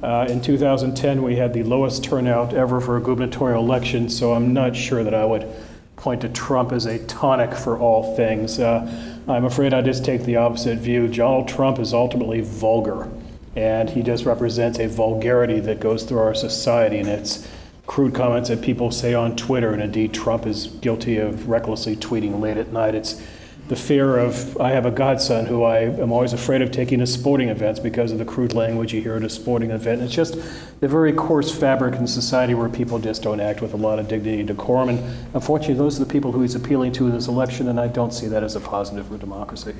Uh, 0.03 0.25
in 0.27 0.41
2010, 0.41 1.21
we 1.21 1.35
had 1.35 1.53
the 1.53 1.63
lowest 1.63 2.03
turnout 2.03 2.53
ever 2.53 2.81
for 2.81 2.97
a 2.97 3.01
gubernatorial 3.01 3.63
election, 3.63 4.09
so 4.09 4.33
I'm 4.33 4.53
not 4.53 4.75
sure 4.75 5.03
that 5.03 5.13
I 5.13 5.23
would 5.23 5.47
point 5.95 6.21
to 6.21 6.29
Trump 6.29 6.71
as 6.71 6.85
a 6.85 6.99
tonic 7.05 7.53
for 7.53 7.77
all 7.77 8.15
things. 8.15 8.59
Uh, 8.59 9.21
I'm 9.27 9.45
afraid 9.45 9.73
I 9.73 9.81
just 9.81 10.03
take 10.03 10.23
the 10.23 10.37
opposite 10.37 10.79
view. 10.79 11.07
Donald 11.07 11.47
Trump 11.47 11.79
is 11.79 11.93
ultimately 11.93 12.41
vulgar, 12.41 13.09
and 13.55 13.89
he 13.89 14.01
just 14.01 14.25
represents 14.25 14.79
a 14.79 14.87
vulgarity 14.87 15.59
that 15.61 15.79
goes 15.79 16.03
through 16.03 16.19
our 16.19 16.35
society, 16.35 16.97
and 16.97 17.07
it's 17.07 17.47
crude 17.89 18.13
comments 18.13 18.49
that 18.49 18.61
people 18.61 18.91
say 18.91 19.15
on 19.15 19.35
Twitter, 19.35 19.73
and 19.73 19.81
indeed 19.81 20.13
Trump 20.13 20.45
is 20.45 20.67
guilty 20.67 21.17
of 21.17 21.49
recklessly 21.49 21.95
tweeting 21.95 22.39
late 22.39 22.55
at 22.55 22.71
night. 22.71 22.93
It's 22.93 23.19
the 23.67 23.75
fear 23.75 24.19
of 24.19 24.55
I 24.61 24.69
have 24.69 24.85
a 24.85 24.91
godson 24.91 25.47
who 25.47 25.63
I 25.63 25.79
am 25.79 26.11
always 26.11 26.31
afraid 26.31 26.61
of 26.61 26.69
taking 26.71 26.99
to 26.99 27.07
sporting 27.07 27.49
events 27.49 27.79
because 27.79 28.11
of 28.11 28.19
the 28.19 28.25
crude 28.25 28.53
language 28.53 28.93
you 28.93 29.01
hear 29.01 29.15
at 29.15 29.23
a 29.23 29.29
sporting 29.29 29.71
event. 29.71 30.03
It's 30.03 30.13
just 30.13 30.35
the 30.81 30.87
very 30.87 31.11
coarse 31.13 31.51
fabric 31.51 31.95
in 31.95 32.05
society 32.05 32.53
where 32.53 32.69
people 32.69 32.99
just 32.99 33.23
don't 33.23 33.39
act 33.39 33.59
with 33.59 33.73
a 33.73 33.77
lot 33.77 33.97
of 33.97 34.07
dignity 34.07 34.37
and 34.37 34.47
decorum. 34.47 34.89
And 34.89 34.99
unfortunately, 35.33 35.73
those 35.73 35.99
are 35.99 36.05
the 36.05 36.11
people 36.11 36.31
who 36.31 36.43
he's 36.43 36.53
appealing 36.53 36.91
to 36.91 37.07
in 37.07 37.13
this 37.13 37.27
election, 37.27 37.69
and 37.69 37.79
I 37.79 37.87
don't 37.87 38.13
see 38.13 38.27
that 38.27 38.43
as 38.43 38.55
a 38.55 38.59
positive 38.59 39.07
for 39.07 39.17
democracy. 39.17 39.73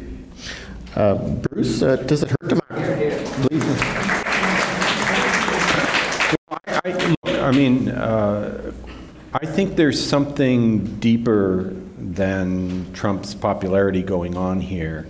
Uh, 0.96 1.14
Bruce, 1.14 1.84
uh, 1.84 1.96
does 1.98 2.24
it 2.24 2.32
hurt 2.32 2.48
democracy? 2.48 3.48
Please. 6.84 7.16
I, 7.50 7.52
mean, 7.52 7.90
uh, 7.90 8.72
I 9.34 9.44
think 9.44 9.76
there's 9.76 10.00
something 10.00 11.00
deeper 11.00 11.74
than 11.98 12.94
Trump's 12.94 13.34
popularity 13.34 14.04
going 14.04 14.38
on 14.38 14.62
here 14.62 15.08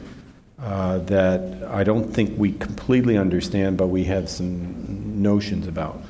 uh, 0.57 0.99
that 0.99 1.67
I 1.69 1.83
don't 1.83 2.13
think 2.13 2.39
we 2.39 2.53
completely 2.53 3.17
understand, 3.17 3.75
but 3.75 3.87
we 3.87 4.05
have 4.05 4.29
some 4.29 5.21
notions 5.21 5.67
about. 5.67 6.01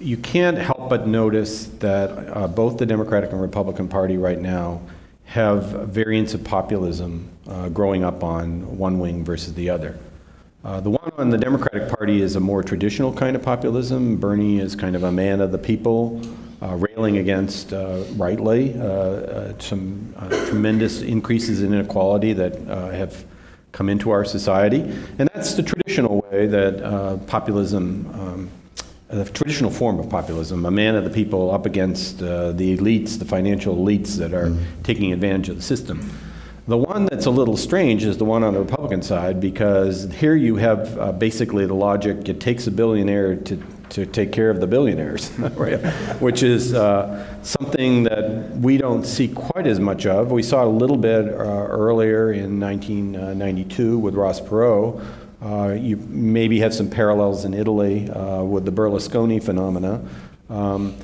you 0.00 0.16
can't 0.16 0.58
help 0.58 0.88
but 0.90 1.06
notice 1.06 1.66
that 1.78 2.10
uh, 2.36 2.48
both 2.48 2.78
the 2.78 2.86
Democratic 2.86 3.30
and 3.30 3.40
Republican 3.40 3.86
Party 3.86 4.16
right 4.16 4.40
now 4.40 4.80
have 5.26 5.88
variants 5.88 6.34
of 6.34 6.42
populism 6.42 7.30
uh, 7.46 7.68
growing 7.68 8.02
up 8.02 8.24
on 8.24 8.76
one 8.76 8.98
wing 8.98 9.24
versus 9.24 9.54
the 9.54 9.70
other. 9.70 9.96
Uh, 10.64 10.80
the 10.80 10.88
one 10.88 11.12
on 11.18 11.28
the 11.28 11.36
Democratic 11.36 11.90
Party 11.90 12.22
is 12.22 12.36
a 12.36 12.40
more 12.40 12.62
traditional 12.62 13.12
kind 13.12 13.36
of 13.36 13.42
populism. 13.42 14.16
Bernie 14.16 14.60
is 14.60 14.74
kind 14.74 14.96
of 14.96 15.02
a 15.02 15.12
man 15.12 15.42
of 15.42 15.52
the 15.52 15.58
people, 15.58 16.22
uh, 16.62 16.74
railing 16.76 17.18
against, 17.18 17.74
uh, 17.74 18.02
rightly, 18.16 18.74
uh, 18.78 18.84
uh, 18.84 19.58
some 19.58 20.14
tremendous 20.46 21.02
increases 21.02 21.62
in 21.62 21.74
inequality 21.74 22.32
that 22.32 22.58
have 22.94 23.26
come 23.72 23.90
into 23.90 24.10
our 24.10 24.24
society. 24.24 24.80
And 25.18 25.28
that's 25.34 25.52
the 25.52 25.62
traditional 25.62 26.22
way 26.30 26.46
that 26.46 27.26
populism 27.26 28.06
um, 28.14 28.50
the 29.08 29.24
traditional 29.26 29.70
form 29.70 30.00
of 30.00 30.08
populism, 30.08 30.64
a 30.64 30.70
man 30.70 30.96
of 30.96 31.04
the 31.04 31.10
people 31.10 31.50
up 31.50 31.66
against 31.66 32.22
uh, 32.22 32.52
the 32.52 32.76
elites, 32.76 33.18
the 33.18 33.24
financial 33.24 33.76
elites 33.76 34.16
that 34.16 34.32
are 34.32 34.46
mm-hmm. 34.46 34.82
taking 34.82 35.12
advantage 35.12 35.50
of 35.50 35.56
the 35.56 35.62
system. 35.62 36.10
The 36.66 36.78
one 36.78 37.04
that's 37.06 37.26
a 37.26 37.30
little 37.30 37.58
strange 37.58 38.04
is 38.04 38.16
the 38.16 38.24
one 38.24 38.42
on 38.42 38.54
the 38.54 38.60
Republican 38.60 39.02
side 39.02 39.38
because 39.38 40.10
here 40.12 40.34
you 40.34 40.56
have 40.56 40.98
uh, 40.98 41.12
basically 41.12 41.66
the 41.66 41.74
logic 41.74 42.26
it 42.28 42.40
takes 42.40 42.66
a 42.66 42.70
billionaire 42.70 43.36
to, 43.36 43.62
to 43.90 44.06
take 44.06 44.32
care 44.32 44.48
of 44.48 44.60
the 44.60 44.66
billionaires, 44.66 45.30
right? 45.38 45.78
which 46.20 46.42
is 46.42 46.72
uh, 46.72 47.42
something 47.42 48.04
that 48.04 48.50
we 48.56 48.78
don't 48.78 49.04
see 49.04 49.28
quite 49.28 49.66
as 49.66 49.78
much 49.78 50.06
of. 50.06 50.32
We 50.32 50.42
saw 50.42 50.64
a 50.64 50.66
little 50.66 50.96
bit 50.96 51.28
uh, 51.28 51.34
earlier 51.34 52.32
in 52.32 52.58
1992 52.58 53.98
with 53.98 54.14
Ross 54.14 54.40
Perot 54.40 55.04
uh, 55.44 55.76
you 55.78 55.96
maybe 56.08 56.60
have 56.60 56.72
some 56.72 56.88
parallels 56.88 57.44
in 57.44 57.52
Italy 57.52 58.08
uh, 58.10 58.42
with 58.42 58.64
the 58.64 58.72
Berlusconi 58.72 59.42
phenomena. 59.42 60.02
Um, 60.48 60.96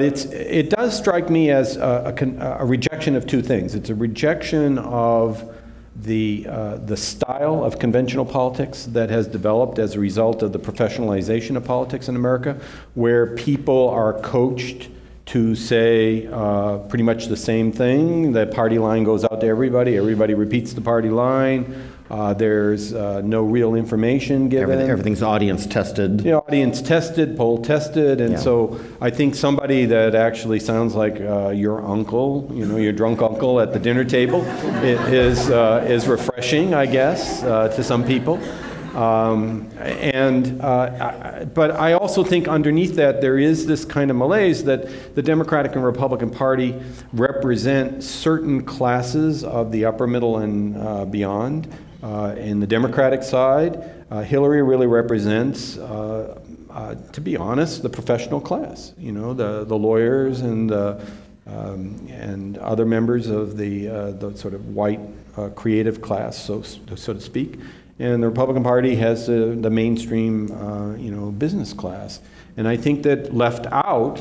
it's, 0.00 0.24
it 0.26 0.70
does 0.70 0.96
strike 0.96 1.30
me 1.30 1.50
as 1.50 1.76
a, 1.76 2.14
a, 2.16 2.46
a, 2.60 2.64
rejection 2.64 3.16
of 3.16 3.26
two 3.26 3.42
things. 3.42 3.74
It's 3.74 3.90
a 3.90 3.94
rejection 3.94 4.78
of 4.78 5.54
the, 5.96 6.46
uh, 6.48 6.76
the 6.76 6.96
style 6.96 7.64
of 7.64 7.78
conventional 7.78 8.24
politics 8.24 8.86
that 8.86 9.10
has 9.10 9.26
developed 9.26 9.78
as 9.78 9.94
a 9.94 10.00
result 10.00 10.42
of 10.42 10.52
the 10.52 10.58
professionalization 10.58 11.56
of 11.56 11.64
politics 11.64 12.08
in 12.08 12.16
America, 12.16 12.60
where 12.94 13.34
people 13.34 13.88
are 13.88 14.14
coached 14.20 14.88
to 15.26 15.54
say 15.54 16.26
uh, 16.32 16.78
pretty 16.88 17.04
much 17.04 17.26
the 17.26 17.36
same 17.36 17.70
thing. 17.70 18.32
The 18.32 18.46
party 18.46 18.78
line 18.78 19.04
goes 19.04 19.24
out 19.24 19.40
to 19.42 19.46
everybody, 19.46 19.96
everybody 19.98 20.32
repeats 20.32 20.72
the 20.72 20.80
party 20.80 21.10
line. 21.10 21.92
Uh, 22.10 22.32
there's 22.32 22.94
uh, 22.94 23.20
no 23.22 23.42
real 23.42 23.74
information 23.74 24.48
given. 24.48 24.70
Everything, 24.70 24.90
everything's 24.90 25.22
audience 25.22 25.66
tested. 25.66 26.24
You 26.24 26.32
know, 26.32 26.38
audience 26.38 26.80
tested, 26.80 27.36
poll 27.36 27.58
tested, 27.58 28.22
and 28.22 28.32
yeah. 28.32 28.38
so 28.38 28.80
I 28.98 29.10
think 29.10 29.34
somebody 29.34 29.84
that 29.84 30.14
actually 30.14 30.60
sounds 30.60 30.94
like 30.94 31.20
uh, 31.20 31.50
your 31.50 31.84
uncle, 31.84 32.50
you 32.54 32.64
know, 32.64 32.78
your 32.78 32.94
drunk 32.94 33.20
uncle 33.20 33.60
at 33.60 33.74
the 33.74 33.78
dinner 33.78 34.04
table, 34.04 34.42
is 34.82 35.50
uh, 35.50 35.84
is 35.86 36.08
refreshing, 36.08 36.72
I 36.72 36.86
guess, 36.86 37.42
uh, 37.42 37.68
to 37.68 37.84
some 37.84 38.04
people. 38.04 38.40
Um, 38.96 39.70
and 39.76 40.62
uh, 40.62 41.40
I, 41.40 41.44
but 41.44 41.72
I 41.72 41.92
also 41.92 42.24
think 42.24 42.48
underneath 42.48 42.96
that 42.96 43.20
there 43.20 43.38
is 43.38 43.66
this 43.66 43.84
kind 43.84 44.10
of 44.10 44.16
malaise 44.16 44.64
that 44.64 45.14
the 45.14 45.22
Democratic 45.22 45.74
and 45.74 45.84
Republican 45.84 46.30
Party 46.30 46.74
represent 47.12 48.02
certain 48.02 48.64
classes 48.64 49.44
of 49.44 49.72
the 49.72 49.84
upper 49.84 50.06
middle 50.06 50.38
and 50.38 51.12
beyond. 51.12 51.68
Uh, 52.02 52.34
in 52.38 52.60
the 52.60 52.66
Democratic 52.66 53.22
side, 53.22 53.82
uh, 54.10 54.22
Hillary 54.22 54.62
really 54.62 54.86
represents, 54.86 55.76
uh, 55.78 56.38
uh, 56.70 56.94
to 57.12 57.20
be 57.20 57.36
honest, 57.36 57.82
the 57.82 57.88
professional 57.88 58.40
class. 58.40 58.92
You 58.98 59.12
know, 59.12 59.34
the, 59.34 59.64
the 59.64 59.76
lawyers 59.76 60.40
and 60.40 60.70
the, 60.70 61.04
um, 61.46 62.06
and 62.10 62.56
other 62.58 62.86
members 62.86 63.28
of 63.28 63.56
the, 63.56 63.88
uh, 63.88 64.10
the 64.12 64.36
sort 64.36 64.54
of 64.54 64.68
white 64.68 65.00
uh, 65.36 65.48
creative 65.50 66.00
class, 66.00 66.36
so, 66.36 66.62
so 66.62 67.12
to 67.12 67.20
speak. 67.20 67.58
And 67.98 68.22
the 68.22 68.28
Republican 68.28 68.62
Party 68.62 68.94
has 68.94 69.26
the 69.26 69.70
mainstream, 69.70 70.46
you 71.00 71.10
know, 71.10 71.32
business 71.32 71.72
class. 71.72 72.20
And 72.56 72.68
I 72.68 72.76
think 72.76 73.02
that 73.02 73.34
left 73.34 73.66
out 73.72 74.20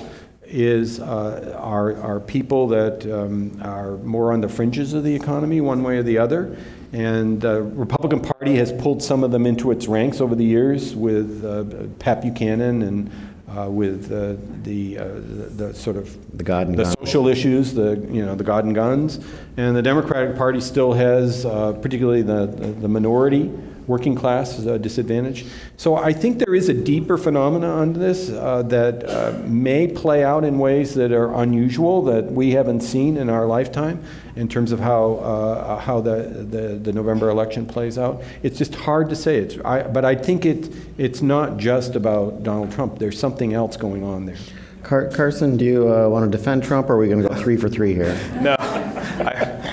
is 0.49 0.99
uh, 0.99 1.55
are, 1.59 1.95
are 2.01 2.19
people 2.19 2.67
that 2.69 3.05
um, 3.11 3.59
are 3.63 3.97
more 3.97 4.31
on 4.31 4.41
the 4.41 4.49
fringes 4.49 4.93
of 4.93 5.03
the 5.03 5.13
economy, 5.13 5.61
one 5.61 5.83
way 5.83 5.97
or 5.97 6.03
the 6.03 6.17
other. 6.17 6.57
And 6.93 7.41
the 7.41 7.63
Republican 7.63 8.21
Party 8.21 8.55
has 8.55 8.71
pulled 8.71 9.03
some 9.03 9.23
of 9.23 9.31
them 9.31 9.45
into 9.45 9.71
its 9.71 9.87
ranks 9.87 10.21
over 10.21 10.35
the 10.35 10.45
years 10.45 10.95
with 10.95 11.43
uh, 11.43 11.87
Pat 11.99 12.21
Buchanan 12.21 12.81
and 12.81 13.11
uh, 13.57 13.69
with 13.69 14.11
uh, 14.11 14.35
the, 14.63 14.97
uh, 14.97 15.05
the, 15.05 15.65
the 15.67 15.73
sort 15.73 15.95
of 15.95 16.37
the 16.37 16.43
God 16.43 16.67
and 16.67 16.77
the 16.77 16.85
social 16.85 17.27
issues, 17.27 17.73
the 17.73 17.97
you 18.11 18.25
know 18.25 18.35
the 18.35 18.43
God 18.43 18.65
and 18.65 18.75
guns, 18.75 19.19
and 19.55 19.75
the 19.75 19.81
Democratic 19.81 20.35
Party 20.35 20.59
still 20.59 20.93
has, 20.93 21.45
uh, 21.45 21.73
particularly 21.73 22.21
the, 22.21 22.45
the 22.45 22.87
minority 22.87 23.51
working 23.87 24.15
class 24.15 24.65
uh, 24.65 24.77
disadvantage. 24.77 25.45
So 25.77 25.95
I 25.95 26.13
think 26.13 26.39
there 26.39 26.53
is 26.53 26.69
a 26.69 26.73
deeper 26.73 27.17
phenomenon 27.17 27.69
on 27.69 27.93
this 27.93 28.29
uh, 28.29 28.63
that 28.63 29.09
uh, 29.09 29.41
may 29.45 29.87
play 29.87 30.23
out 30.23 30.43
in 30.43 30.59
ways 30.59 30.93
that 30.95 31.11
are 31.11 31.33
unusual 31.41 32.03
that 32.03 32.25
we 32.25 32.51
haven't 32.51 32.81
seen 32.81 33.17
in 33.17 33.29
our 33.29 33.45
lifetime 33.45 34.03
in 34.35 34.47
terms 34.47 34.71
of 34.71 34.79
how 34.79 35.13
uh, 35.15 35.79
how 35.79 36.01
the, 36.01 36.45
the, 36.49 36.79
the 36.81 36.93
November 36.93 37.29
election 37.29 37.65
plays 37.65 37.97
out. 37.97 38.21
It's 38.43 38.57
just 38.57 38.75
hard 38.75 39.09
to 39.09 39.15
say. 39.15 39.37
It's 39.37 39.57
I, 39.63 39.83
but 39.83 40.05
I 40.05 40.15
think 40.15 40.45
it 40.45 40.71
it's 40.97 41.21
not 41.21 41.57
just 41.57 41.95
about 41.95 42.43
Donald 42.43 42.71
Trump. 42.71 42.99
There's 42.99 43.19
something 43.19 43.53
else 43.53 43.77
going 43.77 44.03
on 44.03 44.25
there. 44.25 44.37
Car- 44.83 45.09
Carson, 45.09 45.57
do 45.57 45.65
you 45.65 45.93
uh, 45.93 46.07
want 46.07 46.31
to 46.31 46.37
defend 46.37 46.63
Trump, 46.63 46.89
or 46.89 46.93
are 46.93 46.97
we 46.97 47.07
going 47.07 47.21
to 47.21 47.27
go 47.27 47.35
three 47.35 47.57
for 47.57 47.67
three 47.67 47.93
here? 47.93 48.17
No, 48.41 48.55
I, 48.59 49.67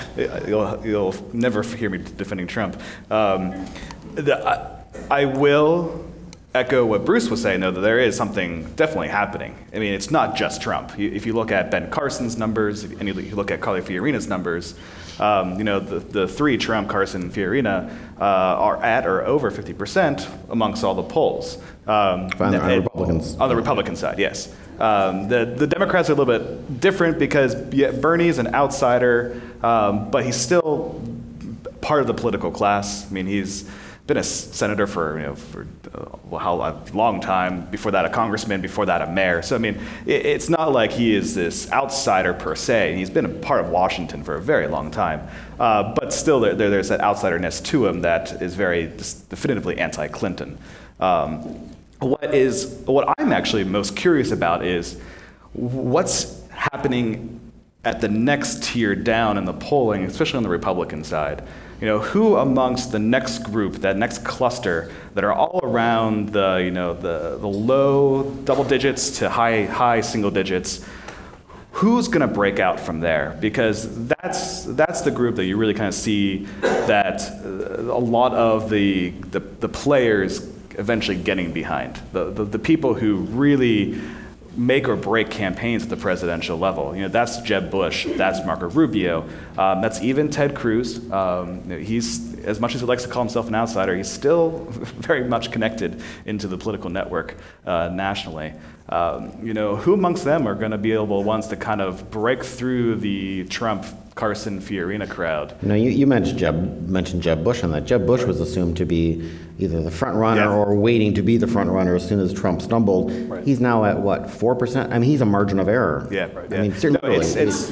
you'll, 0.47 0.85
you'll 0.85 1.15
never 1.33 1.61
hear 1.61 1.89
me 1.89 1.99
defending 1.99 2.47
Trump. 2.47 2.81
Um, 3.11 3.65
the, 4.15 4.47
I, 4.47 5.21
I 5.21 5.25
will 5.25 6.05
echo 6.53 6.85
what 6.85 7.05
Bruce 7.05 7.29
was 7.29 7.41
saying, 7.41 7.59
though, 7.59 7.71
that 7.71 7.81
there 7.81 7.99
is 7.99 8.15
something 8.15 8.63
definitely 8.75 9.09
happening. 9.09 9.55
I 9.73 9.79
mean, 9.79 9.93
it's 9.93 10.09
not 10.09 10.35
just 10.35 10.61
Trump. 10.61 10.97
If 10.97 11.25
you 11.25 11.33
look 11.33 11.51
at 11.51 11.69
Ben 11.69 11.91
Carson's 11.91 12.37
numbers, 12.37 12.83
and 12.83 13.07
you 13.07 13.13
look 13.35 13.51
at 13.51 13.61
Carly 13.61 13.81
Fiorina's 13.81 14.27
numbers, 14.27 14.75
um, 15.19 15.57
you 15.57 15.63
know, 15.63 15.79
the, 15.79 15.99
the 15.99 16.27
three, 16.27 16.57
Trump, 16.57 16.89
Carson, 16.89 17.23
and 17.23 17.33
Fiorina, 17.33 17.89
uh, 18.19 18.23
are 18.23 18.81
at 18.83 19.05
or 19.05 19.23
over 19.25 19.51
50% 19.51 20.49
amongst 20.49 20.83
all 20.83 20.95
the 20.95 21.03
polls. 21.03 21.57
Um, 21.87 22.29
on, 22.39 22.51
the, 22.51 22.61
on 22.61 22.83
Republicans. 22.83 23.35
On 23.35 23.49
the 23.49 23.55
Republican 23.55 23.95
side, 23.95 24.17
yes. 24.17 24.53
Um, 24.79 25.29
the, 25.29 25.45
the 25.45 25.67
Democrats 25.67 26.09
are 26.09 26.13
a 26.13 26.15
little 26.15 26.39
bit 26.39 26.81
different 26.81 27.17
because 27.17 27.55
yeah, 27.73 27.91
Bernie's 27.91 28.39
an 28.39 28.53
outsider, 28.53 29.41
um, 29.61 30.09
but 30.11 30.25
he's 30.25 30.35
still 30.35 31.01
part 31.81 32.01
of 32.01 32.07
the 32.07 32.13
political 32.13 32.51
class. 32.51 33.09
I 33.09 33.13
mean, 33.13 33.25
he's 33.25 33.69
been 34.07 34.17
a 34.17 34.23
senator 34.23 34.85
for 34.85 35.17
you 35.17 35.25
know 35.25 35.35
for 35.35 35.65
uh, 35.93 36.37
how 36.37 36.61
a 36.61 36.79
long 36.93 37.19
time. 37.19 37.65
Before 37.67 37.91
that, 37.91 38.05
a 38.05 38.09
congressman. 38.09 38.61
Before 38.61 38.85
that, 38.85 39.01
a 39.01 39.07
mayor. 39.07 39.41
So 39.41 39.55
I 39.55 39.59
mean, 39.59 39.79
it, 40.05 40.25
it's 40.25 40.49
not 40.49 40.71
like 40.71 40.91
he 40.91 41.15
is 41.15 41.33
this 41.33 41.71
outsider 41.71 42.33
per 42.33 42.55
se. 42.55 42.95
He's 42.95 43.09
been 43.09 43.25
a 43.25 43.29
part 43.29 43.61
of 43.61 43.69
Washington 43.69 44.23
for 44.23 44.35
a 44.35 44.41
very 44.41 44.67
long 44.67 44.91
time. 44.91 45.27
Uh, 45.59 45.93
but 45.95 46.13
still, 46.13 46.39
there, 46.39 46.53
there, 46.53 46.69
there's 46.69 46.89
that 46.89 46.99
outsiderness 46.99 47.63
to 47.65 47.87
him 47.87 48.01
that 48.01 48.41
is 48.41 48.55
very 48.55 48.87
definitively 48.87 49.77
anti-Clinton. 49.77 50.57
Um, 50.99 51.39
what 51.99 52.35
is 52.35 52.81
what 52.85 53.13
I'm 53.17 53.31
actually 53.31 53.63
most 53.63 53.95
curious 53.95 54.31
about 54.31 54.63
is 54.63 54.99
what's 55.53 56.47
happening 56.49 57.39
at 57.83 58.01
the 58.01 58.07
next 58.07 58.63
tier 58.63 58.95
down 58.95 59.37
in 59.37 59.45
the 59.45 59.53
polling, 59.53 60.03
especially 60.03 60.37
on 60.37 60.43
the 60.43 60.49
Republican 60.49 61.03
side. 61.03 61.43
You 61.81 61.87
know, 61.87 61.99
who 61.99 62.37
amongst 62.37 62.91
the 62.91 62.99
next 62.99 63.39
group, 63.39 63.75
that 63.77 63.97
next 63.97 64.23
cluster, 64.23 64.91
that 65.13 65.23
are 65.23 65.33
all 65.33 65.59
around 65.61 66.29
the, 66.29 66.61
you 66.63 66.71
know, 66.71 66.93
the, 66.93 67.37
the 67.37 67.47
low 67.47 68.31
double 68.45 68.63
digits 68.63 69.19
to 69.19 69.29
high, 69.29 69.65
high 69.65 70.01
single 70.01 70.31
digits, 70.31 70.85
who's 71.71 72.07
going 72.07 72.21
to 72.21 72.33
break 72.33 72.59
out 72.59 72.79
from 72.79 73.01
there? 73.01 73.37
Because 73.41 74.07
that's, 74.07 74.63
that's 74.63 75.01
the 75.01 75.11
group 75.11 75.35
that 75.35 75.45
you 75.45 75.57
really 75.57 75.73
kind 75.73 75.89
of 75.89 75.93
see 75.93 76.45
that 76.61 77.21
uh, 77.43 77.81
a 77.91 77.99
lot 77.99 78.33
of 78.33 78.69
the, 78.69 79.09
the, 79.09 79.41
the 79.41 79.67
players 79.67 80.47
eventually 80.77 81.17
getting 81.17 81.51
behind. 81.51 81.99
The, 82.13 82.31
the, 82.31 82.45
the 82.45 82.59
people 82.59 82.93
who 82.93 83.17
really 83.17 84.01
make 84.57 84.87
or 84.87 84.95
break 84.95 85.29
campaigns 85.29 85.83
at 85.83 85.89
the 85.89 85.97
presidential 85.97 86.57
level. 86.57 86.95
You 86.95 87.03
know, 87.03 87.07
that's 87.07 87.41
Jeb 87.41 87.69
Bush, 87.69 88.07
that's 88.15 88.45
Marco 88.45 88.69
Rubio, 88.69 89.27
um, 89.57 89.81
that's 89.81 90.01
even 90.01 90.29
Ted 90.29 90.55
Cruz. 90.55 91.11
Um, 91.11 91.69
he's, 91.69 92.39
as 92.45 92.59
much 92.59 92.75
as 92.75 92.81
he 92.81 92.87
likes 92.87 93.03
to 93.03 93.09
call 93.09 93.23
himself 93.23 93.47
an 93.47 93.55
outsider, 93.55 93.95
he's 93.95 94.09
still 94.09 94.65
very 94.69 95.23
much 95.23 95.51
connected 95.51 96.01
into 96.25 96.47
the 96.47 96.57
political 96.57 96.89
network 96.89 97.35
uh, 97.65 97.89
nationally. 97.91 98.53
Um, 98.87 99.31
you 99.41 99.53
know, 99.55 99.75
who 99.75 99.93
amongst 99.95 100.25
them 100.25 100.47
are 100.47 100.53
going 100.53 100.69
to 100.71 100.77
be 100.77 100.91
able 100.91 101.23
ones 101.23 101.47
to 101.47 101.55
kind 101.55 101.81
of 101.81 102.11
break 102.11 102.43
through 102.43 102.97
the 102.97 103.45
Trump 103.45 103.83
Carson 104.13 104.61
Fiorina 104.61 105.09
crowd. 105.09 105.55
You 105.63 105.67
know, 105.69 105.75
you, 105.75 105.89
you 105.89 106.05
mentioned 106.05 106.37
Jeb 106.37 106.87
mentioned 106.87 107.23
Jeb 107.23 107.43
Bush 107.43 107.63
on 107.63 107.71
that. 107.71 107.85
Jeb 107.85 108.05
Bush 108.05 108.23
was 108.23 108.39
assumed 108.39 108.77
to 108.77 108.85
be 108.85 109.27
either 109.57 109.81
the 109.81 109.89
front 109.91 110.15
runner 110.17 110.41
Yeah. 110.43 110.53
or 110.55 110.75
waiting 110.75 111.15
to 111.15 111.23
be 111.23 111.35
the 111.37 111.47
front 111.47 111.69
runner 111.71 111.95
as 111.95 112.07
soon 112.07 112.19
as 112.19 112.31
Trump 112.31 112.61
stumbled. 112.61 113.11
He's 113.43 113.59
now 113.59 113.85
at 113.85 113.99
what 113.99 114.29
four 114.29 114.53
percent? 114.55 114.93
I 114.93 114.99
mean, 114.99 115.09
he's 115.09 115.21
a 115.21 115.25
margin 115.25 115.59
of 115.59 115.67
error. 115.67 116.07
Yeah, 116.11 116.27
I 116.51 116.57
mean, 116.61 116.69
No, 116.71 116.77
seriously, 116.77 117.15
it's, 117.15 117.35
it's, 117.35 117.69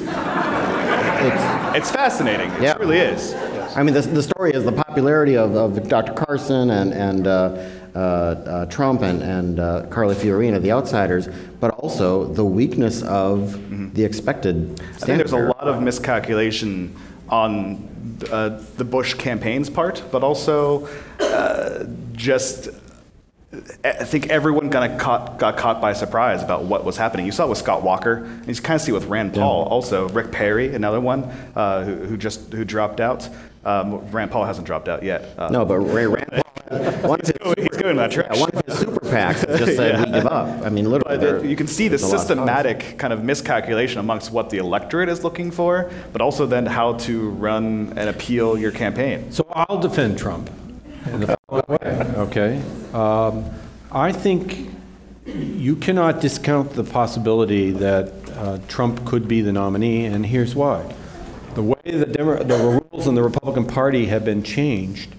it's 1.76 1.90
fascinating. 1.92 2.50
It 2.52 2.62
Yeah. 2.62 2.74
really 2.76 2.98
is. 2.98 3.34
I 3.76 3.82
mean, 3.82 3.94
the, 3.94 4.02
the 4.02 4.22
story 4.22 4.52
is 4.52 4.64
the 4.64 4.72
popularity 4.72 5.36
of, 5.36 5.54
of 5.56 5.88
Dr. 5.88 6.12
Carson 6.12 6.70
and, 6.70 6.92
and 6.92 7.26
uh, 7.26 7.68
Trump 8.70 9.02
and, 9.02 9.22
and 9.22 9.60
uh, 9.60 9.86
Carly 9.86 10.14
Fiorina, 10.14 10.60
the 10.60 10.72
outsiders, 10.72 11.28
but 11.60 11.70
also 11.72 12.24
the 12.24 12.44
weakness 12.44 13.02
of 13.02 13.94
the 13.94 14.04
expected 14.04 14.80
I 14.80 14.98
think 14.98 15.18
there's 15.18 15.32
a 15.32 15.38
lot 15.38 15.68
of 15.68 15.82
miscalculation 15.82 16.96
on 17.28 18.18
uh, 18.30 18.60
the 18.76 18.84
Bush 18.84 19.14
campaign's 19.14 19.70
part, 19.70 20.02
but 20.10 20.22
also 20.22 20.88
uh, 21.20 21.84
just 22.12 22.68
I 23.84 24.04
think 24.04 24.28
everyone 24.28 24.70
kind 24.70 24.92
of 24.92 24.98
caught, 24.98 25.38
got 25.38 25.56
caught 25.56 25.80
by 25.80 25.92
surprise 25.92 26.42
about 26.42 26.64
what 26.64 26.84
was 26.84 26.96
happening. 26.96 27.26
You 27.26 27.32
saw 27.32 27.46
it 27.46 27.50
with 27.50 27.58
Scott 27.58 27.82
Walker, 27.82 28.24
and 28.24 28.48
you 28.48 28.54
kind 28.62 28.76
of 28.76 28.80
see 28.80 28.90
it 28.90 28.94
with 28.94 29.06
Rand 29.06 29.34
Paul 29.34 29.66
also. 29.66 30.08
Rick 30.08 30.32
Perry, 30.32 30.74
another 30.74 31.00
one 31.00 31.24
uh, 31.54 31.84
who, 31.84 31.94
who 31.96 32.16
just 32.16 32.52
who 32.52 32.64
dropped 32.64 33.00
out. 33.00 33.28
Um, 33.64 34.10
Rand 34.10 34.30
Paul 34.30 34.44
hasn't 34.44 34.66
dropped 34.66 34.88
out 34.88 35.02
yet. 35.02 35.34
Uh, 35.38 35.48
No, 35.48 35.64
but 35.64 35.78
Ray 35.78 36.06
Rand 36.06 36.30
Paul, 36.30 36.42
one 37.08 37.20
of 37.20 37.26
his, 37.26 37.36
he's 37.58 37.68
going 37.80 37.90
in 37.90 37.96
that 37.96 38.14
yeah, 38.14 38.38
one 38.40 38.50
of 38.50 38.64
his 38.64 38.78
super 38.78 39.00
PACs 39.06 39.46
has 39.46 39.58
just 39.58 39.76
said 39.76 40.04
we 40.06 40.12
give 40.12 40.26
up. 40.26 40.64
I 40.64 40.70
mean, 40.70 40.90
literally, 40.90 41.18
But 41.18 41.44
you 41.44 41.56
can 41.56 41.66
see 41.66 41.88
the 41.88 41.94
it's 41.94 42.04
a 42.04 42.08
systematic 42.08 42.96
kind 42.98 43.12
of 43.12 43.22
miscalculation 43.22 44.00
amongst 44.00 44.30
what 44.30 44.50
the 44.50 44.58
electorate 44.58 45.08
is 45.08 45.22
looking 45.22 45.50
for, 45.50 45.90
but 46.12 46.22
also 46.22 46.46
then 46.46 46.64
how 46.66 46.94
to 46.94 47.30
run 47.30 47.92
and 47.96 48.08
appeal 48.08 48.56
your 48.58 48.72
campaign. 48.72 49.30
So 49.30 49.46
I'll 49.52 49.80
defend 49.80 50.18
Trump. 50.18 50.50
in 51.06 51.20
the 51.20 51.36
following 51.48 51.64
way, 51.68 52.12
Okay? 52.16 52.62
Um, 52.94 53.44
I 53.92 54.10
think 54.12 54.70
you 55.26 55.76
cannot 55.76 56.20
discount 56.20 56.72
the 56.72 56.84
possibility 56.84 57.70
that 57.72 58.12
uh, 58.36 58.58
Trump 58.68 59.04
could 59.06 59.28
be 59.28 59.40
the 59.42 59.52
nominee, 59.52 60.06
and 60.06 60.24
here's 60.24 60.54
why. 60.54 60.94
The 61.54 61.62
way 61.62 61.76
the, 61.84 62.06
Demo- 62.06 62.42
the 62.42 62.82
rules 62.90 63.06
in 63.06 63.14
the 63.14 63.22
Republican 63.22 63.64
Party 63.64 64.06
have 64.06 64.24
been 64.24 64.42
changed, 64.42 65.14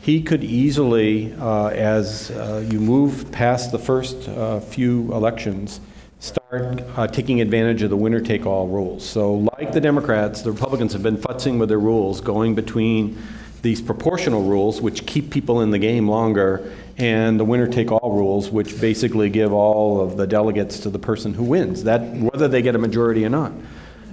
he 0.00 0.22
could 0.22 0.44
easily, 0.44 1.34
uh, 1.34 1.66
as 1.66 2.30
uh, 2.30 2.64
you 2.70 2.78
move 2.78 3.32
past 3.32 3.72
the 3.72 3.78
first 3.78 4.28
uh, 4.28 4.60
few 4.60 5.12
elections, 5.12 5.80
start 6.20 6.80
uh, 6.96 7.08
taking 7.08 7.40
advantage 7.40 7.82
of 7.82 7.90
the 7.90 7.96
winner-take-all 7.96 8.68
rules. 8.68 9.04
So 9.04 9.48
like 9.58 9.72
the 9.72 9.80
Democrats, 9.80 10.42
the 10.42 10.52
Republicans 10.52 10.92
have 10.92 11.02
been 11.02 11.16
futzing 11.16 11.58
with 11.58 11.68
their 11.68 11.80
rules, 11.80 12.20
going 12.20 12.54
between 12.54 13.18
these 13.62 13.82
proportional 13.82 14.44
rules, 14.44 14.80
which 14.80 15.06
keep 15.06 15.30
people 15.30 15.60
in 15.60 15.72
the 15.72 15.78
game 15.78 16.08
longer, 16.08 16.72
and 16.98 17.40
the 17.40 17.44
winner-take-all 17.44 18.12
rules, 18.12 18.48
which 18.48 18.80
basically 18.80 19.28
give 19.28 19.52
all 19.52 20.00
of 20.00 20.16
the 20.16 20.26
delegates 20.26 20.78
to 20.80 20.90
the 20.90 21.00
person 21.00 21.34
who 21.34 21.42
wins, 21.42 21.82
that, 21.82 22.00
whether 22.14 22.46
they 22.46 22.62
get 22.62 22.76
a 22.76 22.78
majority 22.78 23.24
or 23.24 23.28
not. 23.28 23.52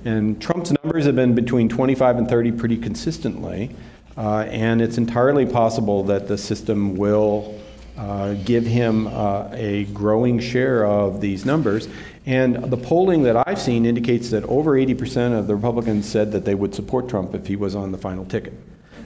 And 0.05 0.41
Trump's 0.41 0.71
numbers 0.83 1.05
have 1.05 1.15
been 1.15 1.35
between 1.35 1.69
25 1.69 2.17
and 2.17 2.29
30 2.29 2.51
pretty 2.53 2.77
consistently, 2.77 3.75
uh, 4.17 4.39
and 4.49 4.81
it's 4.81 4.97
entirely 4.97 5.45
possible 5.45 6.03
that 6.03 6.27
the 6.27 6.37
system 6.37 6.95
will 6.95 7.59
uh, 7.97 8.33
give 8.45 8.65
him 8.65 9.07
uh, 9.07 9.49
a 9.53 9.85
growing 9.85 10.39
share 10.39 10.85
of 10.85 11.19
these 11.19 11.45
numbers. 11.45 11.87
And 12.25 12.55
the 12.69 12.77
polling 12.77 13.23
that 13.23 13.47
I've 13.47 13.59
seen 13.59 13.85
indicates 13.85 14.29
that 14.29 14.43
over 14.43 14.73
80% 14.73 15.37
of 15.37 15.47
the 15.47 15.55
Republicans 15.55 16.07
said 16.07 16.31
that 16.33 16.45
they 16.45 16.55
would 16.55 16.75
support 16.75 17.09
Trump 17.09 17.33
if 17.33 17.47
he 17.47 17.55
was 17.55 17.75
on 17.75 17.91
the 17.91 17.97
final 17.97 18.25
ticket. 18.25 18.53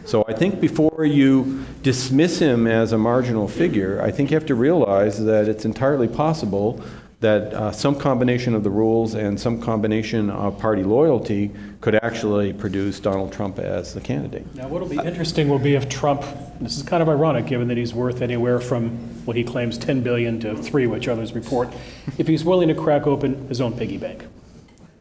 So 0.06 0.26
I 0.28 0.34
think 0.34 0.60
before 0.60 1.06
you 1.06 1.64
dismiss 1.84 2.40
him 2.40 2.66
as 2.66 2.92
a 2.92 2.98
marginal 2.98 3.48
figure, 3.48 4.02
I 4.02 4.12
think 4.12 4.32
you 4.32 4.36
have 4.36 4.48
to 4.48 4.56
realize 4.56 5.24
that 5.24 5.48
it's 5.48 5.64
entirely 5.64 6.08
possible 6.08 6.82
that 7.22 7.54
uh, 7.54 7.72
some 7.72 7.96
combination 7.96 8.56
of 8.56 8.64
the 8.64 8.70
rules 8.70 9.14
and 9.14 9.40
some 9.40 9.62
combination 9.62 10.32
of 10.32 10.58
party 10.58 10.84
loyalty 10.84 11.52
could 11.80 11.94
actually 12.04 12.52
produce 12.52 13.00
Donald 13.00 13.32
Trump 13.32 13.60
as 13.60 13.94
the 13.94 14.02
candidate. 14.02 14.44
Now, 14.56 14.68
what'll 14.68 14.88
be 14.88 14.98
interesting 14.98 15.48
will 15.48 15.60
be 15.60 15.76
if 15.76 15.88
Trump, 15.88 16.24
this 16.60 16.78
is 16.78 16.84
kind 16.84 17.04
of 17.04 17.10
ironic 17.10 17.46
given 17.46 17.68
that 17.68 17.78
he's 17.78 17.94
worth 17.94 18.24
anywhere 18.24 18.60
from 18.60 18.90
what 19.26 19.38
he 19.38 19.44
claims 19.44 19.78
10 19.78 20.02
billion 20.02 20.40
to 20.40 20.58
3, 20.58 20.88
which 20.88 21.08
others 21.08 21.34
report, 21.34 21.72
if 22.18 22.28
he's 22.28 22.44
willing 22.44 22.68
to 22.70 22.76
crack 22.76 23.06
open 23.06 23.48
his 23.48 23.62
own 23.62 23.78
piggy 23.78 23.98
bank. 23.98 24.26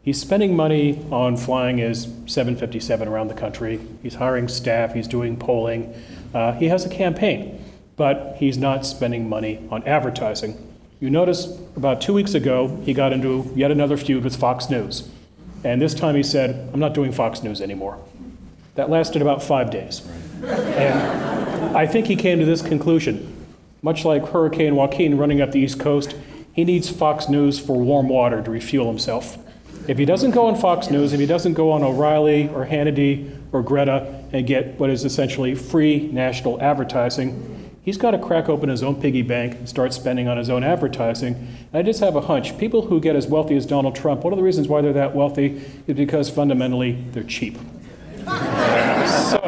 He's 0.03 0.21
spending 0.21 0.55
money 0.55 1.03
on 1.11 1.37
flying 1.37 1.79
his 1.79 2.03
757 2.27 3.07
around 3.07 3.29
the 3.29 3.33
country. 3.33 3.79
He's 4.03 4.15
hiring 4.15 4.47
staff, 4.47 4.93
he's 4.93 5.07
doing 5.07 5.37
polling. 5.37 5.95
Uh, 6.35 6.53
he 6.53 6.67
has 6.67 6.85
a 6.85 6.89
campaign, 6.89 7.63
but 7.97 8.35
he's 8.37 8.59
not 8.59 8.85
spending 8.85 9.27
money 9.27 9.67
on 9.71 9.83
advertising. 9.87 10.70
You 11.01 11.09
notice 11.09 11.47
about 11.75 11.99
two 11.99 12.13
weeks 12.13 12.35
ago, 12.35 12.79
he 12.85 12.93
got 12.93 13.11
into 13.11 13.51
yet 13.55 13.71
another 13.71 13.97
feud 13.97 14.23
with 14.23 14.35
Fox 14.35 14.69
News. 14.69 15.09
And 15.63 15.81
this 15.81 15.95
time 15.95 16.15
he 16.15 16.21
said, 16.21 16.69
I'm 16.71 16.79
not 16.79 16.93
doing 16.93 17.11
Fox 17.11 17.41
News 17.41 17.59
anymore. 17.59 17.97
That 18.75 18.91
lasted 18.91 19.19
about 19.19 19.41
five 19.41 19.71
days. 19.71 20.07
And 20.43 21.75
I 21.75 21.87
think 21.87 22.05
he 22.05 22.15
came 22.15 22.37
to 22.37 22.45
this 22.45 22.61
conclusion. 22.61 23.47
Much 23.81 24.05
like 24.05 24.27
Hurricane 24.27 24.75
Joaquin 24.75 25.17
running 25.17 25.41
up 25.41 25.51
the 25.51 25.59
East 25.59 25.79
Coast, 25.79 26.15
he 26.53 26.63
needs 26.63 26.87
Fox 26.87 27.27
News 27.27 27.57
for 27.57 27.79
warm 27.79 28.07
water 28.07 28.43
to 28.43 28.51
refuel 28.51 28.85
himself. 28.85 29.39
If 29.87 29.97
he 29.97 30.05
doesn't 30.05 30.31
go 30.31 30.45
on 30.45 30.55
Fox 30.55 30.91
News, 30.91 31.13
if 31.13 31.19
he 31.19 31.25
doesn't 31.25 31.53
go 31.53 31.71
on 31.71 31.81
O'Reilly 31.81 32.47
or 32.49 32.67
Hannity 32.67 33.35
or 33.51 33.63
Greta 33.63 34.23
and 34.31 34.45
get 34.45 34.79
what 34.79 34.91
is 34.91 35.03
essentially 35.03 35.55
free 35.55 36.09
national 36.11 36.61
advertising, 36.61 37.60
he's 37.83 37.97
got 37.97 38.11
to 38.11 38.19
crack 38.19 38.49
open 38.49 38.69
his 38.69 38.83
own 38.83 38.99
piggy 39.01 39.21
bank 39.21 39.55
and 39.55 39.67
start 39.67 39.93
spending 39.93 40.27
on 40.27 40.37
his 40.37 40.49
own 40.49 40.63
advertising. 40.63 41.35
And 41.35 41.73
I 41.73 41.81
just 41.81 41.99
have 41.99 42.15
a 42.15 42.21
hunch 42.21 42.57
people 42.57 42.83
who 42.83 42.99
get 42.99 43.15
as 43.15 43.27
wealthy 43.27 43.55
as 43.55 43.65
Donald 43.65 43.95
Trump, 43.95 44.23
one 44.23 44.33
of 44.33 44.37
the 44.37 44.43
reasons 44.43 44.67
why 44.67 44.81
they're 44.81 44.93
that 44.93 45.15
wealthy 45.15 45.61
is 45.87 45.95
because 45.95 46.29
fundamentally 46.29 47.03
they're 47.11 47.23
cheap. 47.23 47.57
So, 49.31 49.39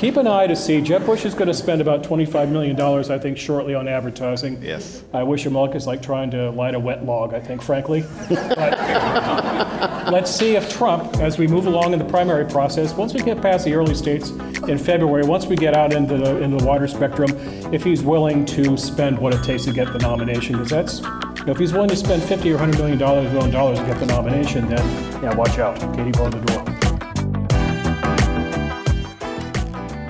keep 0.00 0.16
an 0.16 0.26
eye 0.26 0.46
to 0.46 0.56
see. 0.56 0.80
Jeb 0.80 1.04
Bush 1.04 1.26
is 1.26 1.34
going 1.34 1.48
to 1.48 1.54
spend 1.54 1.82
about 1.82 2.02
$25 2.02 2.48
million, 2.50 2.80
I 2.80 3.18
think, 3.18 3.36
shortly 3.36 3.74
on 3.74 3.86
advertising. 3.86 4.60
Yes. 4.62 5.04
I 5.12 5.22
wish 5.22 5.44
him 5.44 5.52
luck. 5.52 5.74
It's 5.74 5.86
like 5.86 6.00
trying 6.00 6.30
to 6.30 6.50
light 6.52 6.74
a 6.74 6.78
wet 6.78 7.04
log, 7.04 7.34
I 7.34 7.40
think, 7.40 7.60
frankly. 7.60 8.06
But 8.30 8.78
let's 10.10 10.30
see 10.34 10.56
if 10.56 10.72
Trump, 10.72 11.16
as 11.16 11.36
we 11.36 11.46
move 11.46 11.66
along 11.66 11.92
in 11.92 11.98
the 11.98 12.06
primary 12.06 12.46
process, 12.46 12.94
once 12.94 13.12
we 13.12 13.20
get 13.20 13.42
past 13.42 13.66
the 13.66 13.74
early 13.74 13.94
states 13.94 14.30
in 14.68 14.78
February, 14.78 15.26
once 15.26 15.44
we 15.44 15.54
get 15.54 15.76
out 15.76 15.92
into 15.92 16.16
the, 16.16 16.42
into 16.42 16.56
the 16.56 16.64
wider 16.64 16.88
spectrum, 16.88 17.30
if 17.70 17.84
he's 17.84 18.02
willing 18.02 18.46
to 18.46 18.78
spend 18.78 19.18
what 19.18 19.34
it 19.34 19.44
takes 19.44 19.66
to 19.66 19.72
get 19.72 19.92
the 19.92 19.98
nomination. 19.98 20.54
Because 20.54 20.70
that's, 20.70 21.00
you 21.00 21.44
know, 21.44 21.52
if 21.52 21.58
he's 21.58 21.74
willing 21.74 21.90
to 21.90 21.96
spend 21.96 22.22
50 22.22 22.48
or 22.48 22.56
100 22.56 22.78
million 22.78 22.96
dollars, 22.98 23.30
his 23.30 23.52
dollars 23.52 23.78
to 23.78 23.84
get 23.84 24.00
the 24.00 24.06
nomination, 24.06 24.66
then, 24.66 25.22
yeah, 25.22 25.34
watch 25.34 25.58
out. 25.58 25.78
Katie 25.94 26.10
bar 26.12 26.30
the 26.30 26.40
door. 26.40 26.89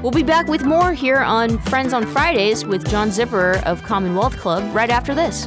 We'll 0.02 0.12
be 0.12 0.22
back 0.22 0.46
with 0.46 0.64
more 0.64 0.94
here 0.94 1.18
on 1.18 1.58
Friends 1.58 1.92
on 1.92 2.06
Fridays 2.06 2.64
with 2.64 2.88
John 2.88 3.10
Zipperer 3.10 3.62
of 3.64 3.82
Commonwealth 3.82 4.38
Club 4.38 4.74
right 4.74 4.88
after 4.88 5.14
this. 5.14 5.46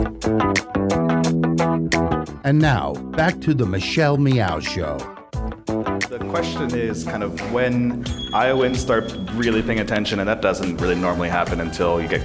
And 2.43 2.59
now, 2.59 2.93
back 3.15 3.39
to 3.41 3.53
the 3.53 3.65
Michelle 3.65 4.17
Meow 4.17 4.59
Show. 4.59 4.97
The 5.67 6.25
question 6.29 6.73
is 6.75 7.03
kind 7.03 7.23
of 7.23 7.39
when 7.53 8.03
Iowans 8.33 8.79
start 8.79 9.13
really 9.33 9.61
paying 9.61 9.79
attention, 9.79 10.19
and 10.19 10.27
that 10.27 10.41
doesn't 10.41 10.77
really 10.77 10.95
normally 10.95 11.29
happen 11.29 11.59
until 11.61 12.01
you 12.01 12.07
get 12.07 12.21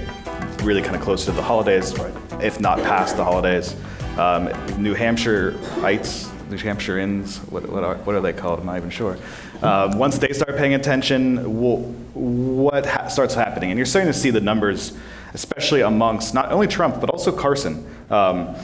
really 0.63 0.81
kind 0.81 0.95
of 0.95 1.01
close 1.01 1.25
to 1.25 1.31
the 1.31 1.41
holidays, 1.41 1.93
if 2.41 2.59
not 2.59 2.79
past 2.79 3.15
the 3.15 3.23
holidays. 3.23 3.75
Um, 4.17 4.45
New 4.81 4.95
Hampshireites, 4.95 6.49
New 6.49 6.57
Hampshireans, 6.57 7.37
what, 7.51 7.69
what, 7.69 7.83
are, 7.83 7.95
what 7.97 8.15
are 8.15 8.21
they 8.21 8.33
called? 8.33 8.59
I'm 8.59 8.65
not 8.65 8.77
even 8.77 8.89
sure. 8.89 9.17
Um, 9.61 9.97
once 9.99 10.17
they 10.17 10.33
start 10.33 10.57
paying 10.57 10.73
attention, 10.73 11.37
wh- 11.37 12.15
what 12.15 12.85
ha- 12.85 13.07
starts 13.07 13.35
happening? 13.35 13.69
And 13.69 13.77
you're 13.77 13.85
starting 13.85 14.11
to 14.11 14.17
see 14.17 14.31
the 14.31 14.41
numbers, 14.41 14.93
especially 15.37 15.81
amongst 15.81 16.33
not 16.33 16.51
only 16.51 16.67
Trump, 16.67 16.99
but 16.99 17.11
also 17.11 17.31
Carson. 17.31 17.85
Um, 18.09 18.55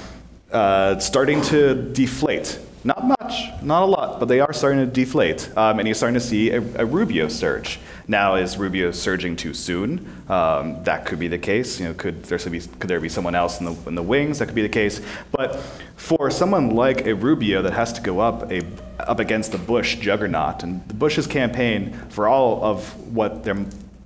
uh, 0.52 0.98
starting 1.00 1.40
to 1.44 1.76
deflate. 1.94 2.60
Not 2.84 3.06
much, 3.06 3.36
not 3.62 3.84
a 3.84 3.86
lot, 3.86 4.20
but 4.20 4.28
they 4.28 4.40
are 4.42 4.52
starting 4.52 4.80
to 4.80 4.86
deflate. 4.86 5.50
Um, 5.56 5.80
and 5.80 5.88
you're 5.88 5.96
starting 5.96 6.16
to 6.16 6.26
see 6.32 6.50
a, 6.50 6.62
a, 6.76 6.86
Rubio 6.86 7.30
surge. 7.30 7.80
Now, 8.08 8.36
is 8.36 8.58
Rubio 8.58 8.92
surging 8.92 9.38
too 9.38 9.54
soon? 9.54 10.06
Um, 10.28 10.84
that 10.84 11.06
could 11.06 11.18
be 11.18 11.30
the 11.30 11.38
case. 11.38 11.80
You 11.80 11.86
know, 11.86 11.94
could 11.94 12.24
there 12.24 12.38
be 12.50 12.60
could 12.60 12.90
there 12.90 13.00
be 13.00 13.08
someone 13.08 13.36
else 13.36 13.60
in 13.62 13.66
the 13.68 13.76
in 13.88 13.96
the 13.96 14.04
wings? 14.04 14.40
That 14.40 14.48
could 14.48 14.56
be 14.56 14.64
the 14.64 14.78
case. 14.82 15.00
But 15.32 15.56
for 15.96 16.30
someone 16.30 16.72
like 16.72 17.08
a 17.08 17.14
Rubio 17.16 17.62
that 17.62 17.74
has 17.74 17.94
to 17.94 18.02
go 18.02 18.20
up 18.20 18.52
a 18.52 18.62
up 19.00 19.20
against 19.20 19.54
the 19.54 19.58
Bush 19.58 19.96
juggernaut, 19.96 20.64
and 20.64 20.86
the 20.90 20.94
Bush's 20.94 21.28
campaign, 21.28 21.94
for 22.10 22.28
all 22.28 22.64
of 22.64 22.82
what 23.16 23.44
their, 23.46 23.56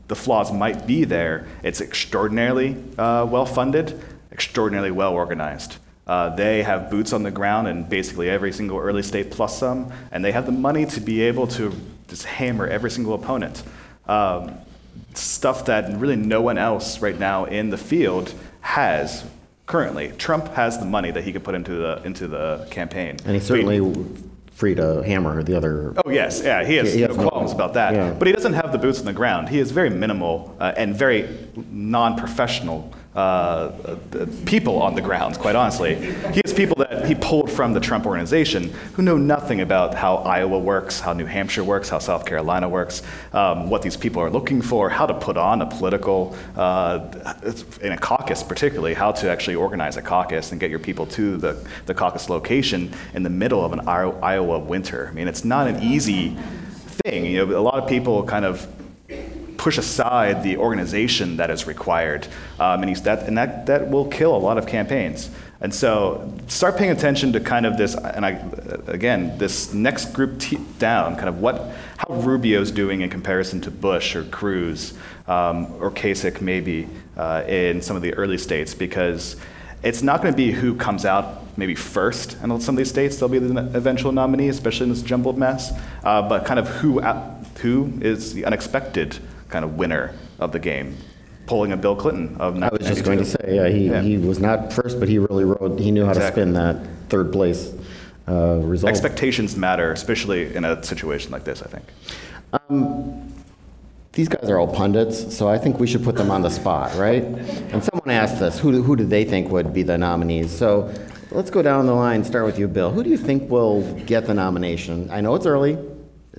the 0.08 0.16
flaws 0.16 0.52
might 0.52 0.88
be 0.88 1.04
there, 1.04 1.48
it's 1.64 1.82
extraordinarily 1.82 2.78
uh, 2.98 3.28
well 3.30 3.46
funded, 3.46 4.02
extraordinarily 4.32 4.92
well 4.92 5.14
organized. 5.14 5.78
Uh, 6.06 6.34
they 6.36 6.64
have 6.64 6.90
boots 6.90 7.12
on 7.12 7.24
the 7.24 7.32
ground 7.32 7.68
in 7.68 7.84
basically 7.84 8.30
every 8.30 8.54
single 8.54 8.78
early 8.78 9.04
state 9.04 9.30
plus 9.30 9.58
some, 9.58 9.92
and 10.12 10.24
they 10.24 10.32
have 10.32 10.46
the 10.46 10.52
money 10.52 10.86
to 10.86 11.02
be 11.02 11.22
able 11.22 11.46
to 11.46 11.74
just 12.08 12.24
hammer 12.24 12.66
every 12.66 12.90
single 12.90 13.14
opponent. 13.14 13.64
Um, 14.08 14.54
stuff 15.14 15.66
that 15.66 16.00
really 16.00 16.16
no 16.16 16.42
one 16.42 16.58
else 16.58 17.02
right 17.02 17.18
now 17.20 17.46
in 17.46 17.70
the 17.70 17.78
field 17.78 18.34
has 18.62 19.26
currently. 19.66 20.14
Trump 20.18 20.48
has 20.54 20.80
the 20.80 20.86
money 20.86 21.12
that 21.12 21.24
he 21.24 21.34
could 21.34 21.44
put 21.44 21.56
into 21.56 21.76
the 21.76 22.02
into 22.06 22.28
the 22.28 22.66
campaign. 22.72 23.18
And 23.26 23.34
he 23.34 23.40
certainly 23.40 23.82
free 24.58 24.74
to 24.74 25.04
hammer 25.04 25.44
the 25.44 25.56
other. 25.56 25.94
Oh 26.04 26.10
yes, 26.10 26.42
yeah, 26.44 26.66
he 26.66 26.78
has, 26.78 26.92
he 26.92 27.02
no 27.02 27.14
qualms 27.14 27.52
about 27.52 27.76
that. 27.76 27.94
Yeah. 27.94 28.16
But 28.18 28.28
he 28.28 28.34
doesn't 28.34 28.54
have 28.54 28.72
the 28.72 28.80
boots 28.80 29.00
on 29.00 29.06
the 29.06 29.14
ground. 29.14 29.50
He 29.50 29.60
is 29.60 29.70
very 29.70 29.92
minimal 29.92 30.56
uh, 30.60 30.74
and 30.76 30.96
very 30.96 31.30
non-professional 31.72 32.92
uh, 33.18 33.72
people 34.46 34.80
on 34.80 34.94
the 34.94 35.02
ground, 35.02 35.40
quite 35.40 35.56
honestly. 35.56 35.96
He 35.96 36.42
has 36.46 36.54
people 36.54 36.76
that 36.78 37.08
he 37.08 37.16
pulled 37.16 37.52
from 37.52 37.74
the 37.74 37.80
Trump 37.80 38.06
organization 38.06 38.70
who 38.94 39.02
know 39.02 39.18
nothing 39.18 39.62
about 39.62 39.96
how 39.96 40.18
Iowa 40.18 40.60
works, 40.60 41.00
how 41.00 41.14
New 41.14 41.26
Hampshire 41.26 41.64
works, 41.64 41.90
how 41.90 41.98
South 41.98 42.28
Carolina 42.28 42.70
works, 42.70 43.02
um, 43.34 43.72
what 43.72 43.82
these 43.82 43.98
people 43.98 44.22
are 44.22 44.30
looking 44.30 44.62
for, 44.62 44.88
how 44.88 45.08
to 45.08 45.16
put 45.16 45.36
on 45.36 45.64
a 45.64 45.66
political, 45.66 46.38
uh, 46.56 47.10
in 47.82 47.92
a 47.92 47.98
caucus 47.98 48.44
particularly, 48.44 48.94
how 48.94 49.12
to 49.12 49.32
actually 49.32 49.56
organize 49.56 49.98
a 49.98 50.02
caucus 50.02 50.52
and 50.52 50.62
get 50.62 50.70
your 50.70 50.80
people 50.80 51.08
to 51.08 51.38
the, 51.38 51.68
the 51.88 51.96
caucus 51.96 52.30
location 52.30 52.94
in 53.16 53.24
the 53.24 53.32
middle 53.32 53.66
of 53.66 53.74
an 53.74 53.82
Iowa 53.88 54.60
winter. 54.60 55.08
I 55.08 55.12
mean, 55.14 55.28
it's 55.28 55.44
not 55.44 55.68
an 55.68 55.82
easy 55.82 56.38
thing. 57.04 57.26
You 57.26 57.48
know, 57.48 57.58
a 57.58 57.62
lot 57.62 57.82
of 57.82 57.90
people 57.90 58.24
kind 58.24 58.46
of 58.46 58.68
push 59.58 59.78
aside 59.78 60.44
the 60.44 60.58
organization 60.58 61.38
that 61.38 61.50
is 61.50 61.68
required. 61.68 62.28
Um, 62.60 62.84
and, 62.84 62.96
that, 62.98 63.28
and 63.28 63.38
that, 63.38 63.66
that 63.66 63.90
will 63.90 64.06
kill 64.06 64.36
a 64.36 64.38
lot 64.38 64.58
of 64.58 64.68
campaigns. 64.68 65.30
And 65.60 65.74
so 65.74 66.32
start 66.48 66.78
paying 66.78 66.92
attention 66.92 67.34
to 67.34 67.40
kind 67.40 67.66
of 67.66 67.78
this, 67.78 67.96
and 67.96 68.24
I, 68.24 68.40
again, 68.86 69.38
this 69.40 69.74
next 69.74 70.14
group 70.14 70.40
t- 70.40 70.60
down, 70.78 71.16
kind 71.16 71.30
of 71.30 71.40
what, 71.40 71.72
how 71.98 72.14
Rubio's 72.14 72.70
doing 72.70 73.02
in 73.02 73.10
comparison 73.10 73.60
to 73.62 73.72
Bush 73.72 74.16
or 74.16 74.24
Cruz 74.26 74.94
um, 75.28 75.74
or 75.82 75.90
Kasich 75.90 76.42
maybe 76.42 76.88
uh, 77.18 77.44
in 77.48 77.82
some 77.82 77.96
of 77.96 78.04
the 78.04 78.14
early 78.14 78.38
states, 78.38 78.76
because 78.76 79.36
it's 79.82 80.04
not 80.04 80.22
going 80.22 80.32
to 80.32 80.38
be 80.38 80.52
who 80.52 80.76
comes 80.76 81.06
out 81.06 81.58
maybe 81.58 81.74
first 81.74 82.38
in 82.44 82.60
some 82.62 82.76
of 82.76 82.78
these 82.78 82.90
states. 82.90 83.18
They'll 83.18 83.30
be 83.30 83.40
the 83.40 83.60
eventual 83.74 84.12
nominee, 84.12 84.50
especially 84.50 84.84
in 84.84 84.90
this 84.92 85.02
jumbled 85.02 85.40
mess. 85.40 85.72
Uh, 86.04 86.22
but 86.22 86.46
kind 86.46 86.60
of 86.60 86.68
who, 86.68 87.00
who 87.62 87.94
is 88.00 88.36
the 88.36 88.46
unexpected 88.46 89.18
kind 89.50 89.64
of 89.66 89.78
winner 89.78 90.14
of 90.40 90.52
the 90.52 90.60
game, 90.60 90.98
pulling 91.46 91.72
a 91.72 91.78
Bill 91.78 91.96
Clinton 91.96 92.36
of 92.40 92.62
I 92.62 92.70
was 92.70 92.88
just 92.88 93.04
going 93.04 93.20
to 93.20 93.26
say, 93.26 93.56
yeah, 93.56 93.68
he, 93.70 93.88
yeah. 93.88 94.02
he 94.02 94.18
was 94.18 94.40
not 94.40 94.74
first, 94.74 95.00
but 95.00 95.08
he 95.08 95.20
really 95.20 95.46
rode, 95.46 95.80
he 95.80 95.92
knew 95.92 96.06
how 96.06 96.12
exactly. 96.12 96.44
to 96.44 96.52
spin 96.52 96.54
that 96.54 96.88
third 97.10 97.32
place 97.32 97.74
uh, 98.28 98.60
result. 98.64 98.90
Expectations 98.90 99.56
matter, 99.56 99.92
especially 99.92 100.54
in 100.56 100.66
a 100.66 100.84
situation 100.84 101.32
like 101.32 101.44
this, 101.44 101.62
I 101.62 101.68
think. 101.68 101.86
Um, 102.54 103.34
these 104.14 104.28
guys 104.28 104.50
are 104.50 104.58
all 104.58 104.74
pundits, 104.74 105.36
so 105.36 105.48
I 105.48 105.58
think 105.58 105.80
we 105.80 105.86
should 105.86 106.04
put 106.04 106.16
them 106.16 106.32
on 106.32 106.42
the 106.42 106.50
spot, 106.50 106.96
right? 106.96 107.24
And 107.24 107.84
someone 107.84 108.10
asked 108.10 108.42
us, 108.42 108.60
who, 108.60 108.82
who 108.82 108.96
do 108.96 109.06
they 109.06 109.24
think 109.24 109.52
would 109.52 109.74
be 109.74 109.84
the 109.84 109.98
nominees? 109.98 110.52
So 110.52 110.92
let's 111.32 111.52
go 111.52 111.62
down 111.62 111.86
the 111.86 111.94
line, 111.94 112.24
start 112.24 112.46
with 112.46 112.58
you, 112.58 112.68
Bill. 112.68 112.90
Who 112.90 113.04
do 113.04 113.10
you 113.12 113.18
think 113.18 113.50
will 113.50 113.84
get 114.06 114.26
the 114.26 114.34
nomination? 114.34 115.10
I 115.12 115.22
know 115.22 115.36
it's 115.36 115.46
early, 115.46 115.78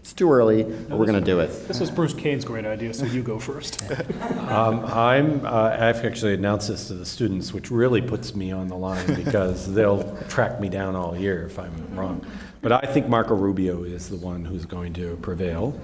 it's 0.09 0.15
too 0.15 0.33
early, 0.33 0.63
but 0.63 0.99
we're 0.99 1.05
going 1.05 1.23
to 1.23 1.31
do 1.33 1.41
it. 1.41 1.49
This 1.69 1.81
was 1.81 1.91
Bruce 1.91 2.15
Cain's 2.15 2.43
great 2.43 2.65
idea, 2.65 2.95
so 2.95 3.05
you 3.05 3.23
go 3.23 3.39
first. 3.39 3.83
um, 4.49 4.83
I'm, 4.87 5.45
uh, 5.45 5.77
I've 5.79 6.03
actually 6.03 6.33
announced 6.33 6.69
this 6.69 6.89
to 6.89 6.95
the 6.95 7.05
students, 7.05 7.53
which 7.53 7.71
really 7.71 8.01
puts 8.01 8.35
me 8.35 8.51
on 8.51 8.69
the 8.69 8.75
line 8.75 9.07
because 9.15 9.71
they'll 9.75 10.17
track 10.29 10.63
me 10.63 10.71
down 10.71 10.97
all 10.97 11.15
year 11.15 11.45
if 11.45 11.59
I'm 11.59 11.95
wrong. 11.95 12.25
But 12.63 12.73
I 12.73 12.91
think 12.91 13.07
Marco 13.07 13.35
Rubio 13.35 13.83
is 13.85 14.09
the 14.09 14.17
one 14.17 14.47
who's 14.47 14.65
going 14.65 14.95
to 14.95 15.17
prevail. 15.17 15.79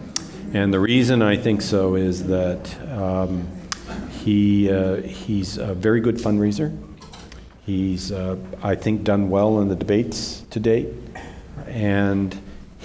And 0.54 0.72
the 0.72 0.80
reason 0.80 1.20
I 1.20 1.36
think 1.36 1.60
so 1.60 1.94
is 1.94 2.26
that 2.26 2.74
um, 2.92 3.46
he, 4.22 4.70
uh, 4.70 5.02
he's 5.02 5.58
a 5.58 5.74
very 5.74 6.00
good 6.00 6.16
fundraiser. 6.16 6.74
He's, 7.66 8.10
uh, 8.10 8.38
I 8.62 8.74
think, 8.74 9.04
done 9.04 9.28
well 9.28 9.60
in 9.60 9.68
the 9.68 9.76
debates 9.76 10.46
to 10.48 10.60
date. 10.60 10.88
And 11.66 12.40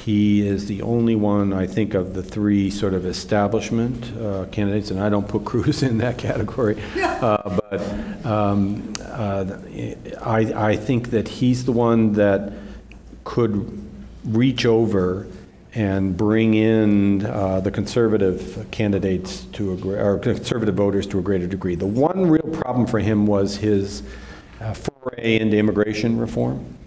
he 0.05 0.47
is 0.47 0.67
the 0.67 0.81
only 0.81 1.15
one, 1.15 1.53
I 1.53 1.67
think, 1.67 1.93
of 1.93 2.13
the 2.13 2.23
three 2.23 2.69
sort 2.69 2.93
of 2.93 3.05
establishment 3.05 4.15
uh, 4.17 4.45
candidates, 4.51 4.91
and 4.91 4.99
I 4.99 5.09
don't 5.09 5.27
put 5.27 5.45
Cruz 5.49 5.83
in 5.83 5.97
that 5.99 6.17
category, 6.17 6.81
uh, 6.97 7.59
but 7.69 8.25
um, 8.25 8.95
uh, 9.01 9.57
I, 10.21 10.69
I 10.69 10.75
think 10.75 11.11
that 11.11 11.27
he's 11.27 11.65
the 11.65 11.71
one 11.71 12.13
that 12.13 12.53
could 13.23 13.85
reach 14.25 14.65
over 14.65 15.27
and 15.75 16.17
bring 16.17 16.55
in 16.55 17.25
uh, 17.25 17.59
the 17.59 17.69
conservative 17.69 18.65
candidates 18.71 19.43
to 19.53 19.73
a, 19.73 20.03
or 20.03 20.17
conservative 20.17 20.75
voters 20.75 21.05
to 21.07 21.19
a 21.19 21.21
greater 21.21 21.45
degree. 21.45 21.75
The 21.75 21.85
one 21.85 22.27
real 22.27 22.49
problem 22.59 22.87
for 22.87 22.99
him 22.99 23.27
was 23.27 23.55
his 23.57 24.01
uh, 24.59 24.73
foray 24.73 25.39
into 25.39 25.57
immigration 25.57 26.17
reform. 26.17 26.78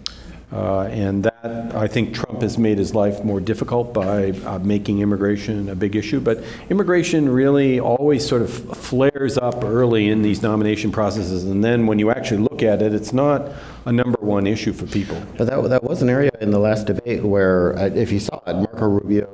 Uh, 0.53 0.83
and 0.91 1.23
that, 1.23 1.73
I 1.73 1.87
think 1.87 2.13
Trump 2.13 2.43
has 2.43 2.59
made 2.59 2.77
his 2.77 2.93
life 2.93 3.23
more 3.23 3.39
difficult 3.39 3.91
by 3.91 4.31
uh, 4.45 4.59
making 4.59 4.99
immigration 4.99 5.67
a 5.69 5.75
big 5.75 5.95
issue. 5.95 6.19
But 6.19 6.43
immigration 6.69 7.27
really 7.27 7.79
always 7.79 8.27
sort 8.27 8.43
of 8.43 8.53
flares 8.77 9.39
up 9.39 9.63
early 9.63 10.09
in 10.09 10.21
these 10.21 10.43
nomination 10.43 10.91
processes. 10.91 11.45
And 11.45 11.63
then 11.63 11.87
when 11.87 11.97
you 11.97 12.11
actually 12.11 12.41
look 12.41 12.61
at 12.61 12.83
it, 12.83 12.93
it's 12.93 13.13
not 13.13 13.51
a 13.85 13.91
number 13.91 14.19
one 14.19 14.45
issue 14.45 14.73
for 14.73 14.85
people. 14.85 15.19
But 15.37 15.47
that, 15.47 15.69
that 15.69 15.83
was 15.83 16.03
an 16.03 16.09
area 16.09 16.31
in 16.39 16.51
the 16.51 16.59
last 16.59 16.85
debate 16.85 17.23
where, 17.23 17.75
uh, 17.75 17.87
if 17.87 18.11
you 18.11 18.19
saw 18.19 18.39
it, 18.45 18.53
Marco 18.53 18.87
Rubio 18.87 19.25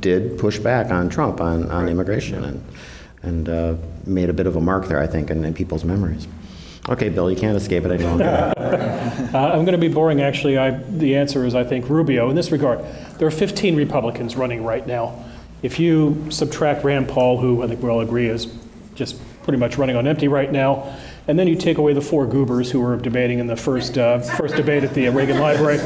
did 0.00 0.38
push 0.38 0.58
back 0.58 0.90
on 0.90 1.10
Trump 1.10 1.42
on, 1.42 1.70
on 1.70 1.86
immigration 1.86 2.44
and, 2.44 2.64
and 3.22 3.48
uh, 3.50 3.74
made 4.06 4.30
a 4.30 4.32
bit 4.32 4.46
of 4.46 4.56
a 4.56 4.60
mark 4.60 4.86
there, 4.86 5.00
I 5.00 5.06
think, 5.06 5.30
in, 5.30 5.44
in 5.44 5.52
people's 5.52 5.84
memories. 5.84 6.26
Okay, 6.88 7.08
Bill, 7.08 7.30
you 7.30 7.36
can't 7.36 7.56
escape 7.56 7.84
it 7.84 7.92
any 7.92 8.02
longer. 8.02 8.24
uh, 8.56 9.30
I'm 9.34 9.64
going 9.64 9.72
to 9.72 9.78
be 9.78 9.88
boring, 9.88 10.20
actually. 10.20 10.58
I, 10.58 10.70
the 10.70 11.14
answer 11.14 11.46
is, 11.46 11.54
I 11.54 11.62
think, 11.62 11.88
Rubio. 11.88 12.28
In 12.28 12.34
this 12.34 12.50
regard, 12.50 12.84
there 13.18 13.28
are 13.28 13.32
15 13.32 13.76
Republicans 13.76 14.36
running 14.36 14.64
right 14.64 14.84
now. 14.84 15.24
If 15.62 15.78
you 15.78 16.26
subtract 16.28 16.84
Rand 16.84 17.08
Paul, 17.08 17.38
who 17.38 17.62
I 17.62 17.68
think 17.68 17.82
we 17.82 17.88
all 17.88 18.00
agree 18.00 18.26
is 18.26 18.52
just 18.96 19.16
pretty 19.44 19.58
much 19.58 19.78
running 19.78 19.94
on 19.94 20.08
empty 20.08 20.26
right 20.26 20.50
now, 20.50 20.96
and 21.28 21.38
then 21.38 21.46
you 21.46 21.54
take 21.54 21.78
away 21.78 21.92
the 21.92 22.00
four 22.00 22.26
goobers 22.26 22.70
who 22.72 22.80
were 22.80 22.96
debating 22.96 23.38
in 23.38 23.46
the 23.46 23.56
first, 23.56 23.96
uh, 23.96 24.18
first 24.18 24.56
debate 24.56 24.82
at 24.82 24.92
the 24.92 25.08
Reagan 25.10 25.38
Library, 25.38 25.78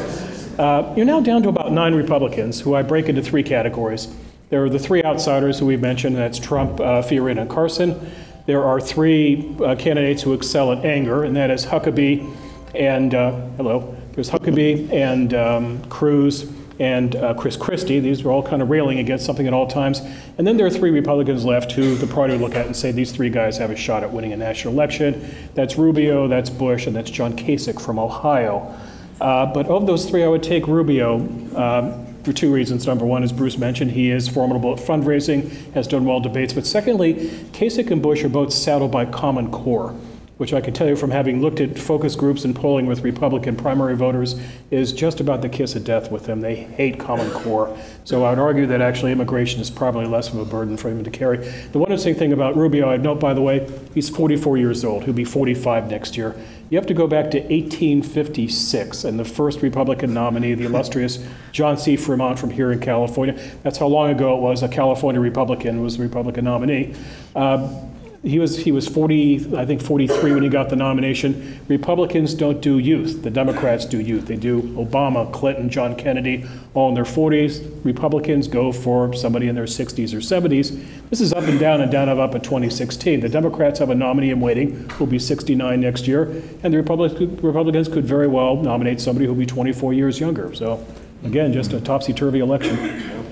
uh, 0.57 0.91
you're 0.97 1.05
now 1.05 1.19
down 1.19 1.43
to 1.43 1.49
about 1.49 1.71
nine 1.71 1.93
Republicans, 1.93 2.59
who 2.59 2.73
I 2.73 2.81
break 2.81 3.07
into 3.07 3.21
three 3.21 3.43
categories. 3.43 4.07
There 4.49 4.63
are 4.63 4.69
the 4.69 4.79
three 4.79 5.03
outsiders 5.03 5.59
who 5.59 5.67
we've 5.67 5.81
mentioned, 5.81 6.15
that's 6.15 6.39
Trump, 6.39 6.79
uh, 6.79 7.03
Fiorina, 7.03 7.41
and 7.41 7.49
Carson. 7.49 8.11
There 8.47 8.63
are 8.63 8.79
three 8.79 9.53
uh, 9.59 9.75
candidates 9.75 10.23
who 10.23 10.31
excel 10.31 10.71
at 10.71 10.85
anger, 10.85 11.25
and 11.25 11.35
that 11.35 11.51
is 11.51 11.65
Huckabee 11.65 12.33
and, 12.73 13.13
uh, 13.13 13.31
hello, 13.57 13.93
there's 14.13 14.29
Huckabee 14.29 14.89
and 14.93 15.33
um, 15.33 15.83
Cruz 15.89 16.49
and 16.79 17.17
uh, 17.17 17.33
Chris 17.33 17.57
Christie. 17.57 17.99
These 17.99 18.23
are 18.23 18.31
all 18.31 18.41
kind 18.41 18.61
of 18.61 18.69
railing 18.69 18.99
against 18.99 19.25
something 19.25 19.47
at 19.47 19.53
all 19.53 19.67
times. 19.67 19.99
And 20.37 20.47
then 20.47 20.55
there 20.55 20.65
are 20.65 20.69
three 20.69 20.91
Republicans 20.91 21.43
left 21.43 21.73
who 21.73 21.95
the 21.95 22.07
party 22.07 22.33
would 22.35 22.41
look 22.41 22.55
at 22.55 22.65
and 22.65 22.73
say 22.73 22.93
these 22.93 23.11
three 23.11 23.29
guys 23.29 23.57
have 23.57 23.69
a 23.69 23.75
shot 23.75 24.03
at 24.03 24.13
winning 24.13 24.31
a 24.31 24.37
national 24.37 24.73
election. 24.73 25.29
That's 25.53 25.77
Rubio, 25.77 26.29
that's 26.29 26.49
Bush, 26.49 26.87
and 26.87 26.95
that's 26.95 27.09
John 27.09 27.35
Kasich 27.35 27.81
from 27.81 27.99
Ohio. 27.99 28.73
Uh, 29.19 29.47
but 29.47 29.67
of 29.67 29.87
those 29.87 30.09
three, 30.09 30.23
I 30.23 30.27
would 30.29 30.43
take 30.43 30.67
Rubio. 30.67 31.15
Um, 31.53 32.06
for 32.27 32.33
two 32.33 32.53
reasons. 32.53 32.85
Number 32.85 33.05
one, 33.05 33.23
as 33.23 33.31
Bruce 33.31 33.57
mentioned, 33.57 33.91
he 33.91 34.11
is 34.11 34.27
formidable 34.27 34.73
at 34.73 34.79
fundraising, 34.79 35.49
has 35.71 35.87
done 35.87 36.03
well 36.03 36.19
debates. 36.19 36.51
But 36.51 36.67
secondly, 36.67 37.13
Kasich 37.53 37.89
and 37.89 38.01
Bush 38.01 38.21
are 38.25 38.29
both 38.29 38.51
saddled 38.51 38.91
by 38.91 39.05
Common 39.05 39.49
Core. 39.49 39.95
which 40.37 40.53
I 40.53 40.61
can 40.61 40.73
tell 40.73 40.87
you 40.87 40.95
from 40.95 41.11
having 41.11 41.41
looked 41.41 41.59
at 41.59 41.77
focus 41.77 42.15
groups 42.15 42.45
and 42.45 42.55
polling 42.55 42.85
with 42.85 43.01
Republican 43.01 43.55
primary 43.55 43.95
voters, 43.95 44.39
is 44.69 44.93
just 44.93 45.19
about 45.19 45.41
the 45.41 45.49
kiss 45.49 45.75
of 45.75 45.83
death 45.83 46.11
with 46.11 46.25
them. 46.25 46.41
They 46.41 46.55
hate 46.55 46.99
Common 46.99 47.29
Core. 47.31 47.75
So 48.03 48.23
I 48.23 48.29
would 48.29 48.39
argue 48.39 48.67
that 48.67 48.81
actually 48.81 49.11
immigration 49.11 49.59
is 49.61 49.69
probably 49.69 50.05
less 50.05 50.29
of 50.29 50.37
a 50.37 50.45
burden 50.45 50.77
for 50.77 50.89
him 50.89 51.03
to 51.03 51.09
carry. 51.09 51.37
The 51.71 51.79
one 51.79 51.89
interesting 51.89 52.15
thing 52.15 52.33
about 52.33 52.55
Rubio, 52.55 52.89
I'd 52.89 53.03
note, 53.03 53.19
by 53.19 53.33
the 53.33 53.41
way, 53.41 53.67
he's 53.93 54.09
44 54.09 54.57
years 54.57 54.85
old. 54.85 55.03
He'll 55.03 55.13
be 55.13 55.25
45 55.25 55.89
next 55.89 56.15
year. 56.15 56.35
You 56.69 56.77
have 56.77 56.87
to 56.87 56.93
go 56.93 57.07
back 57.07 57.31
to 57.31 57.39
1856, 57.39 59.05
and 59.05 59.17
the 59.17 59.23
first 59.23 59.61
Republican 59.61 60.13
nominee, 60.13 60.53
the 60.53 60.65
illustrious 60.65 61.25
John 61.53 61.77
C. 61.77 61.95
Fremont 61.95 62.37
from 62.37 62.49
here 62.49 62.73
in 62.73 62.79
California. 62.79 63.39
That's 63.63 63.77
how 63.77 63.87
long 63.87 64.09
ago 64.09 64.37
it 64.37 64.41
was. 64.41 64.63
A 64.63 64.67
California 64.67 65.21
Republican 65.21 65.81
was 65.81 65.95
the 65.95 66.03
Republican 66.03 66.43
nominee. 66.43 66.93
Uh, 67.33 67.85
he 68.23 68.39
was 68.39 68.57
he 68.57 68.71
was 68.71 68.87
40 68.87 69.55
I 69.55 69.65
think 69.65 69.81
43 69.81 70.33
when 70.33 70.43
he 70.43 70.49
got 70.49 70.69
the 70.69 70.75
nomination. 70.75 71.59
Republicans 71.67 72.33
don't 72.33 72.61
do 72.61 72.79
youth. 72.79 73.23
The 73.23 73.29
Democrats 73.29 73.85
do 73.85 73.99
youth. 73.99 74.25
They 74.25 74.35
do 74.35 74.61
Obama, 74.75 75.31
Clinton, 75.31 75.69
John 75.69 75.95
Kennedy, 75.95 76.45
all 76.73 76.89
in 76.89 76.95
their 76.95 77.03
40s. 77.03 77.85
Republicans 77.85 78.47
go 78.47 78.71
for 78.71 79.13
somebody 79.13 79.47
in 79.47 79.55
their 79.55 79.65
60s 79.65 80.13
or 80.13 80.17
70s. 80.17 80.83
This 81.09 81.21
is 81.21 81.31
up 81.33 81.43
and 81.43 81.59
down 81.59 81.81
and 81.81 81.91
down 81.91 82.09
and 82.09 82.19
up 82.19 82.35
in 82.35 82.41
2016. 82.41 83.19
The 83.19 83.29
Democrats 83.29 83.79
have 83.79 83.89
a 83.89 83.95
nominee 83.95 84.31
in 84.31 84.39
waiting 84.39 84.89
who'll 84.89 85.07
be 85.07 85.19
69 85.19 85.79
next 85.79 86.07
year, 86.07 86.23
and 86.63 86.73
the 86.73 86.77
Republic, 86.77 87.13
Republicans 87.41 87.87
could 87.87 88.05
very 88.05 88.27
well 88.27 88.55
nominate 88.55 88.99
somebody 88.99 89.25
who'll 89.25 89.35
be 89.35 89.45
24 89.45 89.93
years 89.93 90.19
younger. 90.19 90.53
So 90.53 90.85
again, 91.23 91.53
just 91.53 91.73
a 91.73 91.81
topsy-turvy 91.81 92.39
election. 92.39 93.23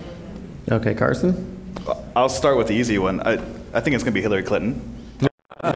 Okay, 0.71 0.93
Carson. 0.93 1.51
I'll 2.15 2.29
start 2.29 2.57
with 2.57 2.67
the 2.67 2.73
easy 2.73 2.97
one. 2.97 3.21
I, 3.21 3.37
I 3.75 3.81
think 3.81 3.93
it's 3.93 4.05
going 4.05 4.13
to 4.13 4.17
be 4.17 4.21
Hillary 4.21 4.41
Clinton. 4.41 4.81
um, 5.61 5.73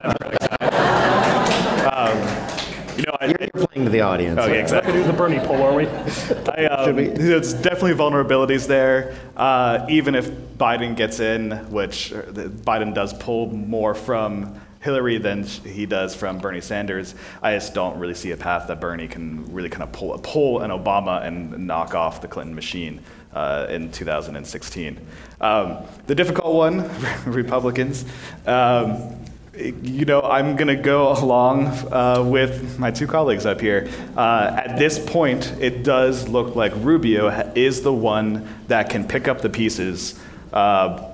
you 2.95 3.03
know, 3.03 3.17
I, 3.19 3.35
You're 3.37 3.67
playing 3.67 3.83
to 3.83 3.89
the 3.89 3.99
audience. 3.99 4.39
Okay, 4.39 4.51
We're 4.53 4.59
exactly. 4.61 4.93
going 4.93 5.03
to 5.03 5.11
do 5.11 5.11
the 5.11 5.17
Bernie 5.17 5.39
poll, 5.39 5.61
are 5.63 5.73
we? 5.73 5.85
I, 5.85 6.67
um, 6.67 6.95
There's 6.95 7.53
definitely 7.55 7.95
vulnerabilities 7.95 8.67
there. 8.67 9.17
Uh, 9.35 9.85
even 9.89 10.15
if 10.15 10.29
Biden 10.29 10.95
gets 10.95 11.19
in, 11.19 11.51
which 11.71 12.13
uh, 12.13 12.21
Biden 12.21 12.95
does 12.95 13.11
pull 13.11 13.47
more 13.53 13.93
from 13.93 14.57
Hillary 14.79 15.17
than 15.17 15.43
he 15.43 15.85
does 15.85 16.15
from 16.15 16.37
Bernie 16.37 16.61
Sanders, 16.61 17.15
I 17.43 17.55
just 17.55 17.73
don't 17.73 17.99
really 17.99 18.13
see 18.13 18.31
a 18.31 18.37
path 18.37 18.69
that 18.69 18.79
Bernie 18.79 19.09
can 19.09 19.51
really 19.53 19.67
kind 19.67 19.83
of 19.83 19.91
pull, 19.91 20.17
pull 20.19 20.61
an 20.61 20.71
Obama 20.71 21.21
and 21.25 21.67
knock 21.67 21.95
off 21.95 22.21
the 22.21 22.29
Clinton 22.29 22.55
machine 22.55 23.01
uh, 23.33 23.67
in 23.69 23.91
2016. 23.91 24.99
Um, 25.41 25.77
the 26.07 26.15
difficult 26.15 26.55
one, 26.55 26.89
Republicans. 27.25 28.05
Um, 28.45 29.15
you 29.55 30.05
know, 30.05 30.21
I'm 30.21 30.55
going 30.55 30.67
to 30.67 30.75
go 30.75 31.11
along 31.11 31.67
uh, 31.91 32.23
with 32.25 32.79
my 32.79 32.91
two 32.91 33.07
colleagues 33.07 33.45
up 33.45 33.59
here. 33.59 33.89
Uh, 34.15 34.61
at 34.65 34.77
this 34.77 34.99
point, 34.99 35.53
it 35.59 35.83
does 35.83 36.29
look 36.29 36.55
like 36.55 36.71
Rubio 36.77 37.27
is 37.55 37.81
the 37.81 37.93
one 37.93 38.47
that 38.67 38.89
can 38.89 39.07
pick 39.07 39.27
up 39.27 39.41
the 39.41 39.49
pieces 39.49 40.19
uh, 40.53 41.11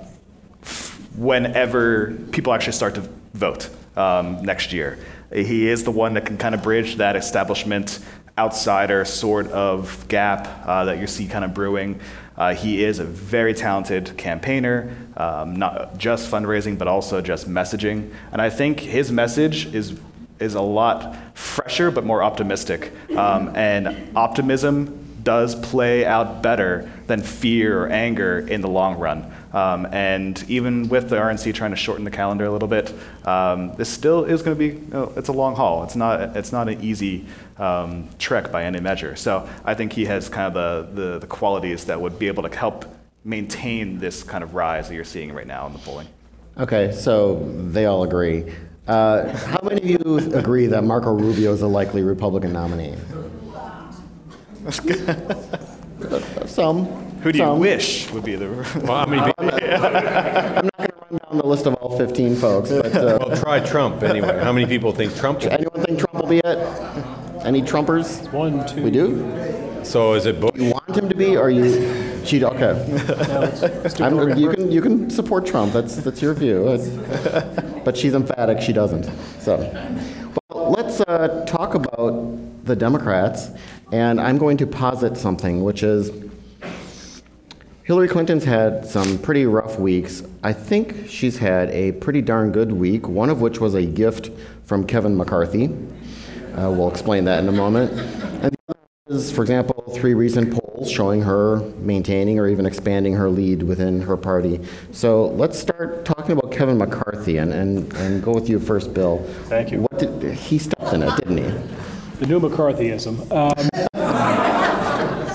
whenever 1.16 2.12
people 2.30 2.52
actually 2.52 2.74
start 2.74 2.94
to 2.94 3.08
vote 3.34 3.68
um, 3.96 4.42
next 4.42 4.72
year. 4.72 4.98
He 5.32 5.68
is 5.68 5.82
the 5.82 5.90
one 5.90 6.14
that 6.14 6.24
can 6.24 6.38
kind 6.38 6.54
of 6.54 6.62
bridge 6.62 6.96
that 6.96 7.16
establishment 7.16 7.98
outsider 8.38 9.04
sort 9.04 9.48
of 9.48 10.06
gap 10.08 10.46
uh, 10.66 10.84
that 10.84 10.98
you 10.98 11.06
see 11.06 11.26
kind 11.26 11.44
of 11.44 11.54
brewing. 11.54 11.98
Uh, 12.36 12.54
he 12.54 12.84
is 12.84 12.98
a 12.98 13.04
very 13.04 13.54
talented 13.54 14.16
campaigner, 14.18 14.94
um, 15.16 15.56
not 15.56 15.96
just 15.96 16.30
fundraising, 16.30 16.76
but 16.76 16.86
also 16.86 17.22
just 17.22 17.48
messaging. 17.48 18.12
And 18.32 18.42
I 18.42 18.50
think 18.50 18.80
his 18.80 19.10
message 19.10 19.74
is, 19.74 19.98
is 20.38 20.54
a 20.54 20.60
lot 20.60 21.16
fresher, 21.34 21.90
but 21.90 22.04
more 22.04 22.22
optimistic. 22.22 22.92
Um, 23.16 23.56
and 23.56 24.14
optimism 24.14 25.02
does 25.22 25.54
play 25.54 26.04
out 26.04 26.42
better 26.42 26.90
than 27.06 27.22
fear 27.22 27.84
or 27.84 27.88
anger 27.88 28.46
in 28.46 28.60
the 28.60 28.68
long 28.68 28.98
run. 28.98 29.32
Um, 29.52 29.86
and 29.86 30.44
even 30.50 30.90
with 30.90 31.08
the 31.08 31.16
RNC 31.16 31.54
trying 31.54 31.70
to 31.70 31.76
shorten 31.76 32.04
the 32.04 32.10
calendar 32.10 32.44
a 32.44 32.50
little 32.52 32.68
bit, 32.68 32.92
um, 33.24 33.74
this 33.76 33.88
still 33.88 34.24
is 34.24 34.42
going 34.42 34.54
to 34.54 34.58
be, 34.58 34.78
you 34.78 34.88
know, 34.90 35.12
it's 35.16 35.28
a 35.28 35.32
long 35.32 35.56
haul. 35.56 35.82
It's 35.84 35.96
not, 35.96 36.36
it's 36.36 36.52
not 36.52 36.68
an 36.68 36.82
easy 36.82 37.24
um, 37.58 38.08
trek 38.18 38.52
by 38.52 38.64
any 38.64 38.80
measure. 38.80 39.16
So 39.16 39.48
I 39.64 39.74
think 39.74 39.92
he 39.92 40.04
has 40.06 40.28
kind 40.28 40.54
of 40.54 40.94
the, 40.94 41.02
the, 41.02 41.18
the 41.20 41.26
qualities 41.26 41.86
that 41.86 42.00
would 42.00 42.18
be 42.18 42.28
able 42.28 42.42
to 42.48 42.56
help 42.56 42.84
maintain 43.24 43.98
this 43.98 44.22
kind 44.22 44.44
of 44.44 44.54
rise 44.54 44.88
that 44.88 44.94
you're 44.94 45.04
seeing 45.04 45.32
right 45.32 45.46
now 45.46 45.66
in 45.66 45.72
the 45.72 45.78
polling. 45.80 46.08
Okay, 46.58 46.92
so 46.92 47.44
they 47.70 47.86
all 47.86 48.04
agree. 48.04 48.52
Uh, 48.86 49.36
how 49.36 49.58
many 49.62 49.82
of 49.82 49.84
you 49.84 50.16
agree 50.34 50.66
that 50.68 50.84
Marco 50.84 51.12
Rubio 51.12 51.52
is 51.52 51.60
a 51.62 51.66
likely 51.66 52.02
Republican 52.02 52.52
nominee? 52.52 52.94
Some. 56.46 56.86
Who 57.22 57.32
do 57.32 57.38
you 57.38 57.44
some. 57.44 57.58
wish 57.58 58.10
would 58.12 58.24
be 58.24 58.36
the? 58.36 58.48
Well, 58.84 58.92
I 58.92 59.06
mean, 59.06 59.20
I'm 59.38 59.46
not 59.46 59.60
going 59.60 60.88
to 60.88 60.94
run 61.10 61.18
down 61.18 61.38
the 61.38 61.46
list 61.46 61.66
of 61.66 61.74
all 61.74 61.96
15 61.98 62.36
folks, 62.36 62.70
but 62.70 62.94
uh, 62.94 63.18
well, 63.20 63.36
try 63.36 63.58
Trump 63.60 64.02
anyway. 64.02 64.38
How 64.38 64.52
many 64.52 64.66
people 64.66 64.92
think 64.92 65.16
Trump? 65.16 65.40
Will? 65.40 65.50
anyone 65.50 65.82
think 65.84 65.98
Trump 65.98 66.14
will 66.14 66.28
be 66.28 66.38
it? 66.38 66.56
Any 67.46 67.62
Trumpers? 67.62 68.30
One, 68.32 68.66
two. 68.66 68.82
We 68.82 68.90
do? 68.90 69.80
So 69.84 70.14
is 70.14 70.26
it 70.26 70.40
Bush? 70.40 70.50
You 70.56 70.70
want 70.72 70.96
him 70.96 71.08
to 71.08 71.14
be, 71.14 71.36
or 71.36 71.48
you? 71.48 72.24
She 72.26 72.44
okay. 72.44 72.72
I'm, 74.00 74.36
you 74.36 74.50
can 74.50 74.72
you 74.72 74.80
can 74.82 75.08
support 75.10 75.46
Trump. 75.46 75.72
That's 75.72 75.94
that's 75.96 76.20
your 76.20 76.34
view. 76.34 76.68
It's- 76.72 77.84
but 77.84 77.96
she's 77.96 78.14
emphatic. 78.14 78.60
She 78.60 78.72
doesn't. 78.72 79.04
So, 79.38 79.58
well, 80.50 80.72
let's 80.72 81.00
uh, 81.02 81.44
talk 81.46 81.76
about 81.76 82.64
the 82.64 82.74
Democrats, 82.74 83.50
and 83.92 84.20
I'm 84.20 84.38
going 84.38 84.56
to 84.56 84.66
posit 84.66 85.16
something, 85.16 85.62
which 85.62 85.84
is 85.84 86.10
Hillary 87.84 88.08
Clinton's 88.08 88.42
had 88.42 88.84
some 88.84 89.18
pretty 89.18 89.46
rough 89.46 89.78
weeks. 89.78 90.24
I 90.42 90.52
think 90.52 91.08
she's 91.08 91.38
had 91.38 91.70
a 91.70 91.92
pretty 91.92 92.22
darn 92.22 92.50
good 92.50 92.72
week. 92.72 93.06
One 93.06 93.30
of 93.30 93.40
which 93.40 93.60
was 93.60 93.74
a 93.74 93.86
gift 93.86 94.30
from 94.64 94.84
Kevin 94.84 95.16
McCarthy. 95.16 95.70
Uh, 96.56 96.70
we'll 96.70 96.90
explain 96.90 97.24
that 97.24 97.42
in 97.42 97.48
a 97.48 97.52
moment. 97.52 97.92
And 98.42 98.52
the 98.52 98.58
other 98.68 98.78
is, 99.08 99.30
for 99.30 99.42
example, 99.42 99.84
three 99.94 100.14
recent 100.14 100.52
polls 100.52 100.90
showing 100.90 101.22
her 101.22 101.60
maintaining 101.78 102.38
or 102.38 102.48
even 102.48 102.64
expanding 102.64 103.14
her 103.14 103.28
lead 103.28 103.62
within 103.62 104.00
her 104.00 104.16
party. 104.16 104.60
So 104.90 105.26
let's 105.26 105.58
start 105.58 106.04
talking 106.04 106.32
about 106.32 106.50
Kevin 106.52 106.78
McCarthy 106.78 107.36
and, 107.36 107.52
and, 107.52 107.92
and 107.94 108.22
go 108.22 108.32
with 108.32 108.48
you 108.48 108.58
first, 108.58 108.94
Bill. 108.94 109.22
Thank 109.44 109.70
you. 109.70 109.82
What 109.82 109.98
did, 109.98 110.32
he 110.34 110.58
stepped 110.58 110.94
in 110.94 111.02
it, 111.02 111.14
didn't 111.16 111.38
he? 111.38 111.50
The 112.20 112.26
new 112.26 112.40
McCarthyism. 112.40 113.30
Um, 113.30 113.52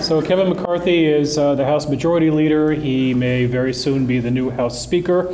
so 0.02 0.20
Kevin 0.22 0.50
McCarthy 0.50 1.06
is 1.06 1.38
uh, 1.38 1.54
the 1.54 1.66
House 1.66 1.88
Majority 1.88 2.32
Leader. 2.32 2.72
He 2.72 3.14
may 3.14 3.46
very 3.46 3.74
soon 3.74 4.08
be 4.08 4.20
the 4.20 4.32
new 4.32 4.50
House 4.50 4.82
Speaker. 4.82 5.32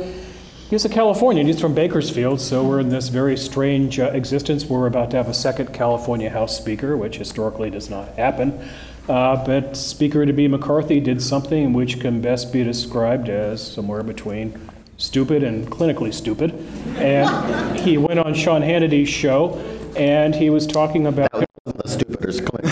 He's 0.70 0.84
a 0.84 0.90
Californian. 0.90 1.46
He's 1.46 1.58
from 1.58 1.72
Bakersfield, 1.72 2.42
so 2.42 2.62
we're 2.62 2.78
in 2.78 2.90
this 2.90 3.08
very 3.08 3.38
strange 3.38 3.98
uh, 3.98 4.10
existence. 4.12 4.66
We're 4.66 4.86
about 4.86 5.10
to 5.12 5.16
have 5.16 5.26
a 5.26 5.32
second 5.32 5.72
California 5.72 6.28
House 6.28 6.58
Speaker, 6.58 6.94
which 6.94 7.16
historically 7.16 7.70
does 7.70 7.88
not 7.88 8.08
happen. 8.16 8.68
Uh, 9.08 9.42
but 9.46 9.78
Speaker 9.78 10.26
to 10.26 10.32
be 10.34 10.46
McCarthy 10.46 11.00
did 11.00 11.22
something 11.22 11.72
which 11.72 12.00
can 12.00 12.20
best 12.20 12.52
be 12.52 12.62
described 12.64 13.30
as 13.30 13.66
somewhere 13.66 14.02
between 14.02 14.60
stupid 14.98 15.42
and 15.42 15.68
clinically 15.68 16.12
stupid. 16.12 16.52
And 16.98 17.80
he 17.80 17.96
went 17.96 18.18
on 18.18 18.34
Sean 18.34 18.60
Hannity's 18.60 19.08
show, 19.08 19.54
and 19.96 20.34
he 20.34 20.50
was 20.50 20.66
talking 20.66 21.06
about. 21.06 21.30
The 21.64 21.88
stupiders 21.88 22.42
clinic. 22.42 22.67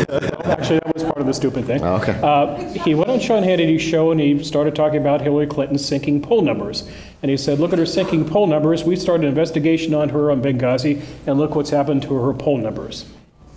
Actually, 0.66 0.80
that 0.84 0.94
was 0.94 1.04
part 1.04 1.18
of 1.18 1.26
the 1.26 1.34
stupid 1.34 1.64
thing. 1.64 1.82
Oh, 1.82 1.94
okay. 1.96 2.18
Uh, 2.20 2.56
he 2.82 2.96
went 2.96 3.08
on 3.08 3.20
Sean 3.20 3.44
Hannity's 3.44 3.82
show 3.82 4.10
and 4.10 4.20
he 4.20 4.42
started 4.42 4.74
talking 4.74 5.00
about 5.00 5.20
Hillary 5.20 5.46
Clinton's 5.46 5.84
sinking 5.84 6.22
poll 6.22 6.42
numbers. 6.42 6.88
And 7.22 7.30
he 7.30 7.36
said, 7.36 7.60
Look 7.60 7.72
at 7.72 7.78
her 7.78 7.86
sinking 7.86 8.28
poll 8.28 8.48
numbers. 8.48 8.82
We 8.82 8.96
started 8.96 9.22
an 9.22 9.28
investigation 9.28 9.94
on 9.94 10.08
her 10.08 10.30
on 10.30 10.42
Benghazi, 10.42 11.02
and 11.24 11.38
look 11.38 11.54
what's 11.54 11.70
happened 11.70 12.02
to 12.02 12.14
her 12.14 12.32
poll 12.34 12.58
numbers. 12.58 13.08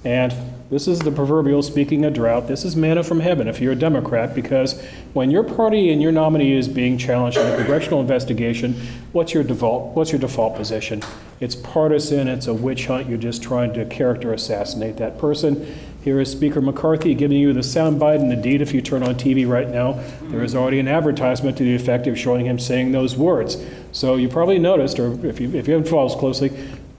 And 0.04 0.34
this 0.70 0.88
is 0.88 1.00
the 1.00 1.12
proverbial 1.12 1.64
speaking 1.64 2.06
of 2.06 2.14
drought. 2.14 2.48
This 2.48 2.64
is 2.64 2.76
manna 2.76 3.04
from 3.04 3.22
heaven 3.22 3.48
if 3.48 3.60
you're 3.60 3.74
a 3.74 3.76
Democrat, 3.76 4.36
because 4.36 4.80
when 5.14 5.32
your 5.32 5.44
party 5.44 5.92
and 5.92 6.00
your 6.00 6.12
nominee 6.12 6.54
is 6.54 6.68
being 6.68 6.98
challenged 6.98 7.40
in 7.40 7.48
a 7.48 7.56
congressional 7.56 8.02
investigation, 8.02 8.76
what's 9.12 9.34
your 9.34 9.44
default? 9.44 9.96
What's 9.96 10.12
your 10.12 10.20
default 10.20 10.56
position? 10.56 11.02
It's 11.40 11.56
partisan. 11.56 12.28
It's 12.28 12.46
a 12.46 12.54
witch 12.54 12.86
hunt. 12.86 13.10
You're 13.10 13.18
just 13.18 13.42
trying 13.42 13.74
to 13.74 13.86
character 13.86 14.32
assassinate 14.32 14.98
that 14.98 15.18
person. 15.18 15.76
Here 16.04 16.20
is 16.20 16.32
Speaker 16.32 16.62
McCarthy 16.62 17.16
giving 17.16 17.38
you 17.38 17.52
the 17.52 17.62
soundbite, 17.62 18.22
and 18.22 18.32
indeed, 18.32 18.62
if 18.62 18.74
you 18.74 18.82
turn 18.82 19.04
on 19.04 19.16
TV 19.16 19.48
right 19.48 19.68
now, 19.68 20.02
there 20.24 20.44
is 20.44 20.56
already 20.56 20.80
an 20.80 20.88
advertisement 20.88 21.58
to 21.58 21.64
the 21.64 21.76
effect 21.76 22.08
of 22.08 22.18
showing 22.18 22.46
him 22.46 22.60
saying 22.60 22.92
those 22.92 23.18
words. 23.18 23.58
So 23.92 24.16
you 24.16 24.30
probably 24.30 24.60
noticed, 24.60 25.00
or 25.00 25.14
if 25.26 25.40
you, 25.40 25.54
if 25.56 25.68
you 25.68 25.74
haven't 25.74 25.90
followed 25.90 26.12
us 26.12 26.16
closely, 26.16 26.52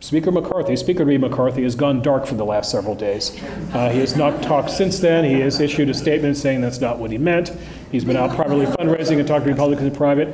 Speaker 0.02 0.32
McCarthy, 0.32 0.76
Speaker 0.76 1.04
Reed 1.04 1.20
McCarthy, 1.20 1.62
has 1.62 1.74
gone 1.74 2.00
dark 2.00 2.24
for 2.24 2.34
the 2.34 2.44
last 2.44 2.70
several 2.70 2.94
days. 2.94 3.38
Uh, 3.74 3.90
he 3.90 4.00
has 4.00 4.16
not 4.16 4.42
talked 4.42 4.70
since 4.70 4.98
then. 4.98 5.24
He 5.24 5.40
has 5.40 5.60
issued 5.60 5.90
a 5.90 5.94
statement 5.94 6.38
saying 6.38 6.62
that's 6.62 6.80
not 6.80 6.98
what 6.98 7.10
he 7.10 7.18
meant. 7.18 7.52
He's 7.92 8.04
been 8.04 8.16
out 8.16 8.34
privately 8.34 8.64
fundraising 8.64 9.18
and 9.18 9.28
talking 9.28 9.44
to 9.44 9.50
Republicans 9.50 9.88
in 9.88 9.94
private. 9.94 10.28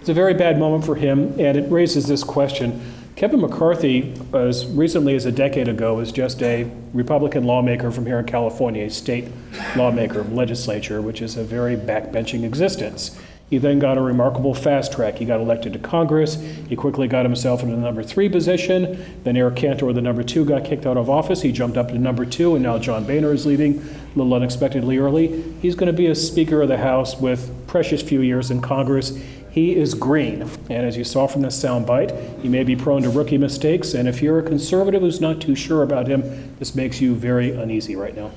It's 0.00 0.08
a 0.08 0.14
very 0.14 0.34
bad 0.34 0.60
moment 0.60 0.84
for 0.84 0.94
him, 0.94 1.34
and 1.38 1.58
it 1.58 1.68
raises 1.70 2.06
this 2.06 2.22
question 2.22 2.80
Kevin 3.16 3.40
McCarthy, 3.40 4.14
as 4.32 4.64
recently 4.66 5.16
as 5.16 5.26
a 5.26 5.32
decade 5.32 5.66
ago, 5.66 5.96
was 5.96 6.12
just 6.12 6.40
a 6.40 6.70
Republican 6.92 7.42
lawmaker 7.42 7.90
from 7.90 8.06
here 8.06 8.20
in 8.20 8.26
California, 8.26 8.84
a 8.84 8.90
state 8.90 9.26
lawmaker, 9.74 10.22
legislature, 10.22 11.02
which 11.02 11.20
is 11.20 11.36
a 11.36 11.42
very 11.42 11.74
backbenching 11.74 12.44
existence. 12.44 13.18
He 13.50 13.56
then 13.56 13.78
got 13.78 13.96
a 13.96 14.02
remarkable 14.02 14.52
fast 14.52 14.92
track. 14.92 15.16
He 15.16 15.24
got 15.24 15.40
elected 15.40 15.72
to 15.72 15.78
Congress. 15.78 16.34
He 16.34 16.76
quickly 16.76 17.08
got 17.08 17.24
himself 17.24 17.62
in 17.62 17.70
the 17.70 17.78
number 17.78 18.02
three 18.02 18.28
position. 18.28 19.02
Then 19.24 19.38
Eric 19.38 19.56
Cantor, 19.56 19.92
the 19.94 20.02
number 20.02 20.22
two, 20.22 20.44
got 20.44 20.64
kicked 20.64 20.84
out 20.84 20.98
of 20.98 21.08
office. 21.08 21.40
He 21.40 21.50
jumped 21.50 21.78
up 21.78 21.88
to 21.88 21.98
number 21.98 22.26
two, 22.26 22.54
and 22.56 22.62
now 22.62 22.78
John 22.78 23.04
Boehner 23.04 23.32
is 23.32 23.46
leaving 23.46 23.78
a 23.78 24.18
little 24.18 24.34
unexpectedly 24.34 24.98
early. 24.98 25.42
He's 25.62 25.74
going 25.74 25.86
to 25.86 25.96
be 25.96 26.08
a 26.08 26.14
Speaker 26.14 26.60
of 26.60 26.68
the 26.68 26.76
House 26.76 27.18
with 27.18 27.50
precious 27.66 28.02
few 28.02 28.20
years 28.20 28.50
in 28.50 28.60
Congress. 28.60 29.18
He 29.50 29.74
is 29.74 29.94
green, 29.94 30.42
and 30.68 30.86
as 30.86 30.98
you 30.98 31.04
saw 31.04 31.26
from 31.26 31.40
this 31.40 31.60
soundbite, 31.60 32.40
he 32.42 32.48
may 32.48 32.64
be 32.64 32.76
prone 32.76 33.02
to 33.02 33.10
rookie 33.10 33.38
mistakes. 33.38 33.94
And 33.94 34.06
if 34.06 34.20
you're 34.20 34.38
a 34.38 34.42
conservative 34.42 35.00
who's 35.00 35.22
not 35.22 35.40
too 35.40 35.54
sure 35.54 35.82
about 35.82 36.06
him, 36.06 36.54
this 36.58 36.74
makes 36.74 37.00
you 37.00 37.14
very 37.14 37.52
uneasy 37.52 37.96
right 37.96 38.14
now. 38.14 38.30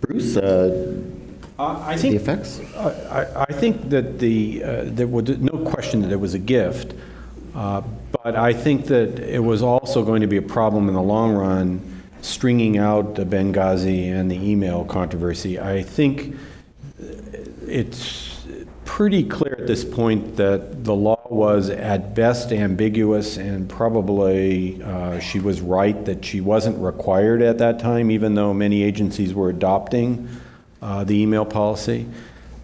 Bruce, 0.00 0.36
Uh, 0.38 0.94
I 1.60 1.96
think 1.96 2.12
the 2.12 2.20
effects? 2.20 2.60
I, 2.76 2.88
I- 3.20 3.44
I 3.48 3.52
think 3.52 3.90
that 3.90 4.18
the, 4.18 4.62
uh, 4.64 4.82
there 4.86 5.06
was 5.06 5.28
no 5.38 5.58
question 5.64 6.02
that 6.02 6.12
it 6.12 6.20
was 6.20 6.34
a 6.34 6.38
gift, 6.38 6.94
uh, 7.54 7.82
but 8.22 8.36
I 8.36 8.52
think 8.52 8.86
that 8.86 9.18
it 9.18 9.42
was 9.42 9.62
also 9.62 10.04
going 10.04 10.20
to 10.22 10.26
be 10.26 10.36
a 10.36 10.42
problem 10.42 10.88
in 10.88 10.94
the 10.94 11.02
long 11.02 11.34
run, 11.34 12.02
stringing 12.22 12.78
out 12.78 13.14
the 13.14 13.24
Benghazi 13.24 14.10
and 14.12 14.30
the 14.30 14.36
email 14.36 14.84
controversy. 14.84 15.58
I 15.58 15.82
think 15.82 16.36
it's 17.66 18.44
pretty 18.84 19.22
clear 19.24 19.56
at 19.60 19.66
this 19.66 19.84
point 19.84 20.36
that 20.36 20.84
the 20.84 20.94
law 20.94 21.20
was 21.30 21.70
at 21.70 22.14
best 22.14 22.52
ambiguous, 22.52 23.36
and 23.36 23.68
probably 23.68 24.82
uh, 24.82 25.18
she 25.20 25.38
was 25.38 25.60
right 25.60 26.04
that 26.04 26.24
she 26.24 26.40
wasn't 26.40 26.76
required 26.78 27.40
at 27.42 27.58
that 27.58 27.78
time, 27.78 28.10
even 28.10 28.34
though 28.34 28.52
many 28.52 28.82
agencies 28.82 29.32
were 29.34 29.48
adopting 29.50 30.28
uh, 30.82 31.04
the 31.04 31.20
email 31.20 31.44
policy. 31.44 32.06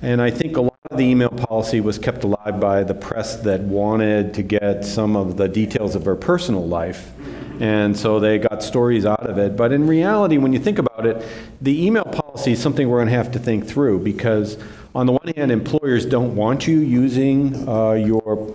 And 0.02 0.20
I 0.20 0.30
think 0.30 0.56
a 0.56 0.60
lot 0.60 0.78
of 0.90 0.98
the 0.98 1.04
email 1.04 1.30
policy 1.30 1.80
was 1.80 1.98
kept 1.98 2.24
alive 2.24 2.60
by 2.60 2.84
the 2.84 2.94
press 2.94 3.36
that 3.36 3.62
wanted 3.62 4.34
to 4.34 4.42
get 4.42 4.84
some 4.84 5.16
of 5.16 5.36
the 5.36 5.48
details 5.48 5.94
of 5.94 6.04
her 6.04 6.16
personal 6.16 6.66
life. 6.66 7.12
And 7.60 7.96
so 7.96 8.20
they 8.20 8.38
got 8.38 8.62
stories 8.62 9.06
out 9.06 9.26
of 9.26 9.38
it. 9.38 9.56
But 9.56 9.72
in 9.72 9.86
reality, 9.86 10.36
when 10.36 10.52
you 10.52 10.58
think 10.58 10.78
about 10.78 11.06
it, 11.06 11.26
the 11.62 11.86
email 11.86 12.04
policy 12.04 12.52
is 12.52 12.60
something 12.60 12.88
we're 12.88 12.98
going 12.98 13.08
to 13.08 13.14
have 13.14 13.32
to 13.32 13.38
think 13.38 13.66
through 13.66 14.00
because, 14.00 14.58
on 14.94 15.06
the 15.06 15.12
one 15.12 15.32
hand, 15.34 15.50
employers 15.50 16.04
don't 16.04 16.36
want 16.36 16.66
you 16.66 16.78
using 16.78 17.66
uh, 17.66 17.92
your 17.92 18.54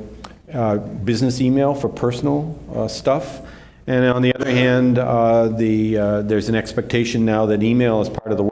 uh, 0.54 0.78
business 0.78 1.42
email 1.42 1.74
for 1.74 1.90
personal 1.90 2.60
uh, 2.76 2.88
stuff. 2.88 3.42
And 3.88 4.06
on 4.06 4.22
the 4.22 4.36
other 4.36 4.50
hand, 4.50 5.00
uh, 5.00 5.48
the, 5.48 5.98
uh, 5.98 6.22
there's 6.22 6.50
an 6.50 6.56
expectation 6.56 7.26
now 7.26 7.48
that 7.48 7.64
email 7.64 8.00
is 8.02 8.10
part 8.10 8.32
of 8.32 8.38
the 8.38 8.44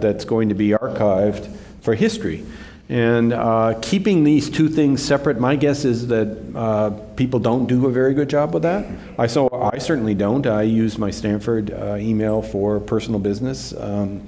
that's 0.00 0.24
going 0.24 0.48
to 0.48 0.54
be 0.54 0.70
archived 0.70 1.54
for 1.80 1.94
history. 1.94 2.44
And 2.88 3.34
uh, 3.34 3.78
keeping 3.82 4.24
these 4.24 4.48
two 4.48 4.68
things 4.68 5.02
separate, 5.02 5.38
my 5.38 5.56
guess 5.56 5.84
is 5.84 6.06
that 6.06 6.38
uh, 6.54 6.90
people 7.16 7.38
don't 7.38 7.66
do 7.66 7.86
a 7.86 7.92
very 7.92 8.14
good 8.14 8.30
job 8.30 8.54
with 8.54 8.62
that. 8.62 8.86
I 9.18 9.26
so 9.26 9.48
I 9.50 9.76
certainly 9.78 10.14
don't. 10.14 10.46
I 10.46 10.62
use 10.62 10.96
my 10.96 11.10
Stanford 11.10 11.70
uh, 11.70 11.96
email 11.98 12.40
for 12.40 12.80
personal 12.80 13.20
business, 13.20 13.74
um, 13.74 14.26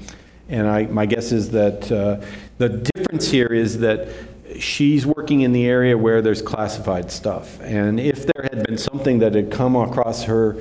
and 0.50 0.68
I, 0.68 0.84
my 0.86 1.06
guess 1.06 1.32
is 1.32 1.50
that 1.52 1.90
uh, 1.90 2.22
the 2.58 2.68
difference 2.68 3.30
here 3.30 3.46
is 3.46 3.78
that 3.78 4.08
she's 4.58 5.06
working 5.06 5.40
in 5.40 5.52
the 5.52 5.64
area 5.66 5.96
where 5.96 6.20
there's 6.20 6.42
classified 6.42 7.10
stuff. 7.10 7.58
And 7.62 7.98
if 7.98 8.26
there 8.26 8.42
had 8.52 8.66
been 8.66 8.76
something 8.76 9.20
that 9.20 9.34
had 9.34 9.50
come 9.50 9.74
across 9.76 10.24
her 10.24 10.58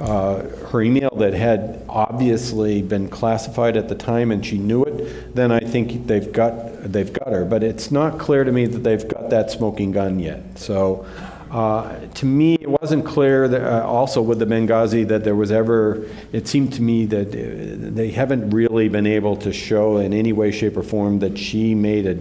uh, 0.00 0.42
her 0.68 0.82
email 0.82 1.10
that 1.16 1.34
had 1.34 1.82
obviously 1.88 2.82
been 2.82 3.08
classified 3.08 3.76
at 3.76 3.88
the 3.88 3.94
time 3.94 4.30
and 4.30 4.44
she 4.44 4.58
knew 4.58 4.84
it, 4.84 5.34
then 5.34 5.50
I 5.50 5.60
think 5.60 6.06
they've 6.06 6.30
got 6.30 6.92
they've 6.92 7.12
got 7.12 7.28
her. 7.28 7.44
But 7.44 7.62
it's 7.62 7.90
not 7.90 8.18
clear 8.18 8.44
to 8.44 8.52
me 8.52 8.66
that 8.66 8.80
they've 8.80 9.06
got 9.06 9.30
that 9.30 9.50
smoking 9.50 9.92
gun 9.92 10.18
yet. 10.18 10.58
So. 10.58 11.06
Uh, 11.48 11.96
to 12.08 12.26
me, 12.26 12.54
it 12.54 12.68
wasn't 12.68 13.06
clear 13.06 13.46
that, 13.46 13.62
uh, 13.62 13.86
also 13.86 14.20
with 14.20 14.40
the 14.40 14.44
Benghazi 14.44 15.06
that 15.06 15.22
there 15.22 15.36
was 15.36 15.52
ever, 15.52 16.04
it 16.32 16.48
seemed 16.48 16.72
to 16.72 16.82
me 16.82 17.06
that 17.06 17.28
uh, 17.28 17.92
they 17.94 18.10
haven't 18.10 18.50
really 18.50 18.88
been 18.88 19.06
able 19.06 19.36
to 19.36 19.52
show 19.52 19.98
in 19.98 20.12
any 20.12 20.32
way, 20.32 20.50
shape, 20.50 20.76
or 20.76 20.82
form 20.82 21.20
that 21.20 21.38
she 21.38 21.72
made 21.72 22.04
a 22.04 22.18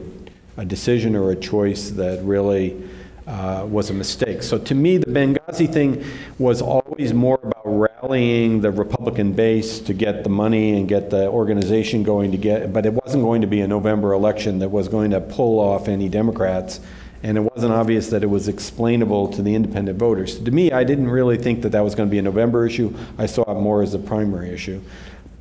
a 0.58 0.66
decision 0.66 1.16
or 1.16 1.32
a 1.32 1.36
choice 1.36 1.92
that 1.92 2.24
really 2.24 2.82
uh, 3.28 3.66
was 3.70 3.90
a 3.90 3.94
mistake. 3.94 4.44
So 4.44 4.58
to 4.58 4.76
me, 4.76 4.98
the 4.98 5.08
Benghazi 5.08 5.72
thing 5.72 6.04
was 6.38 6.62
always 6.62 7.14
more 7.14 7.40
about 7.42 7.64
rallying 7.66 8.62
the 8.62 8.72
Republican 8.72 9.34
base 9.34 9.80
to 9.80 9.94
get 9.94 10.24
the 10.24 10.30
money 10.30 10.78
and 10.78 10.88
get 10.88 11.10
the 11.10 11.28
organization 11.28 12.04
going 12.04 12.32
to 12.32 12.38
get, 12.38 12.72
but 12.72 12.86
it 12.86 12.94
wasn't 12.94 13.24
going 13.24 13.42
to 13.42 13.48
be 13.48 13.62
a 13.62 13.68
November 13.68 14.14
election 14.14 14.60
that 14.60 14.70
was 14.70 14.88
going 14.88 15.12
to 15.12 15.22
pull 15.22 15.60
off 15.60 15.88
any 15.88 16.10
Democrats. 16.10 16.80
And 17.24 17.40
it 17.40 17.42
wasn't 17.42 17.74
obvious 17.74 18.12
that 18.12 18.22
it 18.22 18.28
was 18.28 18.48
explainable 18.48 19.30
to 19.30 19.42
the 19.42 19.56
independent 19.56 19.98
voters. 19.98 20.40
To 20.42 20.52
me, 20.52 20.72
I 20.72 20.84
didn't 20.84 21.10
really 21.10 21.38
think 21.38 21.64
that 21.64 21.70
that 21.70 21.84
was 21.84 21.96
going 21.96 22.08
to 22.08 22.12
be 22.12 22.20
a 22.20 22.22
November 22.22 22.68
issue. 22.68 22.94
I 23.18 23.26
saw 23.26 23.42
it 23.52 23.60
more 23.60 23.82
as 23.82 23.96
a 23.96 24.00
primary 24.00 24.52
issue. 24.52 24.80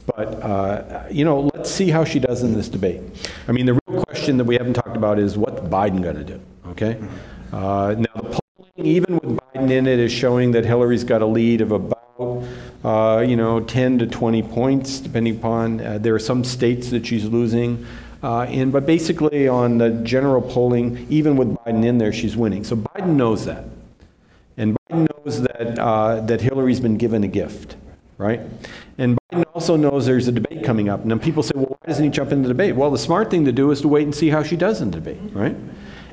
But, 0.07 0.43
uh, 0.43 1.05
you 1.11 1.26
know, 1.26 1.51
let's 1.55 1.70
see 1.70 1.91
how 1.91 2.05
she 2.05 2.20
does 2.20 2.43
in 2.43 2.55
this 2.55 2.70
debate. 2.70 3.03
I 3.49 3.53
mean, 3.53 3.66
the 3.66 3.78
real 3.87 4.03
question 4.05 4.39
that 4.39 4.45
we 4.45 4.55
haven't 4.55 4.74
talked 4.74 4.97
about 4.97 5.18
is 5.18 5.37
what's 5.37 5.61
Biden 5.61 6.03
going 6.03 6.16
to 6.16 6.24
do, 6.24 6.41
okay? 6.68 6.99
Uh, 7.55 7.95
now, 7.97 8.21
the 8.21 8.41
polling, 8.41 8.87
even 8.87 9.15
with 9.15 9.39
Biden 9.39 9.71
in 9.71 9.87
it, 9.87 10.01
is 10.01 10.11
showing 10.11 10.51
that 10.53 10.65
Hillary's 10.65 11.05
got 11.05 11.23
a 11.23 11.27
lead 11.27 11.61
of 11.61 11.71
about, 11.71 12.45
uh, 12.83 13.25
you 13.25 13.37
know, 13.37 13.61
10 13.61 13.99
to 14.01 14.09
20 14.09 14.43
points, 14.43 14.99
depending 14.99 15.37
upon, 15.37 15.81
uh, 15.81 15.99
there 15.99 16.17
are 16.17 16.19
some 16.19 16.43
states 16.43 16.91
that 16.91 17.07
she's 17.07 17.27
losing. 17.27 17.87
Uh, 18.25 18.47
in, 18.51 18.73
but 18.73 18.87
basically, 18.87 19.47
on 19.47 19.79
the 19.79 19.91
general 20.03 20.43
polling, 20.43 21.07
even 21.09 21.37
with 21.37 21.55
Biden 21.59 21.85
in 21.85 21.99
there, 21.99 22.13
she's 22.13 22.37
winning. 22.37 22.65
So 22.65 22.75
Biden 22.75 23.15
knows 23.15 23.45
that. 23.45 23.67
And 24.57 24.77
Biden 24.91 25.07
knows 25.25 25.43
that, 25.43 25.79
uh, 25.79 26.23
that 26.23 26.41
Hillary's 26.41 26.81
been 26.81 26.97
given 26.97 27.23
a 27.23 27.29
gift, 27.29 27.77
right? 28.19 28.41
And 28.99 29.17
Biden 29.31 29.45
also 29.55 29.77
knows 29.77 30.07
there's 30.07 30.27
a 30.27 30.33
debate 30.33 30.65
coming 30.65 30.89
up. 30.89 31.05
Then 31.05 31.21
people 31.21 31.45
say, 31.45 31.53
well, 31.55 31.67
why 31.67 31.87
doesn't 31.87 32.03
he 32.03 32.11
jump 32.11 32.33
into 32.33 32.49
the 32.49 32.55
debate? 32.55 32.75
Well, 32.75 32.91
the 32.91 32.99
smart 32.99 33.31
thing 33.31 33.45
to 33.45 33.53
do 33.53 33.71
is 33.71 33.81
to 33.83 33.89
wait 33.89 34.03
and 34.03 34.15
see 34.15 34.31
how 34.31 34.43
she 34.43 34.57
does 34.57 34.81
in 34.81 34.91
the 34.91 34.99
debate, 34.99 35.21
right? 35.33 35.55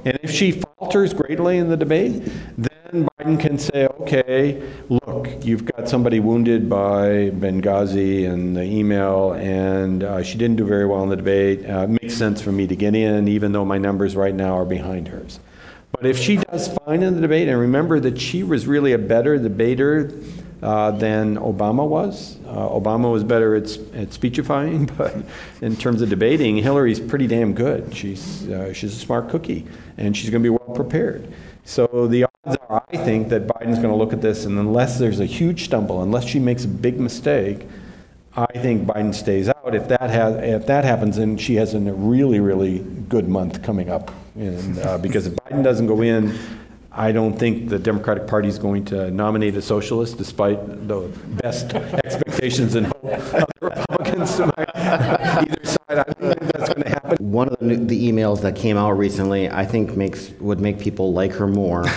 And 0.04 0.20
if 0.24 0.32
she 0.32 0.52
falters 0.52 1.14
greatly 1.14 1.58
in 1.58 1.70
the 1.70 1.78
debate, 1.78 2.24
then 2.58 3.08
Biden 3.20 3.40
can 3.40 3.60
say, 3.60 3.88
okay, 3.88 4.62
look, 4.90 5.30
you've 5.46 5.64
got 5.66 5.88
somebody 5.88 6.20
wounded 6.20 6.70
by 6.70 7.30
Benghazi 7.30 8.28
and 8.28 8.58
the 8.58 8.64
email, 8.64 9.34
and 9.34 10.04
uh, 10.04 10.24
she 10.24 10.38
didn't 10.38 10.58
do 10.58 10.66
very 10.66 10.86
well 10.86 11.04
in 11.04 11.10
the 11.10 11.16
debate. 11.16 11.70
Uh, 11.70 11.84
it 11.84 11.90
makes 12.02 12.16
sense 12.16 12.42
for 12.42 12.52
me 12.52 12.68
to 12.68 12.76
get 12.76 12.96
in, 12.96 13.28
even 13.28 13.52
though 13.52 13.64
my 13.64 13.78
numbers 13.78 14.16
right 14.16 14.34
now 14.34 14.58
are 14.58 14.66
behind 14.66 15.08
hers. 15.08 15.40
But 15.92 16.06
if 16.06 16.18
she 16.18 16.38
does 16.38 16.70
fine 16.86 17.04
in 17.04 17.16
the 17.16 17.22
debate, 17.22 17.48
and 17.48 17.60
remember 17.60 18.00
that 18.00 18.20
she 18.20 18.44
was 18.44 18.66
really 18.66 18.94
a 18.94 18.98
better 18.98 19.38
debater 19.38 20.12
uh, 20.62 20.92
than 20.92 21.38
Obama 21.38 21.88
was. 21.88 22.38
Uh, 22.46 22.70
Obama 22.70 23.12
was 23.12 23.24
better 23.24 23.56
at, 23.56 23.78
at 23.94 24.14
speechifying, 24.14 24.86
but 24.98 25.16
in 25.62 25.76
terms 25.76 26.02
of 26.02 26.10
debating, 26.10 26.58
Hillary's 26.58 27.00
pretty 27.00 27.28
damn 27.28 27.54
good. 27.54 27.96
She's, 27.96 28.48
uh, 28.50 28.74
she's 28.74 28.94
a 28.96 29.00
smart 29.00 29.30
cookie, 29.30 29.66
and 29.98 30.16
she's 30.16 30.30
going 30.30 30.44
to 30.44 30.46
be 30.46 30.50
well 30.50 30.76
prepared. 30.76 31.32
So 31.64 32.08
the 32.08 32.26
odds 32.26 32.58
are, 32.70 32.84
I 32.92 32.98
think, 32.98 33.30
that 33.30 33.48
Biden's 33.48 33.78
going 33.78 33.90
to 33.90 33.96
look 33.96 34.14
at 34.14 34.22
this, 34.22 34.46
and 34.46 34.58
unless 34.58 35.00
there's 35.00 35.20
a 35.20 35.26
huge 35.26 35.66
stumble, 35.66 36.02
unless 36.02 36.26
she 36.26 36.40
makes 36.40 36.66
a 36.66 36.68
big 36.68 37.00
mistake, 37.00 37.68
I 38.36 38.46
think 38.60 38.88
Biden 38.88 39.14
stays 39.14 39.50
out. 39.50 39.76
If 39.76 39.90
that 39.90 40.10
has, 40.10 40.36
if 40.38 40.66
that 40.68 40.86
happens, 40.86 41.18
then 41.18 41.38
she 41.38 41.56
has 41.56 41.74
a 41.74 41.80
really, 41.80 42.40
really 42.40 42.80
good 43.10 43.28
month 43.28 43.62
coming 43.62 43.90
up. 43.90 44.12
And 44.36 44.80
uh, 44.80 44.98
because 44.98 45.28
if 45.28 45.36
Biden 45.36 45.64
doesn't 45.64 45.88
go 45.88 46.02
in, 46.02 46.38
I 46.94 47.14
don't 47.14 47.38
think 47.40 47.70
the 47.70 47.80
Democratic 47.80 48.28
Party 48.28 48.50
is 48.50 48.60
going 48.60 48.84
to 48.86 49.10
nominate 49.12 49.56
a 49.56 49.62
socialist, 49.62 50.18
despite 50.18 50.88
the 50.90 51.10
best 51.42 51.74
expectations 51.74 52.76
and 52.76 52.88
hope 52.88 53.06
of 53.06 53.32
the 53.32 53.48
Republicans. 53.62 54.40
On 54.42 54.52
either 54.76 55.66
side, 55.66 55.78
I 55.90 55.96
don't 56.04 56.18
think 56.20 56.52
that's 56.52 56.74
going 56.74 56.84
to 56.84 56.90
happen. 56.90 57.32
One 57.32 57.48
of 57.48 57.60
the, 57.60 57.76
the 57.76 58.12
emails 58.12 58.42
that 58.42 58.58
came 58.58 58.76
out 58.76 58.92
recently, 58.92 59.50
I 59.50 59.66
think 59.66 59.96
makes 59.96 60.32
would 60.42 60.60
make 60.60 60.80
people 60.80 61.14
like 61.14 61.32
her 61.34 61.48
more. 61.48 61.86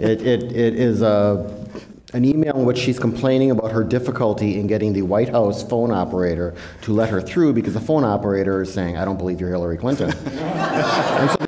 it, 0.00 0.22
it, 0.22 0.42
it 0.42 0.74
is 0.74 1.02
a 1.02 1.64
an 2.12 2.24
email 2.24 2.56
in 2.56 2.64
which 2.64 2.78
she's 2.78 2.98
complaining 2.98 3.50
about 3.50 3.72
her 3.72 3.82
difficulty 3.82 4.58
in 4.58 4.68
getting 4.68 4.92
the 4.92 5.02
White 5.02 5.30
House 5.30 5.68
phone 5.68 5.90
operator 5.90 6.54
to 6.82 6.92
let 6.92 7.08
her 7.10 7.20
through 7.20 7.52
because 7.52 7.74
the 7.74 7.80
phone 7.80 8.04
operator 8.04 8.62
is 8.62 8.72
saying, 8.72 8.96
I 8.96 9.04
don't 9.04 9.18
believe 9.18 9.40
you're 9.40 9.50
Hillary 9.50 9.76
Clinton. 9.76 10.12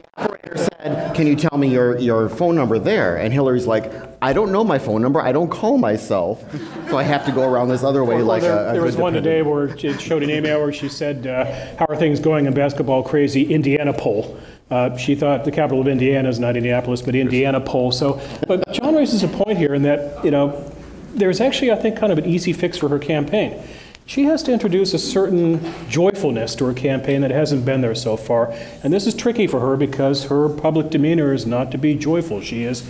and 0.79 0.95
so 0.95 1.01
the 1.01 1.01
operator 1.01 1.09
said, 1.09 1.17
Can 1.17 1.27
you 1.27 1.37
tell 1.37 1.59
me 1.59 1.69
your, 1.69 1.99
your 1.99 2.29
phone 2.29 2.55
number 2.55 2.79
there? 2.79 3.17
And 3.17 3.33
Hillary's 3.33 3.67
like, 3.67 3.93
I 4.23 4.33
don't 4.33 4.53
know 4.53 4.65
my 4.65 4.79
phone 4.79 5.03
number. 5.03 5.21
I 5.21 5.33
don't 5.33 5.51
call 5.51 5.79
myself. 5.79 6.45
So 6.89 6.99
I 6.99 7.03
have 7.03 7.25
to 7.27 7.33
go 7.33 7.49
around 7.49 7.69
this 7.69 7.85
other 7.85 8.05
way 8.05 8.17
Well, 8.17 8.25
like 8.25 8.43
there, 8.43 8.67
a, 8.67 8.71
a 8.71 8.73
there 8.73 8.83
was 8.83 8.97
one 8.97 9.13
today 9.13 9.43
where 9.43 9.67
it 9.67 10.01
showed 10.01 10.23
an 10.23 10.31
email 10.31 10.61
where 10.61 10.73
she 10.73 10.89
said, 10.89 11.27
uh, 11.27 11.77
"How 11.77 11.87
are 11.87 11.97
things 11.97 12.21
going 12.21 12.47
in 12.47 12.55
basketball 12.55 13.03
crazy 13.03 13.53
Indiana 13.53 13.93
poll?" 13.93 14.39
Uh, 14.71 14.97
she 14.97 15.15
thought 15.15 15.45
the 15.45 15.53
capital 15.53 15.81
of 15.81 15.89
Indiana 15.89 16.29
is 16.29 16.41
not 16.41 16.57
Indianapolis, 16.57 17.03
but 17.03 17.15
Indiana 17.15 17.61
poll. 17.61 17.93
So, 17.93 18.21
but 18.49 18.71
John 18.73 18.95
raises 18.95 19.23
a 19.23 19.29
point 19.29 19.59
here 19.59 19.75
in 19.75 19.83
that 19.83 20.25
you 20.25 20.31
know 20.31 20.73
there's 21.15 21.41
actually 21.41 21.73
I 21.73 21.77
think 21.77 21.97
kind 21.97 22.13
of 22.13 22.19
an 22.19 22.27
easy 22.27 22.53
fix 22.53 22.79
for 22.79 22.89
her 22.89 22.99
campaign. 22.99 23.63
She 24.09 24.23
has 24.27 24.45
to 24.45 24.53
introduce 24.53 24.95
a 24.95 25.01
certain 25.01 25.61
joyfulness 25.89 26.55
to 26.57 26.65
her 26.67 26.73
campaign 26.73 27.23
that 27.23 27.33
hasn't 27.33 27.65
been 27.65 27.81
there 27.81 27.97
so 27.97 28.17
far, 28.17 28.55
and 28.85 28.93
this 28.93 29.05
is 29.05 29.15
tricky 29.15 29.49
for 29.49 29.59
her 29.59 29.77
because 29.77 30.27
her 30.27 30.49
public 30.49 30.91
demeanor 30.91 31.35
is 31.35 31.45
not 31.45 31.73
to 31.73 31.79
be 31.79 31.97
joyful. 31.97 32.41
She 32.41 32.63
is 32.63 32.83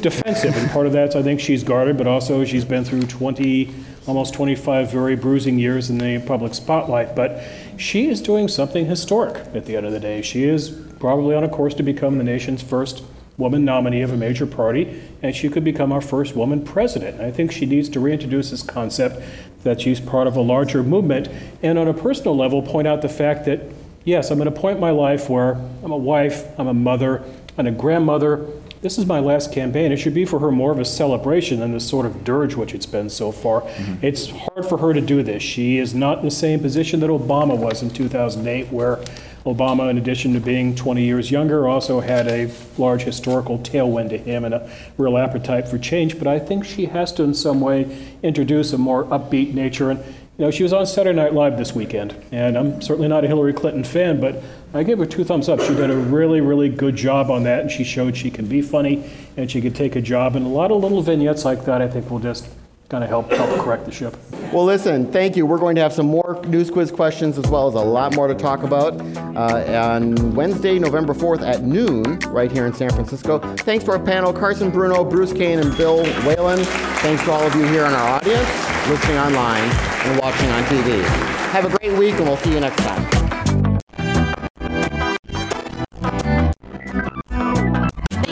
defensive, 0.00 0.56
and 0.56 0.68
part 0.72 0.86
of 0.86 0.92
that 0.92 1.14
I 1.14 1.22
think 1.22 1.38
she's 1.38 1.62
guarded, 1.62 1.96
but 1.96 2.08
also 2.08 2.44
she's 2.44 2.64
been 2.64 2.84
through 2.84 3.06
20, 3.06 3.72
almost 4.08 4.34
25 4.34 4.90
very 4.90 5.14
bruising 5.14 5.60
years 5.60 5.90
in 5.90 5.98
the 5.98 6.18
public 6.26 6.54
spotlight. 6.54 7.14
But 7.14 7.40
she 7.76 8.08
is 8.08 8.20
doing 8.20 8.48
something 8.48 8.86
historic 8.86 9.46
at 9.54 9.66
the 9.66 9.76
end 9.76 9.86
of 9.86 9.92
the 9.92 10.00
day. 10.00 10.22
She 10.22 10.42
is 10.42 10.70
probably 10.98 11.36
on 11.36 11.44
a 11.44 11.48
course 11.48 11.74
to 11.74 11.84
become 11.84 12.18
the 12.18 12.24
nation's 12.24 12.62
first 12.62 13.04
woman 13.36 13.64
nominee 13.64 14.02
of 14.02 14.12
a 14.12 14.16
major 14.16 14.46
party, 14.46 15.02
and 15.22 15.34
she 15.34 15.48
could 15.48 15.64
become 15.64 15.92
our 15.92 16.00
first 16.00 16.36
woman 16.36 16.64
president. 16.64 17.20
I 17.20 17.30
think 17.30 17.52
she 17.52 17.66
needs 17.66 17.88
to 17.90 18.00
reintroduce 18.00 18.50
this 18.50 18.62
concept 18.62 19.22
that 19.64 19.80
she's 19.80 20.00
part 20.00 20.26
of 20.26 20.36
a 20.36 20.40
larger 20.40 20.82
movement, 20.82 21.28
and 21.62 21.78
on 21.78 21.88
a 21.88 21.94
personal 21.94 22.36
level, 22.36 22.62
point 22.62 22.86
out 22.86 23.02
the 23.02 23.08
fact 23.08 23.46
that, 23.46 23.60
yes, 24.04 24.30
I'm 24.30 24.40
at 24.40 24.46
a 24.46 24.52
point 24.52 24.76
in 24.76 24.80
my 24.80 24.90
life 24.90 25.28
where 25.28 25.54
I'm 25.82 25.90
a 25.90 25.96
wife, 25.96 26.46
I'm 26.58 26.68
a 26.68 26.74
mother, 26.74 27.22
I'm 27.58 27.66
a 27.66 27.72
grandmother. 27.72 28.46
This 28.82 28.98
is 28.98 29.06
my 29.06 29.18
last 29.18 29.50
campaign. 29.50 29.92
It 29.92 29.96
should 29.96 30.12
be 30.12 30.26
for 30.26 30.38
her 30.40 30.50
more 30.50 30.70
of 30.70 30.78
a 30.78 30.84
celebration 30.84 31.58
than 31.60 31.72
this 31.72 31.88
sort 31.88 32.04
of 32.04 32.22
dirge 32.22 32.54
which 32.54 32.74
it's 32.74 32.84
been 32.84 33.08
so 33.08 33.32
far. 33.32 33.62
Mm-hmm. 33.62 34.04
It's 34.04 34.28
hard 34.28 34.66
for 34.66 34.76
her 34.78 34.92
to 34.92 35.00
do 35.00 35.22
this. 35.22 35.42
She 35.42 35.78
is 35.78 35.94
not 35.94 36.18
in 36.18 36.26
the 36.26 36.30
same 36.30 36.60
position 36.60 37.00
that 37.00 37.08
Obama 37.08 37.56
was 37.56 37.82
in 37.82 37.88
2008, 37.88 38.70
where 38.70 39.02
Obama, 39.44 39.90
in 39.90 39.98
addition 39.98 40.32
to 40.32 40.40
being 40.40 40.74
20 40.74 41.04
years 41.04 41.30
younger, 41.30 41.68
also 41.68 42.00
had 42.00 42.26
a 42.28 42.50
large 42.78 43.02
historical 43.02 43.58
tailwind 43.58 44.08
to 44.10 44.18
him 44.18 44.44
and 44.44 44.54
a 44.54 44.70
real 44.96 45.18
appetite 45.18 45.68
for 45.68 45.78
change. 45.78 46.18
But 46.18 46.26
I 46.26 46.38
think 46.38 46.64
she 46.64 46.86
has 46.86 47.12
to, 47.14 47.22
in 47.22 47.34
some 47.34 47.60
way, 47.60 48.16
introduce 48.22 48.72
a 48.72 48.78
more 48.78 49.04
upbeat 49.04 49.52
nature. 49.52 49.90
And 49.90 50.00
you 50.38 50.46
know, 50.46 50.50
she 50.50 50.62
was 50.62 50.72
on 50.72 50.86
Saturday 50.86 51.14
Night 51.14 51.32
Live 51.32 51.58
this 51.58 51.74
weekend, 51.74 52.16
and 52.32 52.58
I'm 52.58 52.82
certainly 52.82 53.06
not 53.06 53.22
a 53.22 53.28
Hillary 53.28 53.52
Clinton 53.52 53.84
fan, 53.84 54.20
but 54.20 54.42
I 54.72 54.82
give 54.82 54.98
her 54.98 55.06
two 55.06 55.22
thumbs 55.22 55.48
up. 55.48 55.60
She 55.60 55.74
did 55.74 55.90
a 55.90 55.96
really, 55.96 56.40
really 56.40 56.68
good 56.68 56.96
job 56.96 57.30
on 57.30 57.44
that, 57.44 57.60
and 57.60 57.70
she 57.70 57.84
showed 57.84 58.16
she 58.16 58.32
can 58.32 58.46
be 58.46 58.60
funny 58.60 59.08
and 59.36 59.48
she 59.48 59.60
could 59.60 59.76
take 59.76 59.94
a 59.94 60.00
job. 60.00 60.34
And 60.34 60.44
a 60.44 60.48
lot 60.48 60.72
of 60.72 60.82
little 60.82 61.02
vignettes 61.02 61.44
like 61.44 61.64
that, 61.66 61.80
I 61.80 61.86
think, 61.86 62.10
will 62.10 62.18
just 62.18 62.48
kind 62.88 63.02
of 63.02 63.10
help 63.10 63.30
help 63.30 63.50
correct 63.60 63.84
the 63.84 63.92
ship. 63.92 64.16
Well, 64.52 64.64
listen, 64.64 65.10
thank 65.10 65.36
you. 65.36 65.46
We're 65.46 65.58
going 65.58 65.74
to 65.76 65.80
have 65.80 65.92
some 65.92 66.06
more 66.06 66.40
news 66.46 66.70
quiz 66.70 66.90
questions 66.90 67.38
as 67.38 67.46
well 67.48 67.66
as 67.66 67.74
a 67.74 67.80
lot 67.80 68.14
more 68.14 68.28
to 68.28 68.34
talk 68.34 68.62
about 68.62 69.00
uh, 69.36 69.92
on 69.96 70.34
Wednesday, 70.34 70.78
November 70.78 71.14
4th 71.14 71.42
at 71.42 71.62
noon, 71.62 72.18
right 72.28 72.52
here 72.52 72.66
in 72.66 72.72
San 72.72 72.90
Francisco. 72.90 73.38
Thanks 73.56 73.84
to 73.84 73.92
our 73.92 73.98
panel, 73.98 74.32
Carson 74.32 74.70
Bruno, 74.70 75.04
Bruce 75.04 75.32
Cain, 75.32 75.58
and 75.58 75.76
Bill 75.76 76.02
Whalen. 76.26 76.62
Thanks 76.64 77.22
to 77.24 77.32
all 77.32 77.42
of 77.42 77.54
you 77.54 77.66
here 77.66 77.84
in 77.84 77.92
our 77.92 78.16
audience, 78.16 78.48
listening 78.88 79.18
online, 79.18 79.70
and 80.06 80.20
watching 80.20 80.50
on 80.50 80.62
TV. 80.64 81.02
Have 81.50 81.64
a 81.64 81.78
great 81.78 81.98
week, 81.98 82.14
and 82.14 82.26
we'll 82.26 82.36
see 82.36 82.52
you 82.52 82.60
next 82.60 82.82
time. 82.82 83.23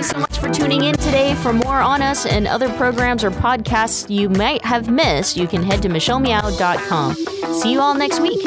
you 0.02 0.08
so 0.08 0.18
much 0.18 0.38
for 0.38 0.50
tuning 0.50 0.84
in 0.84 0.94
today. 0.96 1.34
For 1.36 1.52
more 1.52 1.80
on 1.80 2.02
us 2.02 2.26
and 2.26 2.46
other 2.46 2.68
programs 2.74 3.22
or 3.24 3.30
podcasts 3.30 4.10
you 4.10 4.28
might 4.28 4.64
have 4.64 4.90
missed, 4.90 5.36
you 5.36 5.46
can 5.46 5.62
head 5.62 5.82
to 5.82 5.88
michellemeow.com. 5.88 7.14
See 7.54 7.72
you 7.72 7.80
all 7.80 7.94
next 7.94 8.20
week. 8.20 8.42